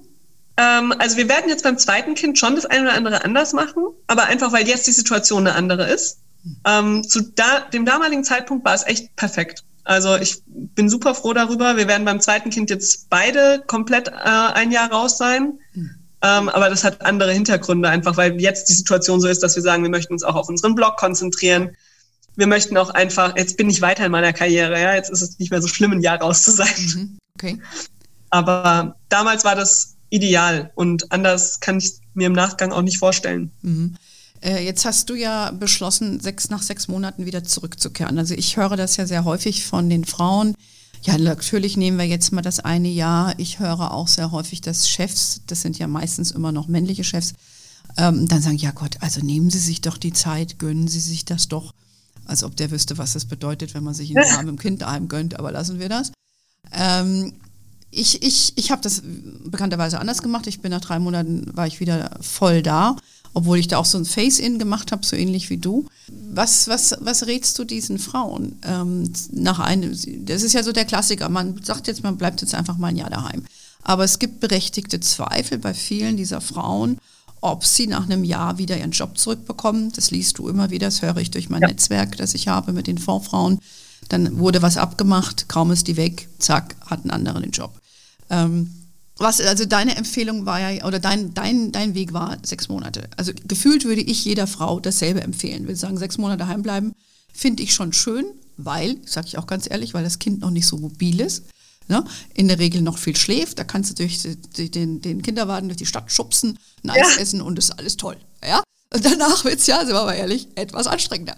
Ähm, 0.58 0.92
also 0.98 1.16
wir 1.16 1.28
werden 1.28 1.48
jetzt 1.48 1.62
beim 1.62 1.78
zweiten 1.78 2.14
Kind 2.14 2.38
schon 2.38 2.56
das 2.56 2.66
eine 2.66 2.82
oder 2.82 2.94
andere 2.94 3.24
anders 3.24 3.54
machen, 3.54 3.84
aber 4.06 4.24
einfach 4.24 4.52
weil 4.52 4.68
jetzt 4.68 4.86
die 4.86 4.92
Situation 4.92 5.46
eine 5.46 5.56
andere 5.56 5.90
ist. 5.90 6.18
Mhm. 6.42 6.56
Ähm, 6.66 7.08
zu 7.08 7.22
da, 7.22 7.60
dem 7.72 7.86
damaligen 7.86 8.24
Zeitpunkt 8.24 8.64
war 8.66 8.74
es 8.74 8.86
echt 8.86 9.16
perfekt. 9.16 9.64
Also 9.84 10.16
ich 10.16 10.42
bin 10.46 10.90
super 10.90 11.14
froh 11.14 11.32
darüber. 11.32 11.76
Wir 11.76 11.88
werden 11.88 12.04
beim 12.04 12.20
zweiten 12.20 12.50
Kind 12.50 12.68
jetzt 12.68 13.08
beide 13.08 13.62
komplett 13.66 14.08
äh, 14.08 14.12
ein 14.12 14.72
Jahr 14.72 14.90
raus 14.92 15.16
sein. 15.16 15.58
Mhm. 15.74 15.90
Ähm, 16.22 16.48
aber 16.50 16.68
das 16.68 16.84
hat 16.84 17.00
andere 17.00 17.32
Hintergründe, 17.32 17.88
einfach 17.88 18.18
weil 18.18 18.38
jetzt 18.40 18.68
die 18.68 18.74
Situation 18.74 19.22
so 19.22 19.28
ist, 19.28 19.42
dass 19.42 19.56
wir 19.56 19.62
sagen, 19.62 19.82
wir 19.82 19.90
möchten 19.90 20.12
uns 20.12 20.22
auch 20.22 20.34
auf 20.34 20.50
unseren 20.50 20.74
Blog 20.74 20.98
konzentrieren 20.98 21.70
wir 22.36 22.46
möchten 22.46 22.76
auch 22.76 22.90
einfach, 22.90 23.36
jetzt 23.36 23.56
bin 23.56 23.68
ich 23.68 23.80
weiter 23.80 24.06
in 24.06 24.12
meiner 24.12 24.32
Karriere, 24.32 24.80
ja, 24.80 24.94
jetzt 24.94 25.10
ist 25.10 25.22
es 25.22 25.38
nicht 25.38 25.50
mehr 25.50 25.60
so 25.60 25.68
schlimm, 25.68 25.92
ein 25.92 26.00
Jahr 26.00 26.20
raus 26.20 26.44
zu 26.44 26.52
sein. 26.52 26.68
Mhm. 26.78 27.18
Okay. 27.34 27.58
Aber 28.30 28.96
damals 29.08 29.44
war 29.44 29.56
das 29.56 29.96
ideal 30.10 30.70
und 30.74 31.10
anders 31.12 31.60
kann 31.60 31.78
ich 31.78 31.94
mir 32.14 32.26
im 32.26 32.32
Nachgang 32.32 32.72
auch 32.72 32.82
nicht 32.82 32.98
vorstellen. 32.98 33.50
Mhm. 33.62 33.96
Äh, 34.42 34.64
jetzt 34.64 34.84
hast 34.84 35.10
du 35.10 35.14
ja 35.14 35.50
beschlossen, 35.50 36.20
sechs, 36.20 36.50
nach 36.50 36.62
sechs 36.62 36.88
Monaten 36.88 37.26
wieder 37.26 37.44
zurückzukehren. 37.44 38.18
Also 38.18 38.34
ich 38.34 38.56
höre 38.56 38.76
das 38.76 38.96
ja 38.96 39.06
sehr 39.06 39.24
häufig 39.24 39.64
von 39.64 39.88
den 39.90 40.04
Frauen. 40.04 40.54
Ja, 41.02 41.16
natürlich 41.16 41.76
nehmen 41.76 41.98
wir 41.98 42.06
jetzt 42.06 42.32
mal 42.32 42.42
das 42.42 42.60
eine 42.60 42.88
Jahr. 42.88 43.34
Ich 43.38 43.58
höre 43.58 43.92
auch 43.92 44.08
sehr 44.08 44.32
häufig, 44.32 44.60
dass 44.60 44.88
Chefs, 44.88 45.42
das 45.46 45.62
sind 45.62 45.78
ja 45.78 45.86
meistens 45.86 46.30
immer 46.30 46.52
noch 46.52 46.68
männliche 46.68 47.04
Chefs, 47.04 47.32
ähm, 47.96 48.28
dann 48.28 48.42
sagen, 48.42 48.56
ja 48.56 48.70
Gott, 48.70 48.96
also 49.00 49.20
nehmen 49.20 49.50
Sie 49.50 49.58
sich 49.58 49.80
doch 49.80 49.96
die 49.96 50.12
Zeit, 50.12 50.58
gönnen 50.58 50.88
Sie 50.88 51.00
sich 51.00 51.24
das 51.24 51.48
doch. 51.48 51.74
Als 52.30 52.44
ob 52.44 52.56
der 52.56 52.70
wüsste, 52.70 52.96
was 52.96 53.12
das 53.12 53.24
bedeutet, 53.24 53.74
wenn 53.74 53.84
man 53.84 53.94
sich 53.94 54.10
ein 54.10 54.24
Jahr 54.24 54.38
mit 54.38 54.48
dem 54.48 54.58
Kind 54.58 54.82
daheim 54.82 55.08
gönnt, 55.08 55.38
aber 55.38 55.50
lassen 55.50 55.80
wir 55.80 55.88
das. 55.88 56.12
Ähm, 56.72 57.32
ich 57.90 58.22
ich, 58.22 58.52
ich 58.56 58.70
habe 58.70 58.82
das 58.82 59.02
bekannterweise 59.44 59.98
anders 59.98 60.22
gemacht. 60.22 60.46
Ich 60.46 60.60
bin 60.60 60.70
nach 60.70 60.80
drei 60.80 60.98
Monaten, 60.98 61.50
war 61.54 61.66
ich 61.66 61.80
wieder 61.80 62.18
voll 62.20 62.62
da 62.62 62.96
obwohl 63.32 63.58
ich 63.58 63.68
da 63.68 63.78
auch 63.78 63.84
so 63.84 63.98
ein 63.98 64.04
Face-In 64.04 64.58
gemacht 64.58 64.92
habe, 64.92 65.06
so 65.06 65.16
ähnlich 65.16 65.50
wie 65.50 65.56
du. 65.56 65.86
Was, 66.08 66.68
was, 66.68 66.96
was 67.00 67.26
rätst 67.26 67.58
du 67.58 67.64
diesen 67.64 67.98
Frauen 67.98 68.58
ähm, 68.64 69.12
nach 69.32 69.60
einem, 69.60 69.96
das 70.24 70.42
ist 70.42 70.52
ja 70.52 70.62
so 70.62 70.72
der 70.72 70.84
Klassiker, 70.84 71.28
man 71.28 71.62
sagt 71.62 71.86
jetzt, 71.86 72.02
man 72.02 72.16
bleibt 72.16 72.40
jetzt 72.40 72.54
einfach 72.54 72.76
mal 72.76 72.88
ein 72.88 72.96
Jahr 72.96 73.10
daheim. 73.10 73.44
Aber 73.82 74.04
es 74.04 74.18
gibt 74.18 74.40
berechtigte 74.40 75.00
Zweifel 75.00 75.58
bei 75.58 75.74
vielen 75.74 76.16
dieser 76.16 76.40
Frauen, 76.40 76.98
ob 77.40 77.64
sie 77.64 77.86
nach 77.86 78.04
einem 78.04 78.24
Jahr 78.24 78.58
wieder 78.58 78.78
ihren 78.78 78.90
Job 78.90 79.16
zurückbekommen. 79.16 79.92
Das 79.92 80.10
liest 80.10 80.38
du 80.38 80.48
immer 80.48 80.70
wieder, 80.70 80.86
das 80.88 81.02
höre 81.02 81.16
ich 81.18 81.30
durch 81.30 81.48
mein 81.48 81.62
ja. 81.62 81.68
Netzwerk, 81.68 82.16
das 82.16 82.34
ich 82.34 82.48
habe 82.48 82.72
mit 82.72 82.86
den 82.86 82.98
Fondsfrauen. 82.98 83.60
Dann 84.08 84.38
wurde 84.38 84.62
was 84.62 84.76
abgemacht, 84.76 85.48
kaum 85.48 85.70
ist 85.70 85.86
die 85.88 85.96
weg, 85.96 86.28
zack, 86.38 86.76
hat 86.86 87.04
ein 87.04 87.10
anderer 87.10 87.40
den 87.40 87.50
Job. 87.50 87.72
Ähm, 88.28 88.70
was, 89.16 89.40
also 89.40 89.66
deine 89.66 89.96
Empfehlung 89.96 90.46
war 90.46 90.58
ja, 90.60 90.84
oder 90.86 90.98
dein, 90.98 91.34
dein, 91.34 91.72
dein 91.72 91.94
Weg 91.94 92.12
war 92.14 92.38
sechs 92.42 92.68
Monate. 92.68 93.08
Also 93.16 93.32
gefühlt 93.46 93.84
würde 93.84 94.00
ich 94.00 94.24
jeder 94.24 94.46
Frau 94.46 94.80
dasselbe 94.80 95.20
empfehlen. 95.20 95.68
Will 95.68 95.76
sagen, 95.76 95.98
sechs 95.98 96.16
Monate 96.16 96.46
heimbleiben, 96.46 96.94
finde 97.32 97.62
ich 97.62 97.74
schon 97.74 97.92
schön, 97.92 98.24
weil, 98.56 98.96
sage 99.04 99.26
ich 99.26 99.38
auch 99.38 99.46
ganz 99.46 99.68
ehrlich, 99.70 99.92
weil 99.92 100.04
das 100.04 100.18
Kind 100.18 100.40
noch 100.40 100.50
nicht 100.50 100.66
so 100.66 100.78
mobil 100.78 101.20
ist. 101.20 101.44
Ne? 101.90 102.04
In 102.34 102.46
der 102.46 102.60
Regel 102.60 102.82
noch 102.82 102.98
viel 102.98 103.16
schläft, 103.16 103.58
da 103.58 103.64
kannst 103.64 103.90
du 103.90 103.94
durch 103.94 104.22
den, 104.70 105.00
den 105.00 105.22
Kinderwagen 105.22 105.68
durch 105.68 105.76
die 105.76 105.86
Stadt 105.86 106.10
schubsen, 106.10 106.56
ein 106.84 106.90
Eis 106.90 107.16
ja. 107.16 107.20
essen 107.20 107.42
und 107.42 107.58
ist 107.58 107.72
alles 107.72 107.96
toll. 107.96 108.16
Ja? 108.46 108.62
Und 108.94 109.04
danach 109.04 109.44
wird 109.44 109.58
es 109.58 109.66
ja, 109.66 109.80
sind 109.80 109.94
wir 109.94 110.04
mal 110.04 110.14
ehrlich, 110.14 110.48
etwas 110.54 110.86
anstrengender. 110.86 111.36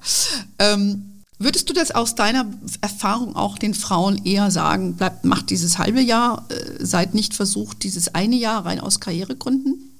Ähm, 0.58 1.08
Würdest 1.38 1.68
du 1.68 1.72
das 1.72 1.90
aus 1.90 2.14
deiner 2.14 2.46
Erfahrung 2.82 3.34
auch 3.34 3.58
den 3.58 3.74
Frauen 3.74 4.24
eher 4.24 4.52
sagen, 4.52 4.94
bleibt, 4.94 5.24
macht 5.24 5.50
dieses 5.50 5.76
halbe 5.76 6.00
Jahr, 6.00 6.46
äh, 6.50 6.84
seid 6.84 7.14
nicht 7.14 7.34
versucht, 7.34 7.82
dieses 7.82 8.14
eine 8.14 8.36
Jahr 8.36 8.64
rein 8.64 8.78
aus 8.78 9.00
Karrieregründen? 9.00 9.90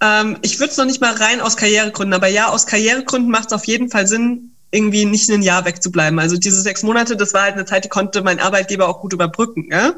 Ähm, 0.00 0.36
ich 0.42 0.60
würde 0.60 0.70
es 0.70 0.76
noch 0.76 0.84
nicht 0.84 1.00
mal 1.00 1.14
rein 1.14 1.40
aus 1.40 1.56
Karrieregründen, 1.56 2.14
aber 2.14 2.28
ja, 2.28 2.50
aus 2.50 2.66
Karrieregründen 2.66 3.28
macht 3.30 3.46
es 3.46 3.54
auf 3.54 3.66
jeden 3.66 3.90
Fall 3.90 4.06
Sinn, 4.06 4.52
irgendwie 4.70 5.06
nicht 5.06 5.30
ein 5.30 5.42
Jahr 5.42 5.64
wegzubleiben. 5.64 6.18
Also 6.18 6.36
diese 6.36 6.60
sechs 6.60 6.82
Monate, 6.82 7.16
das 7.16 7.32
war 7.34 7.42
halt 7.42 7.54
eine 7.54 7.64
Zeit, 7.64 7.84
die 7.84 7.88
konnte 7.88 8.22
mein 8.22 8.40
Arbeitgeber 8.40 8.88
auch 8.88 9.00
gut 9.00 9.12
überbrücken. 9.12 9.68
Ja? 9.70 9.94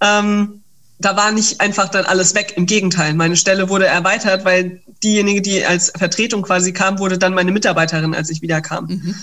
Ähm, 0.00 0.62
da 0.98 1.16
war 1.16 1.32
nicht 1.32 1.60
einfach 1.60 1.88
dann 1.88 2.04
alles 2.04 2.34
weg. 2.34 2.54
Im 2.56 2.66
Gegenteil, 2.66 3.14
meine 3.14 3.36
Stelle 3.36 3.68
wurde 3.68 3.86
erweitert, 3.86 4.44
weil 4.44 4.80
diejenige, 5.02 5.42
die 5.42 5.64
als 5.64 5.92
Vertretung 5.96 6.42
quasi 6.42 6.72
kam, 6.72 6.98
wurde 6.98 7.18
dann 7.18 7.34
meine 7.34 7.52
Mitarbeiterin, 7.52 8.14
als 8.14 8.30
ich 8.30 8.42
wieder 8.42 8.60
kam. 8.60 8.86
Mhm. 8.86 9.14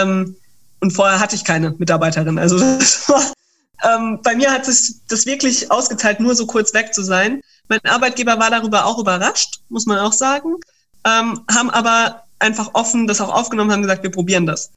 Ähm, 0.00 0.36
und 0.80 0.90
vorher 0.90 1.20
hatte 1.20 1.36
ich 1.36 1.44
keine 1.44 1.74
Mitarbeiterin. 1.78 2.38
Also 2.38 2.58
war, 3.06 3.32
ähm, 3.84 4.20
bei 4.22 4.34
mir 4.34 4.50
hat 4.50 4.68
es 4.68 5.00
das 5.08 5.26
wirklich 5.26 5.70
ausgezahlt, 5.70 6.20
nur 6.20 6.34
so 6.34 6.46
kurz 6.46 6.74
weg 6.74 6.92
zu 6.92 7.02
sein. 7.02 7.40
Mein 7.68 7.80
Arbeitgeber 7.84 8.38
war 8.38 8.50
darüber 8.50 8.84
auch 8.86 8.98
überrascht, 8.98 9.60
muss 9.68 9.86
man 9.86 9.98
auch 9.98 10.12
sagen, 10.12 10.56
ähm, 11.04 11.44
haben 11.50 11.70
aber 11.70 12.24
einfach 12.42 12.70
offen 12.74 13.06
das 13.06 13.20
auch 13.20 13.32
aufgenommen, 13.32 13.72
haben 13.72 13.82
gesagt, 13.82 14.02
wir 14.02 14.10
probieren 14.10 14.46
das. 14.46 14.70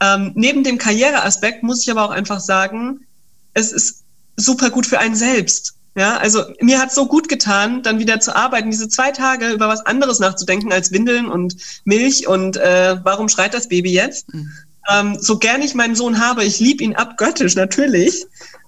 Ähm, 0.00 0.32
neben 0.34 0.62
dem 0.62 0.78
Karriereaspekt 0.78 1.62
muss 1.62 1.82
ich 1.82 1.90
aber 1.90 2.04
auch 2.04 2.10
einfach 2.10 2.40
sagen, 2.40 3.06
es 3.54 3.72
ist 3.72 4.04
super 4.36 4.70
gut 4.70 4.86
für 4.86 4.98
einen 4.98 5.14
selbst. 5.14 5.74
Ja, 5.94 6.18
also 6.18 6.44
mir 6.60 6.78
hat 6.78 6.92
so 6.92 7.06
gut 7.06 7.26
getan, 7.26 7.82
dann 7.82 7.98
wieder 7.98 8.20
zu 8.20 8.36
arbeiten, 8.36 8.70
diese 8.70 8.88
zwei 8.90 9.12
Tage 9.12 9.48
über 9.48 9.66
was 9.68 9.80
anderes 9.86 10.18
nachzudenken 10.18 10.70
als 10.70 10.92
Windeln 10.92 11.26
und 11.26 11.56
Milch 11.84 12.28
und 12.28 12.58
äh, 12.58 12.98
warum 13.02 13.30
schreit 13.30 13.54
das 13.54 13.68
Baby 13.68 13.92
jetzt? 13.92 14.32
Mhm. 14.34 14.50
Ähm, 14.90 15.16
so 15.18 15.38
gern 15.38 15.62
ich 15.62 15.74
meinen 15.74 15.96
Sohn 15.96 16.20
habe, 16.20 16.44
ich 16.44 16.60
liebe 16.60 16.84
ihn 16.84 16.94
abgöttisch 16.94 17.54
natürlich. 17.54 18.26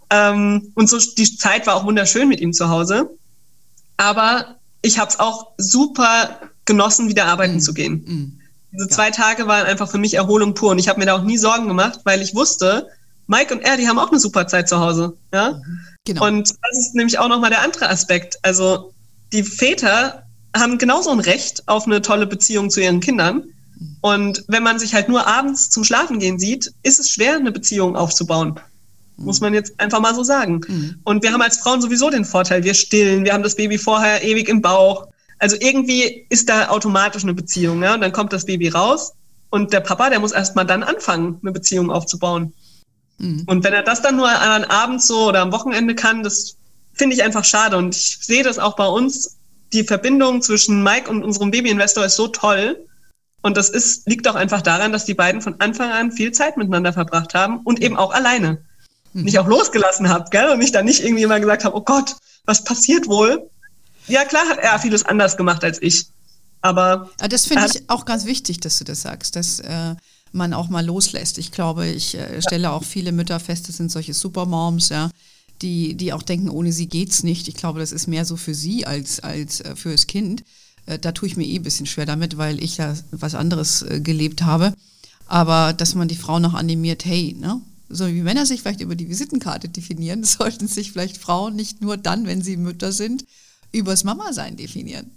Ähm, 0.09 0.72
und 0.74 0.88
so 0.88 0.98
die 0.98 1.37
Zeit 1.37 1.66
war 1.66 1.77
auch 1.77 1.85
wunderschön 1.85 2.29
mit 2.29 2.40
ihm 2.40 2.55
zu 2.55 2.70
Hause. 2.70 3.11
Aber 3.98 4.57
ich 4.81 4.98
habe 4.98 5.11
es 5.11 5.20
auch 5.20 5.53
super 5.59 6.40
genossen, 6.68 7.09
wieder 7.09 7.26
arbeiten 7.26 7.54
mhm. 7.54 7.61
zu 7.61 7.74
gehen. 7.74 8.04
Mhm. 8.07 8.40
Diese 8.72 8.85
ja. 8.85 8.94
zwei 8.94 9.11
Tage 9.11 9.48
waren 9.48 9.66
einfach 9.66 9.90
für 9.90 9.98
mich 9.98 10.14
Erholung 10.14 10.54
pur 10.54 10.70
und 10.70 10.78
ich 10.78 10.88
habe 10.88 11.00
mir 11.00 11.07
da 11.07 11.16
auch 11.16 11.24
nie 11.24 11.38
Sorgen 11.38 11.66
gemacht, 11.66 12.00
weil 12.04 12.22
ich 12.22 12.37
wusste, 12.37 12.87
Mike 13.26 13.52
und 13.52 13.61
er, 13.61 13.76
die 13.76 13.88
haben 13.88 13.98
auch 13.98 14.11
eine 14.11 14.20
super 14.20 14.46
Zeit 14.46 14.68
zu 14.68 14.78
Hause. 14.78 15.16
Ja? 15.33 15.52
Mhm. 15.52 15.81
Genau. 16.04 16.26
Und 16.26 16.50
das 16.50 16.78
ist 16.78 16.94
nämlich 16.94 17.18
auch 17.18 17.28
nochmal 17.28 17.50
der 17.50 17.62
andere 17.62 17.88
Aspekt. 17.88 18.38
Also 18.42 18.92
die 19.33 19.42
Väter 19.42 20.22
haben 20.57 20.78
genauso 20.78 21.11
ein 21.11 21.20
Recht 21.20 21.66
auf 21.66 21.87
eine 21.87 22.00
tolle 22.00 22.26
Beziehung 22.26 22.70
zu 22.70 22.81
ihren 22.81 23.00
Kindern. 23.00 23.44
Und 24.00 24.44
wenn 24.48 24.62
man 24.62 24.78
sich 24.78 24.94
halt 24.94 25.09
nur 25.09 25.26
abends 25.26 25.70
zum 25.70 25.85
Schlafen 25.85 26.18
gehen 26.18 26.38
sieht, 26.38 26.72
ist 26.83 27.00
es 27.00 27.11
schwer, 27.11 27.37
eine 27.37 27.52
Beziehung 27.52 27.96
aufzubauen. 27.96 28.59
Muss 29.16 29.40
man 29.40 29.52
jetzt 29.52 29.78
einfach 29.81 30.00
mal 30.00 30.14
so 30.14 30.22
sagen. 30.22 30.61
Mhm. 30.66 31.00
Und 31.04 31.22
wir 31.22 31.33
haben 31.33 31.42
als 31.42 31.59
Frauen 31.59 31.83
sowieso 31.83 32.09
den 32.09 32.24
Vorteil, 32.24 32.62
wir 32.62 32.74
stillen, 32.74 33.24
wir 33.24 33.33
haben 33.33 33.42
das 33.42 33.57
Baby 33.57 33.76
vorher 33.76 34.22
ewig 34.22 34.48
im 34.48 34.62
Bauch. 34.62 35.09
Also 35.38 35.57
irgendwie 35.59 36.27
ist 36.29 36.48
da 36.48 36.68
automatisch 36.68 37.22
eine 37.22 37.35
Beziehung. 37.35 37.83
Ja? 37.83 37.94
Und 37.94 38.01
dann 38.01 38.12
kommt 38.12 38.33
das 38.33 38.46
Baby 38.46 38.68
raus 38.68 39.12
und 39.51 39.72
der 39.72 39.81
Papa, 39.81 40.11
der 40.11 40.20
muss 40.20 40.33
erst 40.33 40.57
mal 40.57 40.64
dann 40.64 40.83
anfangen, 40.83 41.38
eine 41.42 41.53
Beziehung 41.53 41.90
aufzubauen. 41.90 42.53
Mhm. 43.18 43.44
Und 43.46 43.64
wenn 43.64 43.72
er 43.72 43.83
das 43.83 44.03
dann 44.03 44.16
nur 44.16 44.29
an 44.29 44.64
Abend 44.64 45.03
so 45.03 45.29
oder 45.29 45.40
am 45.40 45.53
Wochenende 45.53 45.94
kann, 45.94 46.22
das 46.22 46.57
finde 46.94 47.16
ich 47.16 47.22
einfach 47.22 47.44
schade. 47.44 47.77
Und 47.77 47.96
ich 47.96 48.18
sehe 48.20 48.42
das 48.42 48.59
auch 48.59 48.77
bei 48.77 48.87
uns. 48.87 49.37
Die 49.72 49.85
Verbindung 49.85 50.42
zwischen 50.42 50.83
Mike 50.83 51.11
und 51.11 51.22
unserem 51.22 51.51
Babyinvestor 51.51 52.05
ist 52.05 52.16
so 52.16 52.29
toll. 52.29 52.85
Und 53.42 53.57
das 53.57 53.70
ist, 53.70 54.09
liegt 54.09 54.27
auch 54.29 54.35
einfach 54.35 54.62
daran, 54.62 54.92
dass 54.92 55.05
die 55.05 55.14
beiden 55.14 55.40
von 55.40 55.61
Anfang 55.61 55.90
an 55.90 56.12
viel 56.12 56.33
Zeit 56.33 56.57
miteinander 56.57 56.92
verbracht 56.92 57.35
haben 57.35 57.61
und 57.61 57.81
eben 57.81 57.96
auch 57.96 58.12
alleine. 58.12 58.59
Mhm. 59.12 59.24
Mich 59.24 59.38
auch 59.38 59.46
losgelassen 59.46 60.09
habt, 60.09 60.31
gell? 60.31 60.51
Und 60.51 60.61
ich 60.61 60.72
dann 60.72 60.85
nicht 60.85 61.03
irgendwie 61.05 61.22
immer 61.22 61.40
gesagt 61.40 61.64
habe, 61.64 61.77
oh 61.77 61.83
Gott, 61.83 62.16
was 62.44 62.64
passiert 62.64 63.09
wohl? 63.09 63.48
Ja, 64.09 64.25
klar 64.25 64.49
hat 64.49 64.59
er 64.59 64.79
vieles 64.79 65.05
anders 65.05 65.37
gemacht 65.37 65.64
als 65.64 65.81
ich. 65.81 66.07
Aber. 66.61 67.11
Ja, 67.21 67.29
das 67.29 67.47
finde 67.47 67.66
ich 67.66 67.88
auch 67.88 68.05
ganz 68.05 68.25
wichtig, 68.25 68.61
dass 68.61 68.79
du 68.79 68.85
das 68.85 69.03
sagst, 69.03 69.37
dass 69.37 69.61
äh, 69.61 69.94
man 70.33 70.55
auch 70.55 70.68
mal 70.68 70.85
loslässt. 70.85 71.38
Ich 71.38 71.53
glaube, 71.53 71.87
ich 71.87 72.16
äh, 72.16 72.42
stelle 72.42 72.73
auch 72.73 72.85
viele 72.85 73.12
Mütter 73.12 73.40
fest, 73.40 73.68
das 73.68 73.77
sind 73.77 73.90
solche 73.90 74.14
Supermoms, 74.14 74.88
ja, 74.88 75.11
die, 75.62 75.94
die 75.94 76.12
auch 76.12 76.23
denken, 76.23 76.49
ohne 76.49 76.73
sie 76.73 76.88
geht's 76.88 77.23
nicht. 77.23 77.49
Ich 77.49 77.55
glaube, 77.55 77.81
das 77.81 77.92
ist 77.92 78.07
mehr 78.07 78.25
so 78.25 78.37
für 78.37 78.55
sie 78.55 78.87
als, 78.87 79.21
als 79.21 79.61
äh, 79.61 79.77
für 79.77 79.92
das 79.92 80.07
Kind. 80.07 80.44
Äh, 80.87 80.99
da 80.99 81.12
tue 81.12 81.29
ich 81.29 81.37
mir 81.37 81.47
eh 81.47 81.57
ein 81.57 81.62
bisschen 81.62 81.87
schwer 81.87 82.07
damit, 82.07 82.38
weil 82.38 82.62
ich 82.62 82.77
ja 82.79 82.94
was 83.11 83.35
anderes 83.35 83.83
äh, 83.83 84.01
gelebt 84.01 84.42
habe. 84.42 84.75
Aber 85.27 85.73
dass 85.73 85.94
man 85.94 86.09
die 86.09 86.16
Frau 86.16 86.38
noch 86.38 86.55
animiert, 86.55 87.05
hey, 87.05 87.37
ne? 87.38 87.61
So 87.90 88.07
wie 88.07 88.21
Männer 88.21 88.44
sich 88.44 88.61
vielleicht 88.61 88.83
über 88.83 88.97
die 88.97 89.09
Visitenkarte 89.09 89.68
definieren, 89.68 90.25
sollten 90.25 90.68
sich 90.68 90.92
vielleicht 90.92 91.18
Frauen 91.18 91.57
nicht 91.57 91.81
nur 91.81 91.97
dann, 91.97 92.27
wenn 92.27 92.42
sie 92.42 92.57
Mütter 92.57 92.92
sind, 92.92 93.25
übers 93.72 94.04
Mama-Sein 94.04 94.57
definieren. 94.57 95.11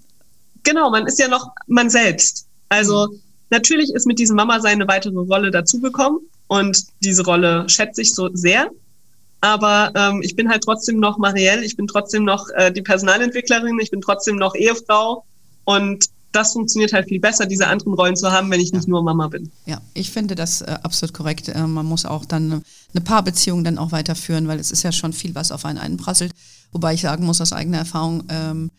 Genau, 0.63 0.89
man 0.89 1.07
ist 1.07 1.19
ja 1.19 1.27
noch 1.27 1.51
man 1.67 1.89
selbst. 1.89 2.47
Also 2.69 3.07
mhm. 3.07 3.19
natürlich 3.49 3.93
ist 3.93 4.05
mit 4.05 4.19
diesem 4.19 4.35
Mama-Sein 4.35 4.73
eine 4.73 4.87
weitere 4.87 5.17
Rolle 5.17 5.51
dazugekommen 5.51 6.19
und 6.47 6.85
diese 7.03 7.23
Rolle 7.23 7.67
schätze 7.67 8.01
ich 8.01 8.13
so 8.13 8.29
sehr. 8.33 8.69
Aber 9.43 9.91
ähm, 9.95 10.21
ich 10.21 10.35
bin 10.35 10.49
halt 10.49 10.63
trotzdem 10.63 10.99
noch 10.99 11.17
Marielle, 11.17 11.65
ich 11.65 11.75
bin 11.75 11.87
trotzdem 11.87 12.23
noch 12.23 12.47
äh, 12.55 12.71
die 12.71 12.83
Personalentwicklerin, 12.83 13.79
ich 13.79 13.89
bin 13.89 14.01
trotzdem 14.01 14.35
noch 14.35 14.53
Ehefrau, 14.53 15.25
und 15.65 16.05
das 16.31 16.53
funktioniert 16.53 16.93
halt 16.93 17.09
viel 17.09 17.19
besser, 17.19 17.45
diese 17.45 17.67
anderen 17.67 17.93
Rollen 17.93 18.15
zu 18.15 18.31
haben, 18.31 18.49
wenn 18.51 18.59
ich 18.59 18.71
nicht 18.71 18.87
nur 18.87 19.03
Mama 19.03 19.27
bin. 19.27 19.51
Ja, 19.65 19.81
ich 19.93 20.11
finde 20.11 20.35
das 20.35 20.61
äh, 20.61 20.77
absolut 20.81 21.13
korrekt. 21.13 21.49
Äh, 21.49 21.67
man 21.67 21.85
muss 21.85 22.05
auch 22.05 22.23
dann 22.23 22.63
eine 22.93 23.03
Paarbeziehung 23.03 23.63
dann 23.63 23.77
auch 23.77 23.91
weiterführen, 23.91 24.47
weil 24.47 24.59
es 24.59 24.71
ist 24.71 24.83
ja 24.83 24.91
schon 24.91 25.11
viel, 25.11 25.35
was 25.35 25.51
auf 25.51 25.65
einen 25.65 25.77
einprasselt. 25.77 26.33
Wobei 26.71 26.93
ich 26.93 27.01
sagen 27.01 27.25
muss 27.25 27.41
aus 27.41 27.53
eigener 27.53 27.79
Erfahrung, 27.79 28.23
ähm, 28.29 28.71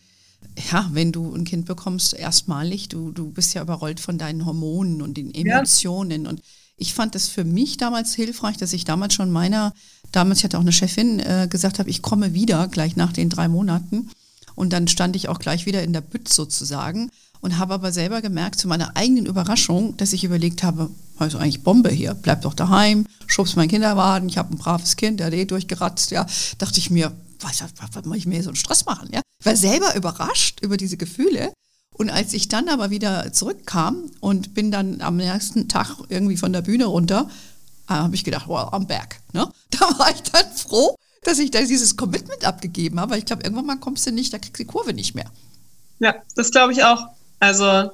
ja, 0.71 0.89
wenn 0.91 1.11
du 1.11 1.33
ein 1.33 1.45
Kind 1.45 1.65
bekommst, 1.65 2.13
erstmalig, 2.13 2.89
du, 2.89 3.11
du 3.11 3.31
bist 3.31 3.53
ja 3.53 3.61
überrollt 3.61 3.99
von 3.99 4.17
deinen 4.17 4.45
Hormonen 4.45 5.01
und 5.01 5.15
den 5.17 5.33
Emotionen. 5.33 6.23
Ja. 6.23 6.29
Und 6.29 6.41
ich 6.77 6.93
fand 6.93 7.15
es 7.15 7.27
für 7.27 7.43
mich 7.43 7.77
damals 7.77 8.13
hilfreich, 8.13 8.57
dass 8.57 8.73
ich 8.73 8.85
damals 8.85 9.13
schon 9.13 9.31
meiner, 9.31 9.73
damals, 10.11 10.39
ich 10.39 10.43
hatte 10.43 10.57
auch 10.57 10.61
eine 10.61 10.71
Chefin, 10.71 11.19
äh, 11.19 11.47
gesagt 11.49 11.79
habe, 11.79 11.89
ich 11.89 12.01
komme 12.01 12.33
wieder 12.33 12.67
gleich 12.67 12.95
nach 12.95 13.13
den 13.13 13.29
drei 13.29 13.47
Monaten. 13.47 14.09
Und 14.55 14.73
dann 14.73 14.87
stand 14.87 15.15
ich 15.15 15.29
auch 15.29 15.39
gleich 15.39 15.65
wieder 15.65 15.81
in 15.83 15.93
der 15.93 16.01
Bütt 16.01 16.29
sozusagen 16.29 17.09
und 17.41 17.57
habe 17.57 17.73
aber 17.73 17.91
selber 17.91 18.21
gemerkt, 18.21 18.59
zu 18.59 18.67
meiner 18.67 18.95
eigenen 18.95 19.25
Überraschung, 19.25 19.97
dass 19.97 20.13
ich 20.13 20.23
überlegt 20.23 20.63
habe, 20.63 20.89
also 21.17 21.37
eigentlich 21.37 21.63
Bombe 21.63 21.89
hier, 21.89 22.13
bleib 22.13 22.41
doch 22.43 22.53
daheim, 22.53 23.05
schubst 23.27 23.55
mein 23.55 23.67
Kinderwagen, 23.67 24.29
ich 24.29 24.37
habe 24.37 24.53
ein 24.53 24.57
braves 24.57 24.95
Kind, 24.95 25.19
der 25.19 25.27
hat 25.27 25.33
eh 25.33 25.45
durchgeratzt, 25.45 26.11
ja, 26.11 26.25
dachte 26.57 26.79
ich 26.79 26.89
mir, 26.89 27.11
was, 27.43 27.61
was, 27.61 27.89
was 27.93 28.05
muss 28.05 28.17
ich 28.17 28.25
mir 28.25 28.41
so 28.43 28.49
einen 28.49 28.55
Stress 28.55 28.85
machen, 28.85 29.09
ja? 29.11 29.21
Ich 29.39 29.45
war 29.45 29.55
selber 29.55 29.95
überrascht 29.95 30.59
über 30.61 30.77
diese 30.77 30.97
Gefühle 30.97 31.51
Und 31.95 32.09
als 32.09 32.33
ich 32.33 32.47
dann 32.47 32.69
aber 32.69 32.89
wieder 32.89 33.31
zurückkam 33.33 34.09
und 34.19 34.53
bin 34.53 34.71
dann 34.71 35.01
am 35.01 35.17
nächsten 35.17 35.69
Tag 35.69 35.97
irgendwie 36.09 36.37
von 36.37 36.53
der 36.53 36.61
Bühne 36.61 36.85
runter, 36.85 37.29
äh, 37.87 37.93
habe 37.93 38.15
ich 38.15 38.23
gedacht, 38.23 38.47
well, 38.47 38.69
I'm 38.71 38.87
back. 38.87 39.19
Ne? 39.33 39.51
Da 39.69 39.99
war 39.99 40.11
ich 40.11 40.23
dann 40.23 40.51
froh, 40.55 40.95
dass 41.23 41.39
ich 41.39 41.51
da 41.51 41.61
dieses 41.61 41.97
Commitment 41.97 42.45
abgegeben 42.45 42.99
habe. 42.99 43.17
Ich 43.17 43.25
glaube, 43.25 43.43
irgendwann 43.43 43.65
mal 43.65 43.77
kommst 43.77 44.05
du 44.07 44.11
nicht, 44.11 44.33
da 44.33 44.39
kriegst 44.39 44.59
du 44.59 44.63
die 44.63 44.67
Kurve 44.67 44.93
nicht 44.93 45.15
mehr. 45.15 45.29
Ja, 45.99 46.15
das 46.35 46.51
glaube 46.51 46.73
ich 46.73 46.83
auch. 46.83 47.07
Also, 47.39 47.91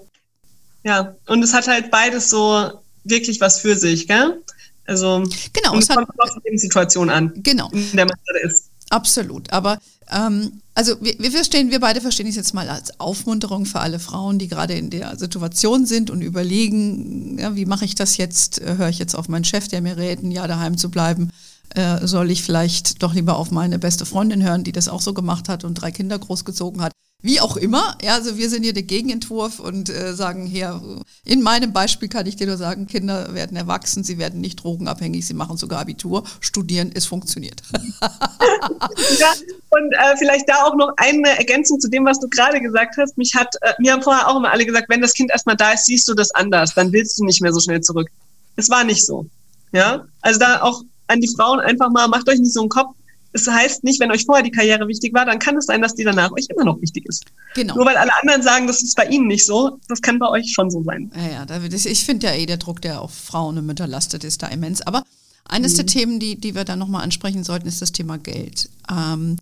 ja, 0.84 1.16
und 1.28 1.44
es 1.44 1.54
hat 1.54 1.68
halt 1.68 1.92
beides 1.92 2.30
so 2.30 2.82
wirklich 3.04 3.42
was 3.42 3.60
für 3.60 3.76
sich, 3.76 4.08
gell? 4.08 4.42
Also, 4.86 5.24
genau, 5.54 5.78
es, 5.78 5.90
es 5.90 5.96
kommt 5.96 6.10
hat, 6.10 6.20
auf 6.20 6.30
die 6.50 6.58
Situation 6.58 7.10
an, 7.10 7.32
genau. 7.36 7.70
in 7.72 7.96
der 7.96 8.06
man 8.06 8.18
gerade 8.26 8.40
ist. 8.48 8.69
Absolut. 8.90 9.52
Aber 9.52 9.80
ähm, 10.12 10.62
also 10.74 10.96
wir, 11.02 11.16
wir 11.20 11.32
verstehen, 11.32 11.72
wir 11.72 11.80
beide 11.80 12.02
verstehen 12.02 12.28
es 12.28 12.36
jetzt 12.36 12.54
mal 12.54 12.70
als 12.70 13.00
Aufmunterung 13.00 13.66
für 13.66 13.80
alle 13.80 14.00
Frauen, 14.00 14.40
die 14.40 14.48
gerade 14.48 14.74
in 14.74 14.90
der 14.90 15.18
Situation 15.18 15.86
sind 15.86 16.10
und 16.10 16.22
überlegen, 16.22 17.38
ja, 17.38 17.56
wie 17.56 17.66
mache 17.66 17.86
ich 17.86 17.96
das 17.96 18.18
jetzt? 18.18 18.62
Äh, 18.62 18.78
höre 18.78 18.90
ich 18.90 19.00
jetzt 19.00 19.16
auf 19.16 19.30
meinen 19.30 19.46
Chef, 19.46 19.68
der 19.68 19.82
mir 19.82 19.98
rät, 19.98 20.24
ein 20.24 20.32
Jahr 20.32 20.48
daheim 20.48 20.78
zu 20.78 20.90
bleiben? 20.90 21.32
Äh, 21.76 22.08
soll 22.08 22.32
ich 22.32 22.42
vielleicht 22.44 23.04
doch 23.04 23.14
lieber 23.14 23.38
auf 23.38 23.52
meine 23.52 23.78
beste 23.78 24.06
Freundin 24.06 24.44
hören, 24.44 24.64
die 24.64 24.72
das 24.72 24.88
auch 24.88 25.02
so 25.02 25.14
gemacht 25.14 25.50
hat 25.50 25.64
und 25.64 25.76
drei 25.76 25.92
Kinder 25.92 26.18
großgezogen 26.18 26.82
hat? 26.82 26.92
Wie 27.22 27.42
auch 27.42 27.58
immer, 27.58 27.98
ja, 28.02 28.14
also 28.14 28.38
wir 28.38 28.50
sind 28.50 28.64
hier 28.64 28.72
der 28.72 28.84
Gegenentwurf 28.84 29.60
und 29.60 29.90
äh, 29.90 30.14
sagen 30.14 30.46
hier, 30.46 30.82
in 31.26 31.42
meinem 31.42 31.74
Beispiel 31.74 32.08
kann 32.08 32.26
ich 32.26 32.38
dir 32.38 32.48
nur 32.48 32.56
sagen, 32.56 32.88
Kinder 32.88 33.34
werden 33.34 33.58
erwachsen, 33.58 34.06
sie 34.06 34.18
werden 34.18 34.40
nicht 34.40 34.64
drogenabhängig, 34.64 35.28
sie 35.28 35.34
machen 35.34 35.58
sogar 35.58 35.82
Abitur, 35.82 36.24
studieren, 36.40 36.92
es 36.94 37.06
funktioniert. 37.06 37.62
ja, 38.02 39.34
und 39.70 39.92
äh, 39.92 40.16
vielleicht 40.18 40.48
da 40.48 40.64
auch 40.64 40.78
noch 40.78 40.94
eine 40.96 41.38
Ergänzung 41.38 41.82
zu 41.82 41.90
dem, 41.90 42.06
was 42.06 42.22
du 42.22 42.30
gerade 42.30 42.62
gesagt 42.62 42.96
hast. 42.98 43.18
Mich 43.18 43.36
hat, 43.36 43.54
äh, 43.64 43.74
mir 43.80 43.92
haben 43.92 44.02
vorher 44.02 44.26
auch 44.30 44.38
immer 44.38 44.52
alle 44.52 44.66
gesagt, 44.66 44.88
wenn 44.88 45.02
das 45.02 45.14
Kind 45.14 45.30
erstmal 45.30 45.58
da 45.58 45.74
ist, 45.74 45.88
siehst 45.88 46.08
du 46.08 46.14
das 46.14 46.32
anders, 46.32 46.74
dann 46.74 46.94
willst 46.94 47.20
du 47.20 47.26
nicht 47.26 47.42
mehr 47.42 47.52
so 47.52 47.60
schnell 47.60 47.82
zurück. 47.82 48.08
Es 48.56 48.70
war 48.70 48.86
nicht 48.86 49.06
so. 49.06 49.26
Ja, 49.74 50.06
also 50.22 50.40
da 50.40 50.62
auch 50.62 50.84
an 51.08 51.20
die 51.20 51.30
Frauen 51.36 51.60
einfach 51.60 51.90
mal, 51.90 52.08
macht 52.08 52.30
euch 52.30 52.40
nicht 52.40 52.54
so 52.54 52.62
einen 52.62 52.70
Kopf, 52.70 52.96
es 53.32 53.48
heißt 53.48 53.84
nicht, 53.84 54.00
wenn 54.00 54.12
euch 54.12 54.26
vorher 54.26 54.44
die 54.44 54.52
Karriere 54.52 54.88
wichtig 54.88 55.14
war, 55.14 55.26
dann 55.26 55.40
kann 55.40 55.56
es 55.58 55.66
sein, 55.66 55.82
dass 55.82 55.96
die 55.96 56.04
danach 56.04 56.32
euch 56.32 56.48
immer 56.50 56.66
noch 56.66 56.82
wichtig 56.82 57.06
ist. 57.08 57.26
Genau. 57.56 57.76
Nur 57.76 57.86
weil 57.86 57.98
alle 57.98 58.12
anderen 58.22 58.42
sagen, 58.42 58.68
das 58.68 58.82
ist 58.82 58.96
bei 58.96 59.06
ihnen 59.06 59.28
nicht 59.28 59.46
so, 59.46 59.80
das 59.88 60.02
kann 60.02 60.20
bei 60.20 60.28
euch 60.28 60.52
schon 60.52 60.72
so 60.72 60.84
sein. 60.84 61.12
Ja, 61.16 61.46
ja, 61.46 61.64
ich 61.74 62.06
finde 62.06 62.28
ja 62.28 62.34
eh, 62.34 62.46
der 62.46 62.58
Druck, 62.58 62.82
der 62.82 63.02
auf 63.02 63.14
Frauen 63.14 63.58
und 63.58 63.66
Mütter 63.66 63.88
lastet, 63.88 64.24
ist 64.24 64.42
da 64.42 64.48
immens. 64.48 64.82
Aber 64.82 65.04
eines 65.46 65.74
mhm. 65.74 65.78
der 65.78 65.86
Themen, 65.86 66.20
die, 66.20 66.36
die 66.36 66.56
wir 66.56 66.64
dann 66.64 66.80
nochmal 66.80 67.04
ansprechen 67.04 67.44
sollten, 67.44 67.68
ist 67.68 67.82
das 67.82 67.92
Thema 67.92 68.18
Geld. 68.18 68.70
Ähm, 68.90 69.38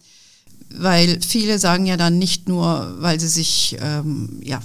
weil 0.70 1.22
viele 1.22 1.60
sagen 1.60 1.86
ja 1.86 1.98
dann 1.98 2.18
nicht 2.18 2.50
nur, 2.50 2.96
weil 3.00 3.20
sie 3.20 3.28
sich, 3.28 3.78
ähm, 3.80 4.40
ja, 4.44 4.62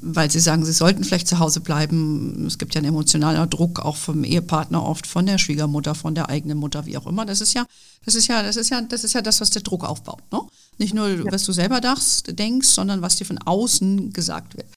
weil 0.00 0.30
sie 0.30 0.40
sagen, 0.40 0.64
sie 0.64 0.72
sollten 0.72 1.04
vielleicht 1.04 1.28
zu 1.28 1.38
Hause 1.38 1.60
bleiben. 1.60 2.46
Es 2.46 2.58
gibt 2.58 2.74
ja 2.74 2.78
einen 2.78 2.88
emotionalen 2.88 3.50
Druck 3.50 3.80
auch 3.80 3.96
vom 3.96 4.24
Ehepartner 4.24 4.84
oft, 4.84 5.06
von 5.06 5.26
der 5.26 5.38
Schwiegermutter, 5.38 5.94
von 5.94 6.14
der 6.14 6.28
eigenen 6.28 6.58
Mutter, 6.58 6.86
wie 6.86 6.96
auch 6.96 7.06
immer. 7.06 7.26
Das 7.26 7.40
ist 7.40 7.54
ja, 7.54 7.66
das 8.04 8.14
ist 8.14 8.28
ja, 8.28 8.42
das 8.42 8.56
ist 8.56 8.70
ja, 8.70 8.80
das 8.80 9.04
ist 9.04 9.12
ja 9.12 9.22
das, 9.22 9.40
was 9.40 9.50
der 9.50 9.62
Druck 9.62 9.84
aufbaut. 9.84 10.22
Ne? 10.32 10.40
Nicht 10.78 10.94
nur, 10.94 11.08
ja. 11.08 11.32
was 11.32 11.44
du 11.44 11.52
selber 11.52 11.80
dachtest, 11.80 12.38
denkst, 12.38 12.68
sondern 12.68 13.02
was 13.02 13.16
dir 13.16 13.24
von 13.24 13.38
außen 13.38 14.12
gesagt 14.12 14.56
wird. 14.56 14.68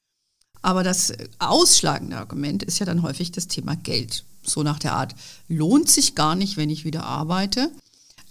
Aber 0.60 0.82
das 0.82 1.12
ausschlagende 1.38 2.16
Argument 2.16 2.62
ist 2.62 2.78
ja 2.78 2.86
dann 2.86 3.02
häufig 3.02 3.30
das 3.32 3.48
Thema 3.48 3.76
Geld. 3.76 4.24
So 4.42 4.62
nach 4.62 4.78
der 4.78 4.94
Art, 4.94 5.14
lohnt 5.48 5.88
sich 5.88 6.14
gar 6.14 6.34
nicht, 6.34 6.56
wenn 6.56 6.70
ich 6.70 6.84
wieder 6.84 7.04
arbeite 7.04 7.70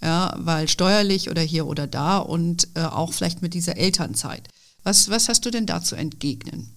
ja, 0.04 0.34
weil 0.36 0.68
steuerlich 0.68 1.30
oder 1.30 1.40
hier 1.40 1.66
oder 1.66 1.86
da 1.86 2.18
und 2.18 2.68
äh, 2.74 2.82
auch 2.82 3.14
vielleicht 3.14 3.40
mit 3.40 3.54
dieser 3.54 3.78
Elternzeit. 3.78 4.42
Was, 4.82 5.08
was 5.08 5.30
hast 5.30 5.46
du 5.46 5.50
denn 5.50 5.64
da 5.64 5.82
zu 5.82 5.96
entgegnen? 5.96 6.70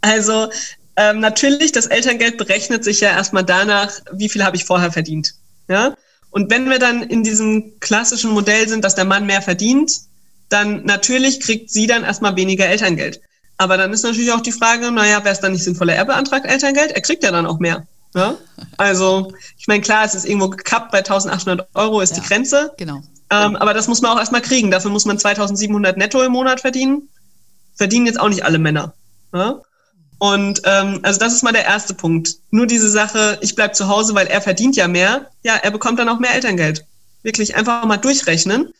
Also 0.00 0.48
ähm, 0.96 1.18
natürlich, 1.18 1.72
das 1.72 1.86
Elterngeld 1.86 2.38
berechnet 2.38 2.84
sich 2.84 3.00
ja 3.00 3.10
erstmal 3.10 3.44
danach, 3.44 3.90
wie 4.12 4.28
viel 4.28 4.44
habe 4.44 4.56
ich 4.56 4.64
vorher 4.64 4.92
verdient. 4.92 5.34
Ja? 5.68 5.96
Und 6.30 6.50
wenn 6.50 6.70
wir 6.70 6.78
dann 6.78 7.02
in 7.02 7.24
diesem 7.24 7.80
klassischen 7.80 8.30
Modell 8.30 8.68
sind, 8.68 8.84
dass 8.84 8.94
der 8.94 9.04
Mann 9.04 9.26
mehr 9.26 9.42
verdient, 9.42 9.92
dann 10.48 10.84
natürlich 10.84 11.40
kriegt 11.40 11.70
sie 11.70 11.88
dann 11.88 12.04
erstmal 12.04 12.36
weniger 12.36 12.66
Elterngeld. 12.66 13.20
Aber 13.56 13.76
dann 13.76 13.92
ist 13.92 14.04
natürlich 14.04 14.30
auch 14.30 14.40
die 14.40 14.52
Frage, 14.52 14.92
naja, 14.92 15.24
wäre 15.24 15.34
es 15.34 15.40
dann 15.40 15.52
nicht 15.52 15.64
sinnvoller, 15.64 15.94
er 15.94 16.04
beantragt 16.04 16.46
Elterngeld? 16.46 16.92
Er 16.92 17.00
kriegt 17.00 17.24
ja 17.24 17.32
dann 17.32 17.46
auch 17.46 17.58
mehr. 17.58 17.86
Ja? 18.14 18.36
Also, 18.76 19.32
ich 19.58 19.66
meine, 19.66 19.82
klar, 19.82 20.04
es 20.04 20.14
ist 20.14 20.24
irgendwo 20.24 20.48
gekappt, 20.48 20.92
bei 20.92 20.98
1800 20.98 21.68
Euro 21.74 22.00
ist 22.00 22.16
ja, 22.16 22.22
die 22.22 22.28
Grenze. 22.28 22.72
Genau. 22.76 23.02
Ähm, 23.30 23.56
aber 23.56 23.74
das 23.74 23.88
muss 23.88 24.00
man 24.00 24.12
auch 24.12 24.18
erstmal 24.18 24.40
kriegen. 24.40 24.70
Dafür 24.70 24.90
muss 24.90 25.04
man 25.04 25.18
2700 25.18 25.96
netto 25.96 26.22
im 26.22 26.32
Monat 26.32 26.60
verdienen. 26.60 27.08
Verdienen 27.76 28.06
jetzt 28.06 28.18
auch 28.18 28.28
nicht 28.28 28.44
alle 28.44 28.58
Männer. 28.58 28.94
Ja? 29.34 29.60
Und 30.18 30.62
ähm, 30.64 31.00
also 31.02 31.20
das 31.20 31.34
ist 31.34 31.44
mal 31.44 31.52
der 31.52 31.64
erste 31.64 31.94
Punkt. 31.94 32.36
Nur 32.50 32.66
diese 32.66 32.88
Sache, 32.88 33.38
ich 33.40 33.54
bleib 33.54 33.76
zu 33.76 33.88
Hause, 33.88 34.14
weil 34.14 34.26
er 34.26 34.40
verdient 34.40 34.76
ja 34.76 34.88
mehr. 34.88 35.30
Ja, 35.42 35.56
er 35.56 35.70
bekommt 35.70 35.98
dann 35.98 36.08
auch 36.08 36.18
mehr 36.18 36.34
Elterngeld. 36.34 36.86
Wirklich 37.22 37.54
einfach 37.54 37.84
mal 37.84 37.98
durchrechnen. 37.98 38.72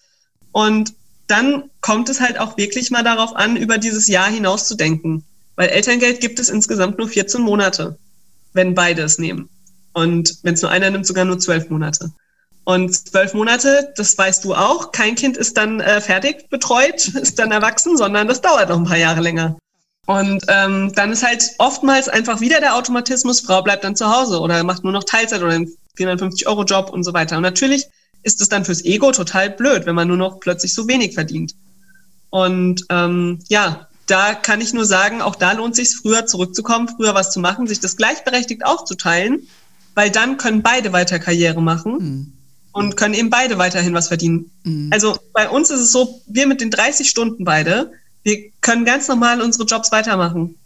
Und 0.53 0.95
dann 1.26 1.70
kommt 1.83 2.09
es 2.09 2.20
halt 2.20 2.41
auch 2.41 2.57
wirklich 2.57 2.91
mal 2.91 3.05
darauf 3.05 3.37
an, 3.37 3.57
über 3.57 3.79
dieses 3.79 4.09
Jahr 4.09 4.29
hinaus 4.29 4.66
zu 4.66 4.74
denken. 4.74 5.24
Weil 5.57 5.68
Elterngeld 5.68 6.20
gibt 6.20 6.41
es 6.41 6.49
insgesamt 6.49 6.99
nur 6.99 7.09
14 7.09 7.43
Monate 7.43 7.99
wenn 8.59 8.74
beide 8.74 9.02
es 9.02 9.18
nehmen. 9.18 9.48
Und 9.92 10.38
wenn 10.42 10.54
es 10.54 10.62
nur 10.62 10.72
einer 10.72 10.90
nimmt, 10.90 11.06
sogar 11.06 11.24
nur 11.24 11.38
zwölf 11.38 11.70
Monate. 11.70 12.11
Und 12.64 12.92
zwölf 12.92 13.32
Monate, 13.32 13.94
das 13.96 14.18
weißt 14.18 14.44
du 14.44 14.52
auch, 14.54 14.90
kein 14.90 15.14
Kind 15.14 15.36
ist 15.36 15.56
dann 15.56 15.80
äh, 15.80 16.00
fertig 16.00 16.50
betreut, 16.50 17.06
ist 17.22 17.38
dann 17.38 17.52
erwachsen, 17.52 17.96
sondern 17.96 18.26
das 18.26 18.40
dauert 18.40 18.68
noch 18.68 18.78
ein 18.78 18.84
paar 18.84 18.98
Jahre 18.98 19.20
länger. 19.20 19.56
Und 20.06 20.44
ähm, 20.48 20.92
dann 20.94 21.12
ist 21.12 21.24
halt 21.24 21.50
oftmals 21.59 22.09
einfach 22.09 22.40
wieder 22.40 22.59
der 22.59 22.74
Automatismus, 22.74 23.40
Frau 23.40 23.62
bleibt 23.62 23.84
dann 23.84 23.94
zu 23.94 24.11
Hause 24.11 24.40
oder 24.40 24.64
macht 24.64 24.82
nur 24.82 24.92
noch 24.92 25.04
Teilzeit 25.04 25.40
oder 25.40 25.52
einen 25.52 25.72
450-Euro-Job 25.96 26.90
und 26.90 27.04
so 27.04 27.12
weiter. 27.12 27.36
Und 27.36 27.42
natürlich 27.42 27.86
ist 28.24 28.40
es 28.40 28.48
dann 28.48 28.64
fürs 28.64 28.84
Ego 28.84 29.12
total 29.12 29.50
blöd, 29.50 29.86
wenn 29.86 29.94
man 29.94 30.09
nur 30.09 30.16
noch 30.16 30.40
plötzlich 30.40 30.74
so 30.74 30.88
wenig 30.88 31.14
verdient. 31.14 31.54
Und 32.30 32.84
ähm, 32.90 33.38
ja, 33.48 33.88
da 34.09 34.34
kann 34.34 34.61
ich 34.61 34.72
nur 34.72 34.86
sagen, 34.86 35.20
auch 35.20 35.36
da 35.36 35.52
lohnt 35.52 35.76
sich 35.76 35.94
früher 35.94 36.26
zurückzukommen, 36.26 36.88
früher 36.88 37.14
was 37.14 37.30
zu 37.30 37.40
machen, 37.40 37.66
sich 37.66 37.80
das 37.80 37.96
gleichberechtigt 37.96 38.64
aufzuteilen, 38.64 39.46
weil 39.94 40.11
dann 40.11 40.36
können 40.36 40.62
beide 40.62 40.92
weiter 40.92 41.18
Karriere 41.18 41.62
machen 41.62 41.92
mhm. 41.92 42.32
und 42.72 42.96
können 42.96 43.14
eben 43.14 43.30
beide 43.30 43.59
weiterhin 43.59 43.94
was 43.94 44.09
verdienen. 44.09 44.50
Mhm. 44.64 44.90
Also 44.92 45.18
bei 45.32 45.48
uns 45.48 45.70
ist 45.70 45.80
es 45.80 45.92
so, 45.92 46.22
wir 46.26 46.46
mit 46.46 46.61
den 46.61 46.70
30 46.70 47.09
Stunden 47.09 47.44
beide, 47.44 47.92
wir 48.22 48.50
können 48.61 48.84
ganz 48.84 49.09
normal 49.09 49.40
unsere 49.42 49.64
Jobs 49.64 49.92
weitermachen. 49.92 50.56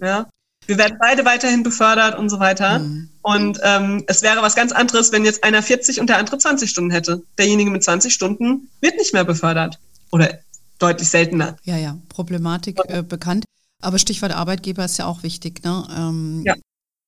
Ja? 0.00 0.28
Wir 0.66 0.78
werden 0.78 0.96
beide 1.00 1.24
weiterhin 1.24 1.62
befördert 1.64 2.16
und 2.16 2.28
so 2.28 2.38
weiter. 2.38 2.78
Mhm. 2.78 3.08
Und 3.22 3.60
ähm, 3.62 4.04
es 4.06 4.22
wäre 4.22 4.42
was 4.42 4.54
ganz 4.54 4.72
anderes, 4.72 5.12
wenn 5.12 5.24
jetzt 5.24 5.42
einer 5.44 5.62
40 5.62 6.00
und 6.00 6.08
der 6.08 6.18
andere 6.18 6.38
20 6.38 6.70
Stunden 6.70 6.90
hätte. 6.90 7.22
Derjenige 7.38 7.70
mit 7.70 7.82
20 7.82 8.12
Stunden 8.12 8.68
wird 8.80 8.96
nicht 8.96 9.12
mehr 9.12 9.24
befördert. 9.24 9.78
Oder 10.10 10.38
deutlich 10.82 11.08
seltener. 11.08 11.56
Ja, 11.64 11.76
ja, 11.76 11.96
Problematik 12.08 12.78
äh, 12.88 13.02
bekannt. 13.02 13.44
Aber 13.80 13.98
Stichwort 13.98 14.32
Arbeitgeber 14.32 14.84
ist 14.84 14.98
ja 14.98 15.06
auch 15.06 15.22
wichtig. 15.22 15.64
Ne? 15.64 15.86
Ähm, 15.96 16.42
ja. 16.44 16.54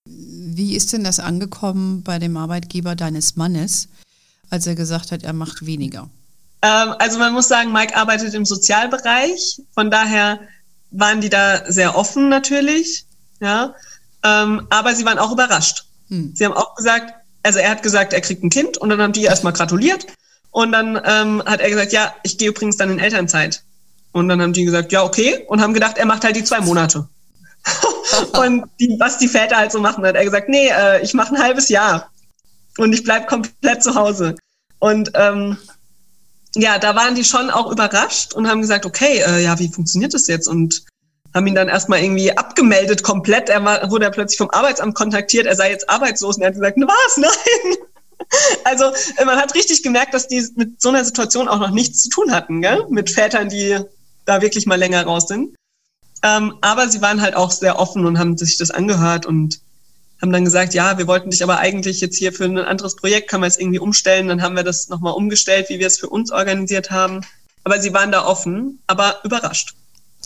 Wie 0.07 0.77
ist 0.77 0.93
denn 0.93 1.05
das 1.05 1.20
angekommen 1.20 2.03
bei 2.03 2.18
dem 2.18 2.37
Arbeitgeber 2.37 2.95
deines 2.95 3.37
Mannes, 3.37 3.89
als 4.51 4.66
er 4.66 4.75
gesagt 4.75 5.12
hat, 5.12 5.22
er 5.22 5.33
macht 5.33 5.64
weniger? 5.64 6.11
Ähm, 6.62 6.95
also 6.99 7.18
man 7.18 7.33
muss 7.33 7.49
sagen, 7.49 7.72
Mike 7.72 7.97
arbeitet 7.97 8.35
im 8.35 8.45
Sozialbereich. 8.45 9.62
Von 9.72 9.91
daher 9.91 10.41
waren 10.91 11.20
die 11.20 11.31
da 11.31 11.70
sehr 11.70 11.97
offen 11.97 12.29
natürlich. 12.29 13.07
Ja, 13.41 13.75
ähm, 14.22 14.66
aber 14.70 14.95
sie 14.95 15.05
waren 15.05 15.18
auch 15.18 15.33
überrascht. 15.33 15.85
Hm. 16.09 16.33
Sie 16.35 16.45
haben 16.45 16.55
auch 16.55 16.75
gesagt, 16.75 17.14
also 17.43 17.59
er 17.59 17.70
hat 17.70 17.83
gesagt, 17.83 18.12
er 18.12 18.20
kriegt 18.20 18.43
ein 18.43 18.51
Kind 18.51 18.79
und 18.79 18.89
dann 18.89 19.01
haben 19.01 19.12
die 19.12 19.25
erstmal 19.25 19.53
gratuliert. 19.53 20.07
Und 20.51 20.70
dann 20.70 21.01
ähm, 21.05 21.43
hat 21.45 21.61
er 21.61 21.68
gesagt, 21.68 21.93
ja, 21.93 22.14
ich 22.22 22.39
gehe 22.39 22.49
übrigens 22.49 22.77
dann 22.77 22.91
in 22.91 23.01
Elternzeit. 23.01 23.64
Und 24.15 24.29
dann 24.29 24.41
haben 24.41 24.53
die 24.53 24.65
gesagt, 24.65 24.93
ja, 24.93 25.03
okay. 25.03 25.45
Und 25.49 25.61
haben 25.61 25.75
gedacht, 25.75 25.99
er 25.99 26.07
macht 26.07 26.23
halt 26.23 26.37
die 26.37 26.45
zwei 26.45 26.61
Monate. 26.61 27.09
und 28.39 28.65
die, 28.79 28.97
was 29.01 29.19
die 29.19 29.27
Väter 29.27 29.57
halt 29.57 29.73
so 29.73 29.81
machen, 29.81 30.07
hat 30.07 30.15
er 30.15 30.25
gesagt, 30.25 30.49
nee, 30.49 30.69
äh, 30.69 31.03
ich 31.03 31.15
mache 31.15 31.35
ein 31.35 31.43
halbes 31.43 31.69
Jahr. 31.69 32.12
Und 32.79 32.93
ich 32.93 33.03
bleib 33.03 33.27
komplett 33.27 33.83
zu 33.83 33.97
Hause. 33.97 34.37
Und 34.79 35.11
ähm, 35.15 35.59
ja, 36.55 36.79
da 36.79 36.95
waren 36.95 37.17
die 37.17 37.25
schon 37.25 37.51
auch 37.51 37.73
überrascht 37.73 38.35
und 38.35 38.49
haben 38.49 38.61
gesagt, 38.61 38.87
okay, 38.87 39.19
äh, 39.27 39.43
ja, 39.43 39.59
wie 39.59 39.69
funktioniert 39.69 40.15
das 40.15 40.29
jetzt? 40.29 40.47
Und 40.47 40.85
haben 41.35 41.49
ihn 41.49 41.57
dann 41.57 41.69
erstmal 41.69 42.01
irgendwie 42.01 42.37
abgemeldet 42.37 43.03
komplett. 43.03 43.49
Er 43.49 43.65
war, 43.65 43.91
wurde 43.91 44.05
er 44.05 44.12
plötzlich 44.12 44.39
vom 44.39 44.51
Arbeitsamt 44.51 44.95
kontaktiert, 44.95 45.47
er 45.47 45.57
sei 45.57 45.71
jetzt 45.71 45.91
arbeitslos 45.91 46.37
und 46.37 46.43
er 46.43 46.49
hat 46.49 46.55
gesagt, 46.55 46.79
was? 46.79 47.17
Nein. 47.17 47.77
Also 48.62 48.93
man 49.25 49.39
hat 49.39 49.57
richtig 49.57 49.83
gemerkt, 49.83 50.15
dass 50.15 50.29
die 50.29 50.47
mit 50.55 50.81
so 50.81 50.91
einer 50.91 51.05
Situation 51.05 51.49
auch 51.49 51.59
noch 51.59 51.71
nichts 51.71 52.03
zu 52.03 52.11
tun 52.11 52.33
hatten, 52.33 52.62
gell? 52.62 52.87
mit 52.89 53.11
Vätern, 53.11 53.49
die 53.49 53.81
da 54.25 54.43
wirklich 54.43 54.66
mal 54.66 54.79
länger 54.79 55.05
raus 55.05 55.29
sind. 55.29 55.57
Ähm, 56.22 56.55
aber 56.61 56.89
sie 56.89 57.03
waren 57.03 57.20
halt 57.20 57.37
auch 57.37 57.51
sehr 57.51 57.79
offen 57.79 58.07
und 58.07 58.18
haben 58.18 58.37
sich 58.37 58.57
das 58.57 58.70
angehört 58.70 59.27
und 59.27 59.61
haben 60.22 60.33
dann 60.33 60.45
gesagt, 60.45 60.72
ja, 60.72 60.97
wir 60.97 61.07
wollten 61.07 61.31
dich 61.31 61.43
aber 61.43 61.59
eigentlich 61.59 62.01
jetzt 62.01 62.16
hier 62.16 62.33
für 62.33 62.45
ein 62.45 62.59
anderes 62.59 62.97
Projekt, 62.97 63.29
können 63.29 63.43
wir 63.43 63.49
es 63.49 63.59
irgendwie 63.59 63.79
umstellen. 63.79 64.29
Dann 64.29 64.41
haben 64.41 64.57
wir 64.57 64.62
das 64.62 64.89
nochmal 64.89 65.12
umgestellt, 65.12 65.68
wie 65.68 65.79
wir 65.79 65.87
es 65.87 65.99
für 65.99 66.09
uns 66.09 66.33
organisiert 66.33 66.91
haben. 66.91 67.20
Aber 67.62 67.81
sie 67.81 67.93
waren 67.93 68.11
da 68.11 68.25
offen, 68.25 68.79
aber 68.87 69.20
überrascht. 69.25 69.75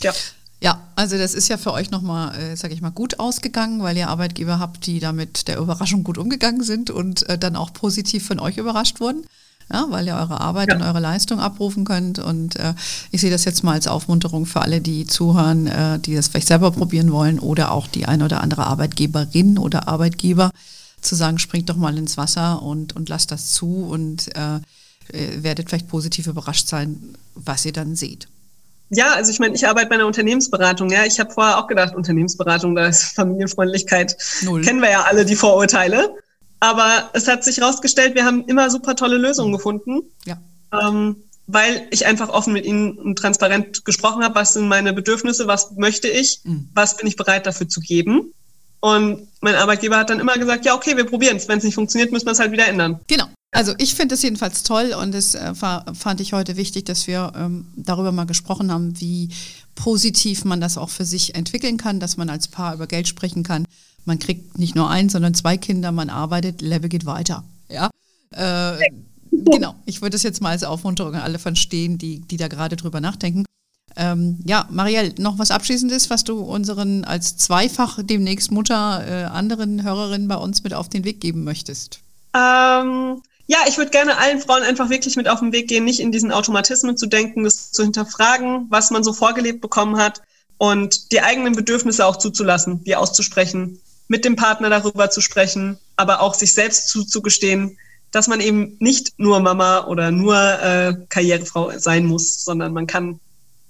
Ja. 0.01 0.13
Ja, 0.61 0.81
also 0.95 1.17
das 1.17 1.33
ist 1.33 1.47
ja 1.47 1.57
für 1.57 1.71
euch 1.71 1.89
nochmal, 1.89 2.37
äh, 2.37 2.55
sage 2.57 2.73
ich 2.73 2.81
mal, 2.81 2.89
gut 2.89 3.19
ausgegangen, 3.19 3.81
weil 3.81 3.95
ihr 3.95 4.09
Arbeitgeber 4.09 4.59
habt, 4.59 4.85
die 4.85 4.99
damit 4.99 5.47
der 5.47 5.57
Überraschung 5.57 6.03
gut 6.03 6.17
umgegangen 6.17 6.63
sind 6.63 6.89
und 6.89 7.27
äh, 7.29 7.37
dann 7.37 7.55
auch 7.55 7.71
positiv 7.71 8.27
von 8.27 8.41
euch 8.41 8.57
überrascht 8.57 8.99
wurden. 8.99 9.25
Ja, 9.71 9.85
weil 9.89 10.07
ihr 10.07 10.15
eure 10.15 10.41
Arbeit 10.41 10.69
ja. 10.69 10.75
und 10.75 10.81
eure 10.81 10.99
Leistung 10.99 11.39
abrufen 11.39 11.85
könnt. 11.85 12.17
Und 12.17 12.55
äh, 12.55 12.73
ich 13.11 13.21
sehe 13.21 13.29
das 13.29 13.45
jetzt 13.45 13.63
mal 13.63 13.73
als 13.73 13.87
Aufmunterung 13.87 14.45
für 14.47 14.61
alle, 14.61 14.81
die 14.81 15.05
zuhören, 15.05 15.67
äh, 15.67 15.99
die 15.99 16.15
das 16.15 16.27
vielleicht 16.27 16.47
selber 16.47 16.71
probieren 16.71 17.11
wollen 17.11 17.37
oder 17.37 17.71
auch 17.71 17.87
die 17.87 18.05
eine 18.05 18.25
oder 18.25 18.41
andere 18.41 18.65
Arbeitgeberin 18.65 19.59
oder 19.59 19.87
Arbeitgeber, 19.87 20.51
zu 21.01 21.15
sagen, 21.15 21.37
springt 21.37 21.69
doch 21.69 21.75
mal 21.75 21.97
ins 21.97 22.17
Wasser 22.17 22.61
und, 22.61 22.95
und 22.95 23.09
lasst 23.09 23.31
das 23.31 23.53
zu 23.53 23.87
und 23.89 24.35
äh, 24.35 24.55
äh 25.13 25.43
werdet 25.43 25.69
vielleicht 25.69 25.87
positiv 25.87 26.27
überrascht 26.27 26.67
sein, 26.67 27.15
was 27.35 27.63
ihr 27.65 27.71
dann 27.71 27.95
seht. 27.95 28.27
Ja, 28.89 29.13
also 29.13 29.31
ich 29.31 29.39
meine, 29.39 29.53
ich 29.53 29.67
arbeite 29.67 29.87
bei 29.87 29.95
einer 29.95 30.07
Unternehmensberatung. 30.07 30.89
Ja, 30.89 31.05
ich 31.05 31.19
habe 31.19 31.31
vorher 31.31 31.59
auch 31.59 31.67
gedacht, 31.67 31.95
Unternehmensberatung, 31.95 32.73
da 32.75 32.87
ist 32.87 33.15
Familienfreundlichkeit. 33.15 34.17
Null. 34.41 34.63
Kennen 34.63 34.81
wir 34.81 34.89
ja 34.89 35.03
alle 35.03 35.25
die 35.25 35.35
Vorurteile. 35.35 36.15
Aber 36.59 37.09
es 37.13 37.27
hat 37.27 37.43
sich 37.43 37.57
herausgestellt, 37.57 38.15
wir 38.15 38.25
haben 38.25 38.45
immer 38.45 38.69
super 38.69 38.95
tolle 38.95 39.17
Lösungen 39.17 39.53
gefunden. 39.53 40.01
Ja. 40.25 40.37
Ähm, 40.73 41.17
weil 41.51 41.87
ich 41.89 42.05
einfach 42.05 42.29
offen 42.29 42.53
mit 42.53 42.65
ihnen 42.65 42.91
und 42.99 43.17
transparent 43.17 43.83
gesprochen 43.83 44.23
habe, 44.23 44.35
was 44.35 44.53
sind 44.53 44.67
meine 44.67 44.93
Bedürfnisse, 44.93 45.47
was 45.47 45.71
möchte 45.71 46.07
ich, 46.07 46.41
mhm. 46.43 46.69
was 46.75 46.95
bin 46.95 47.07
ich 47.07 47.15
bereit 47.15 47.47
dafür 47.47 47.67
zu 47.67 47.79
geben. 47.81 48.33
Und 48.81 49.27
mein 49.41 49.55
Arbeitgeber 49.55 49.97
hat 49.97 50.11
dann 50.11 50.19
immer 50.19 50.37
gesagt, 50.37 50.65
ja, 50.65 50.75
okay, 50.75 50.95
wir 50.95 51.05
probieren 51.05 51.37
es. 51.37 51.47
Wenn 51.47 51.57
es 51.57 51.63
nicht 51.63 51.73
funktioniert, 51.73 52.11
müssen 52.11 52.27
wir 52.27 52.33
es 52.33 52.39
halt 52.39 52.51
wieder 52.51 52.67
ändern. 52.67 52.99
Genau. 53.07 53.25
Also 53.51 53.73
ich 53.79 53.95
finde 53.95 54.13
es 54.13 54.21
jedenfalls 54.21 54.61
toll 54.61 54.93
und 54.93 55.15
es 55.15 55.33
äh, 55.33 55.55
fand 55.55 56.21
ich 56.21 56.33
heute 56.33 56.55
wichtig, 56.55 56.85
dass 56.85 57.07
wir 57.07 57.33
ähm, 57.35 57.65
darüber 57.75 58.11
mal 58.11 58.25
gesprochen 58.25 58.71
haben, 58.71 58.99
wie 59.01 59.29
positiv 59.73 60.45
man 60.45 60.61
das 60.61 60.77
auch 60.77 60.89
für 60.89 61.05
sich 61.05 61.33
entwickeln 61.33 61.77
kann, 61.77 61.99
dass 61.99 62.15
man 62.15 62.29
als 62.29 62.47
Paar 62.47 62.75
über 62.75 62.85
Geld 62.85 63.07
sprechen 63.07 63.41
kann. 63.41 63.65
Man 64.05 64.19
kriegt 64.19 64.57
nicht 64.57 64.75
nur 64.75 64.89
ein, 64.89 65.09
sondern 65.09 65.33
zwei 65.33 65.57
Kinder, 65.57 65.91
man 65.91 66.09
arbeitet, 66.09 66.61
Level 66.61 66.89
geht 66.89 67.05
weiter. 67.05 67.43
Ja. 67.69 67.89
Äh, 68.31 68.77
genau, 69.31 69.75
ich 69.85 70.01
würde 70.01 70.11
das 70.11 70.23
jetzt 70.23 70.41
mal 70.41 70.51
als 70.51 70.63
Aufmunterung 70.63 71.15
an 71.15 71.21
alle 71.21 71.39
verstehen, 71.39 71.97
die, 71.97 72.19
die 72.19 72.37
da 72.37 72.47
gerade 72.47 72.75
drüber 72.75 73.01
nachdenken. 73.01 73.45
Ähm, 73.95 74.39
ja, 74.45 74.67
Marielle, 74.69 75.13
noch 75.17 75.39
was 75.39 75.51
Abschließendes, 75.51 76.09
was 76.09 76.23
du 76.23 76.39
unseren 76.39 77.03
als 77.03 77.37
zweifach 77.37 77.99
demnächst 78.01 78.51
Mutter 78.51 79.03
äh, 79.05 79.23
anderen 79.25 79.83
Hörerinnen 79.83 80.27
bei 80.27 80.35
uns 80.35 80.63
mit 80.63 80.73
auf 80.73 80.89
den 80.89 81.03
Weg 81.03 81.19
geben 81.21 81.43
möchtest? 81.43 81.99
Ähm, 82.35 83.21
ja, 83.47 83.57
ich 83.67 83.77
würde 83.77 83.89
gerne 83.89 84.17
allen 84.17 84.39
Frauen 84.39 84.61
einfach 84.61 84.89
wirklich 84.89 85.15
mit 85.15 85.27
auf 85.27 85.39
den 85.39 85.51
Weg 85.51 85.67
gehen, 85.67 85.83
nicht 85.83 85.99
in 85.99 86.11
diesen 86.11 86.31
Automatismen 86.31 86.97
zu 86.97 87.07
denken, 87.07 87.43
das 87.43 87.71
zu 87.71 87.83
hinterfragen, 87.83 88.67
was 88.69 88.91
man 88.91 89.03
so 89.03 89.11
vorgelebt 89.11 89.59
bekommen 89.59 89.97
hat 89.97 90.21
und 90.59 91.11
die 91.11 91.21
eigenen 91.21 91.55
Bedürfnisse 91.55 92.05
auch 92.05 92.17
zuzulassen, 92.17 92.83
die 92.83 92.95
auszusprechen, 92.95 93.79
mit 94.09 94.25
dem 94.25 94.35
Partner 94.35 94.69
darüber 94.69 95.09
zu 95.09 95.21
sprechen, 95.21 95.77
aber 95.95 96.19
auch 96.19 96.33
sich 96.33 96.53
selbst 96.53 96.89
zuzugestehen, 96.89 97.77
dass 98.11 98.27
man 98.27 98.41
eben 98.41 98.75
nicht 98.79 99.13
nur 99.17 99.39
Mama 99.39 99.85
oder 99.85 100.11
nur 100.11 100.35
äh, 100.35 100.95
Karrierefrau 101.07 101.77
sein 101.77 102.05
muss, 102.05 102.43
sondern 102.43 102.73
man 102.73 102.87
kann 102.87 103.19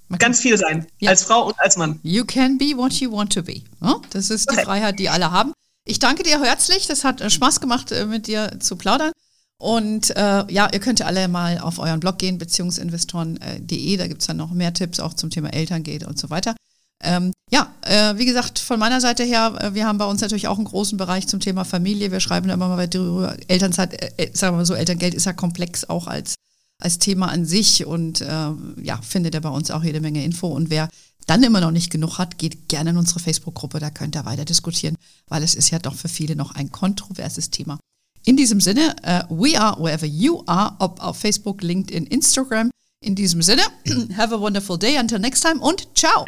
man 0.08 0.18
ganz 0.18 0.40
viel 0.40 0.58
sein, 0.58 0.88
ja. 0.98 1.12
als 1.12 1.24
Frau 1.24 1.48
und 1.48 1.60
als 1.60 1.78
Mann. 1.78 2.00
You 2.02 2.26
can 2.26 2.58
be 2.58 2.76
what 2.76 2.94
you 2.94 3.12
want 3.12 3.32
to 3.34 3.44
be. 3.44 3.62
Das 4.10 4.32
ist 4.32 4.50
die 4.50 4.56
okay. 4.56 4.66
Freiheit, 4.66 4.98
die 4.98 5.08
alle 5.08 5.30
haben. 5.30 5.54
Ich 5.86 6.00
danke 6.00 6.24
dir 6.24 6.42
herzlich. 6.42 6.88
Das 6.88 7.04
hat 7.04 7.22
äh, 7.22 7.30
Spaß 7.30 7.62
gemacht, 7.62 7.92
äh, 7.92 8.06
mit 8.06 8.26
dir 8.26 8.58
zu 8.60 8.76
plaudern. 8.76 9.12
Und 9.60 10.16
äh, 10.16 10.52
ja, 10.52 10.70
ihr 10.72 10.80
könnt 10.80 11.00
ja 11.00 11.06
alle 11.06 11.28
mal 11.28 11.60
auf 11.60 11.80
euren 11.80 12.00
Blog 12.00 12.18
gehen, 12.18 12.38
beziehungsinvestoren.de, 12.38 13.98
da 13.98 14.08
gibt 14.08 14.22
es 14.22 14.28
dann 14.28 14.38
noch 14.38 14.52
mehr 14.52 14.74
Tipps 14.74 15.00
auch 15.00 15.14
zum 15.14 15.30
Thema 15.30 15.54
Elterngeld 15.54 16.08
und 16.08 16.18
so 16.18 16.30
weiter. 16.30 16.56
Ähm, 17.02 17.32
ja, 17.50 17.74
äh, 17.82 18.18
wie 18.18 18.26
gesagt, 18.26 18.60
von 18.60 18.80
meiner 18.80 19.00
Seite 19.00 19.24
her, 19.24 19.58
äh, 19.60 19.74
wir 19.74 19.88
haben 19.88 19.98
bei 19.98 20.06
uns 20.06 20.22
natürlich 20.22 20.48
auch 20.48 20.58
einen 20.58 20.66
großen 20.66 20.98
Bereich 20.98 21.28
zum 21.28 21.40
Thema 21.40 21.64
Familie. 21.64 22.12
Wir 22.12 22.20
schreiben 22.20 22.48
da 22.48 22.54
immer 22.54 22.68
mal 22.68 22.78
weiter 22.78 23.00
drüber. 23.00 23.38
Elternzeit, 23.48 23.94
äh, 23.94 24.12
äh, 24.18 24.30
sagen 24.34 24.54
wir 24.54 24.58
mal 24.58 24.66
so, 24.66 24.74
Elterngeld 24.74 25.14
ist 25.14 25.26
ja 25.26 25.34
komplex 25.34 25.86
auch 25.86 26.08
als, 26.08 26.36
als 26.82 27.00
Thema 27.00 27.28
an 27.28 27.46
sich 27.46 27.86
und 27.86 28.22
äh, 28.22 28.52
ja, 28.84 29.02
findet 29.02 29.34
ihr 29.34 29.42
bei 29.42 29.50
uns 29.50 29.72
auch 29.72 29.84
jede 29.84 30.02
Menge 30.02 30.24
Info. 30.24 30.48
Und 30.48 30.70
wer 30.70 30.90
dann 31.26 31.44
immer 31.44 31.62
noch 31.62 31.72
nicht 31.72 31.92
genug 31.92 32.18
hat, 32.18 32.38
geht 32.38 32.68
gerne 32.68 32.90
in 32.90 32.98
unsere 32.98 33.20
Facebook-Gruppe, 33.20 33.80
da 33.80 33.92
könnt 33.92 34.16
ihr 34.16 34.26
weiter 34.26 34.46
diskutieren, 34.46 34.96
weil 35.28 35.44
es 35.44 35.56
ist 35.56 35.70
ja 35.70 35.80
doch 35.80 35.96
für 35.96 36.10
viele 36.10 36.36
noch 36.36 36.56
ein 36.56 36.72
kontroverses 36.72 37.50
Thema. 37.50 37.80
In 38.26 38.36
diesem 38.36 38.60
Sinne, 38.60 38.96
uh, 39.06 39.24
we 39.30 39.60
are 39.60 39.82
wherever 39.82 40.06
you 40.06 40.44
are, 40.48 40.76
ob 40.80 41.02
auf 41.02 41.18
Facebook, 41.18 41.62
LinkedIn, 41.62 42.08
Instagram. 42.08 42.70
In 43.02 43.16
diesem 43.16 43.42
Sinne, 43.42 43.62
have 44.18 44.34
a 44.34 44.42
wonderful 44.42 44.78
day. 44.78 44.98
Until 44.98 45.20
next 45.20 45.40
time 45.40 45.62
und 45.62 45.88
ciao. 45.96 46.26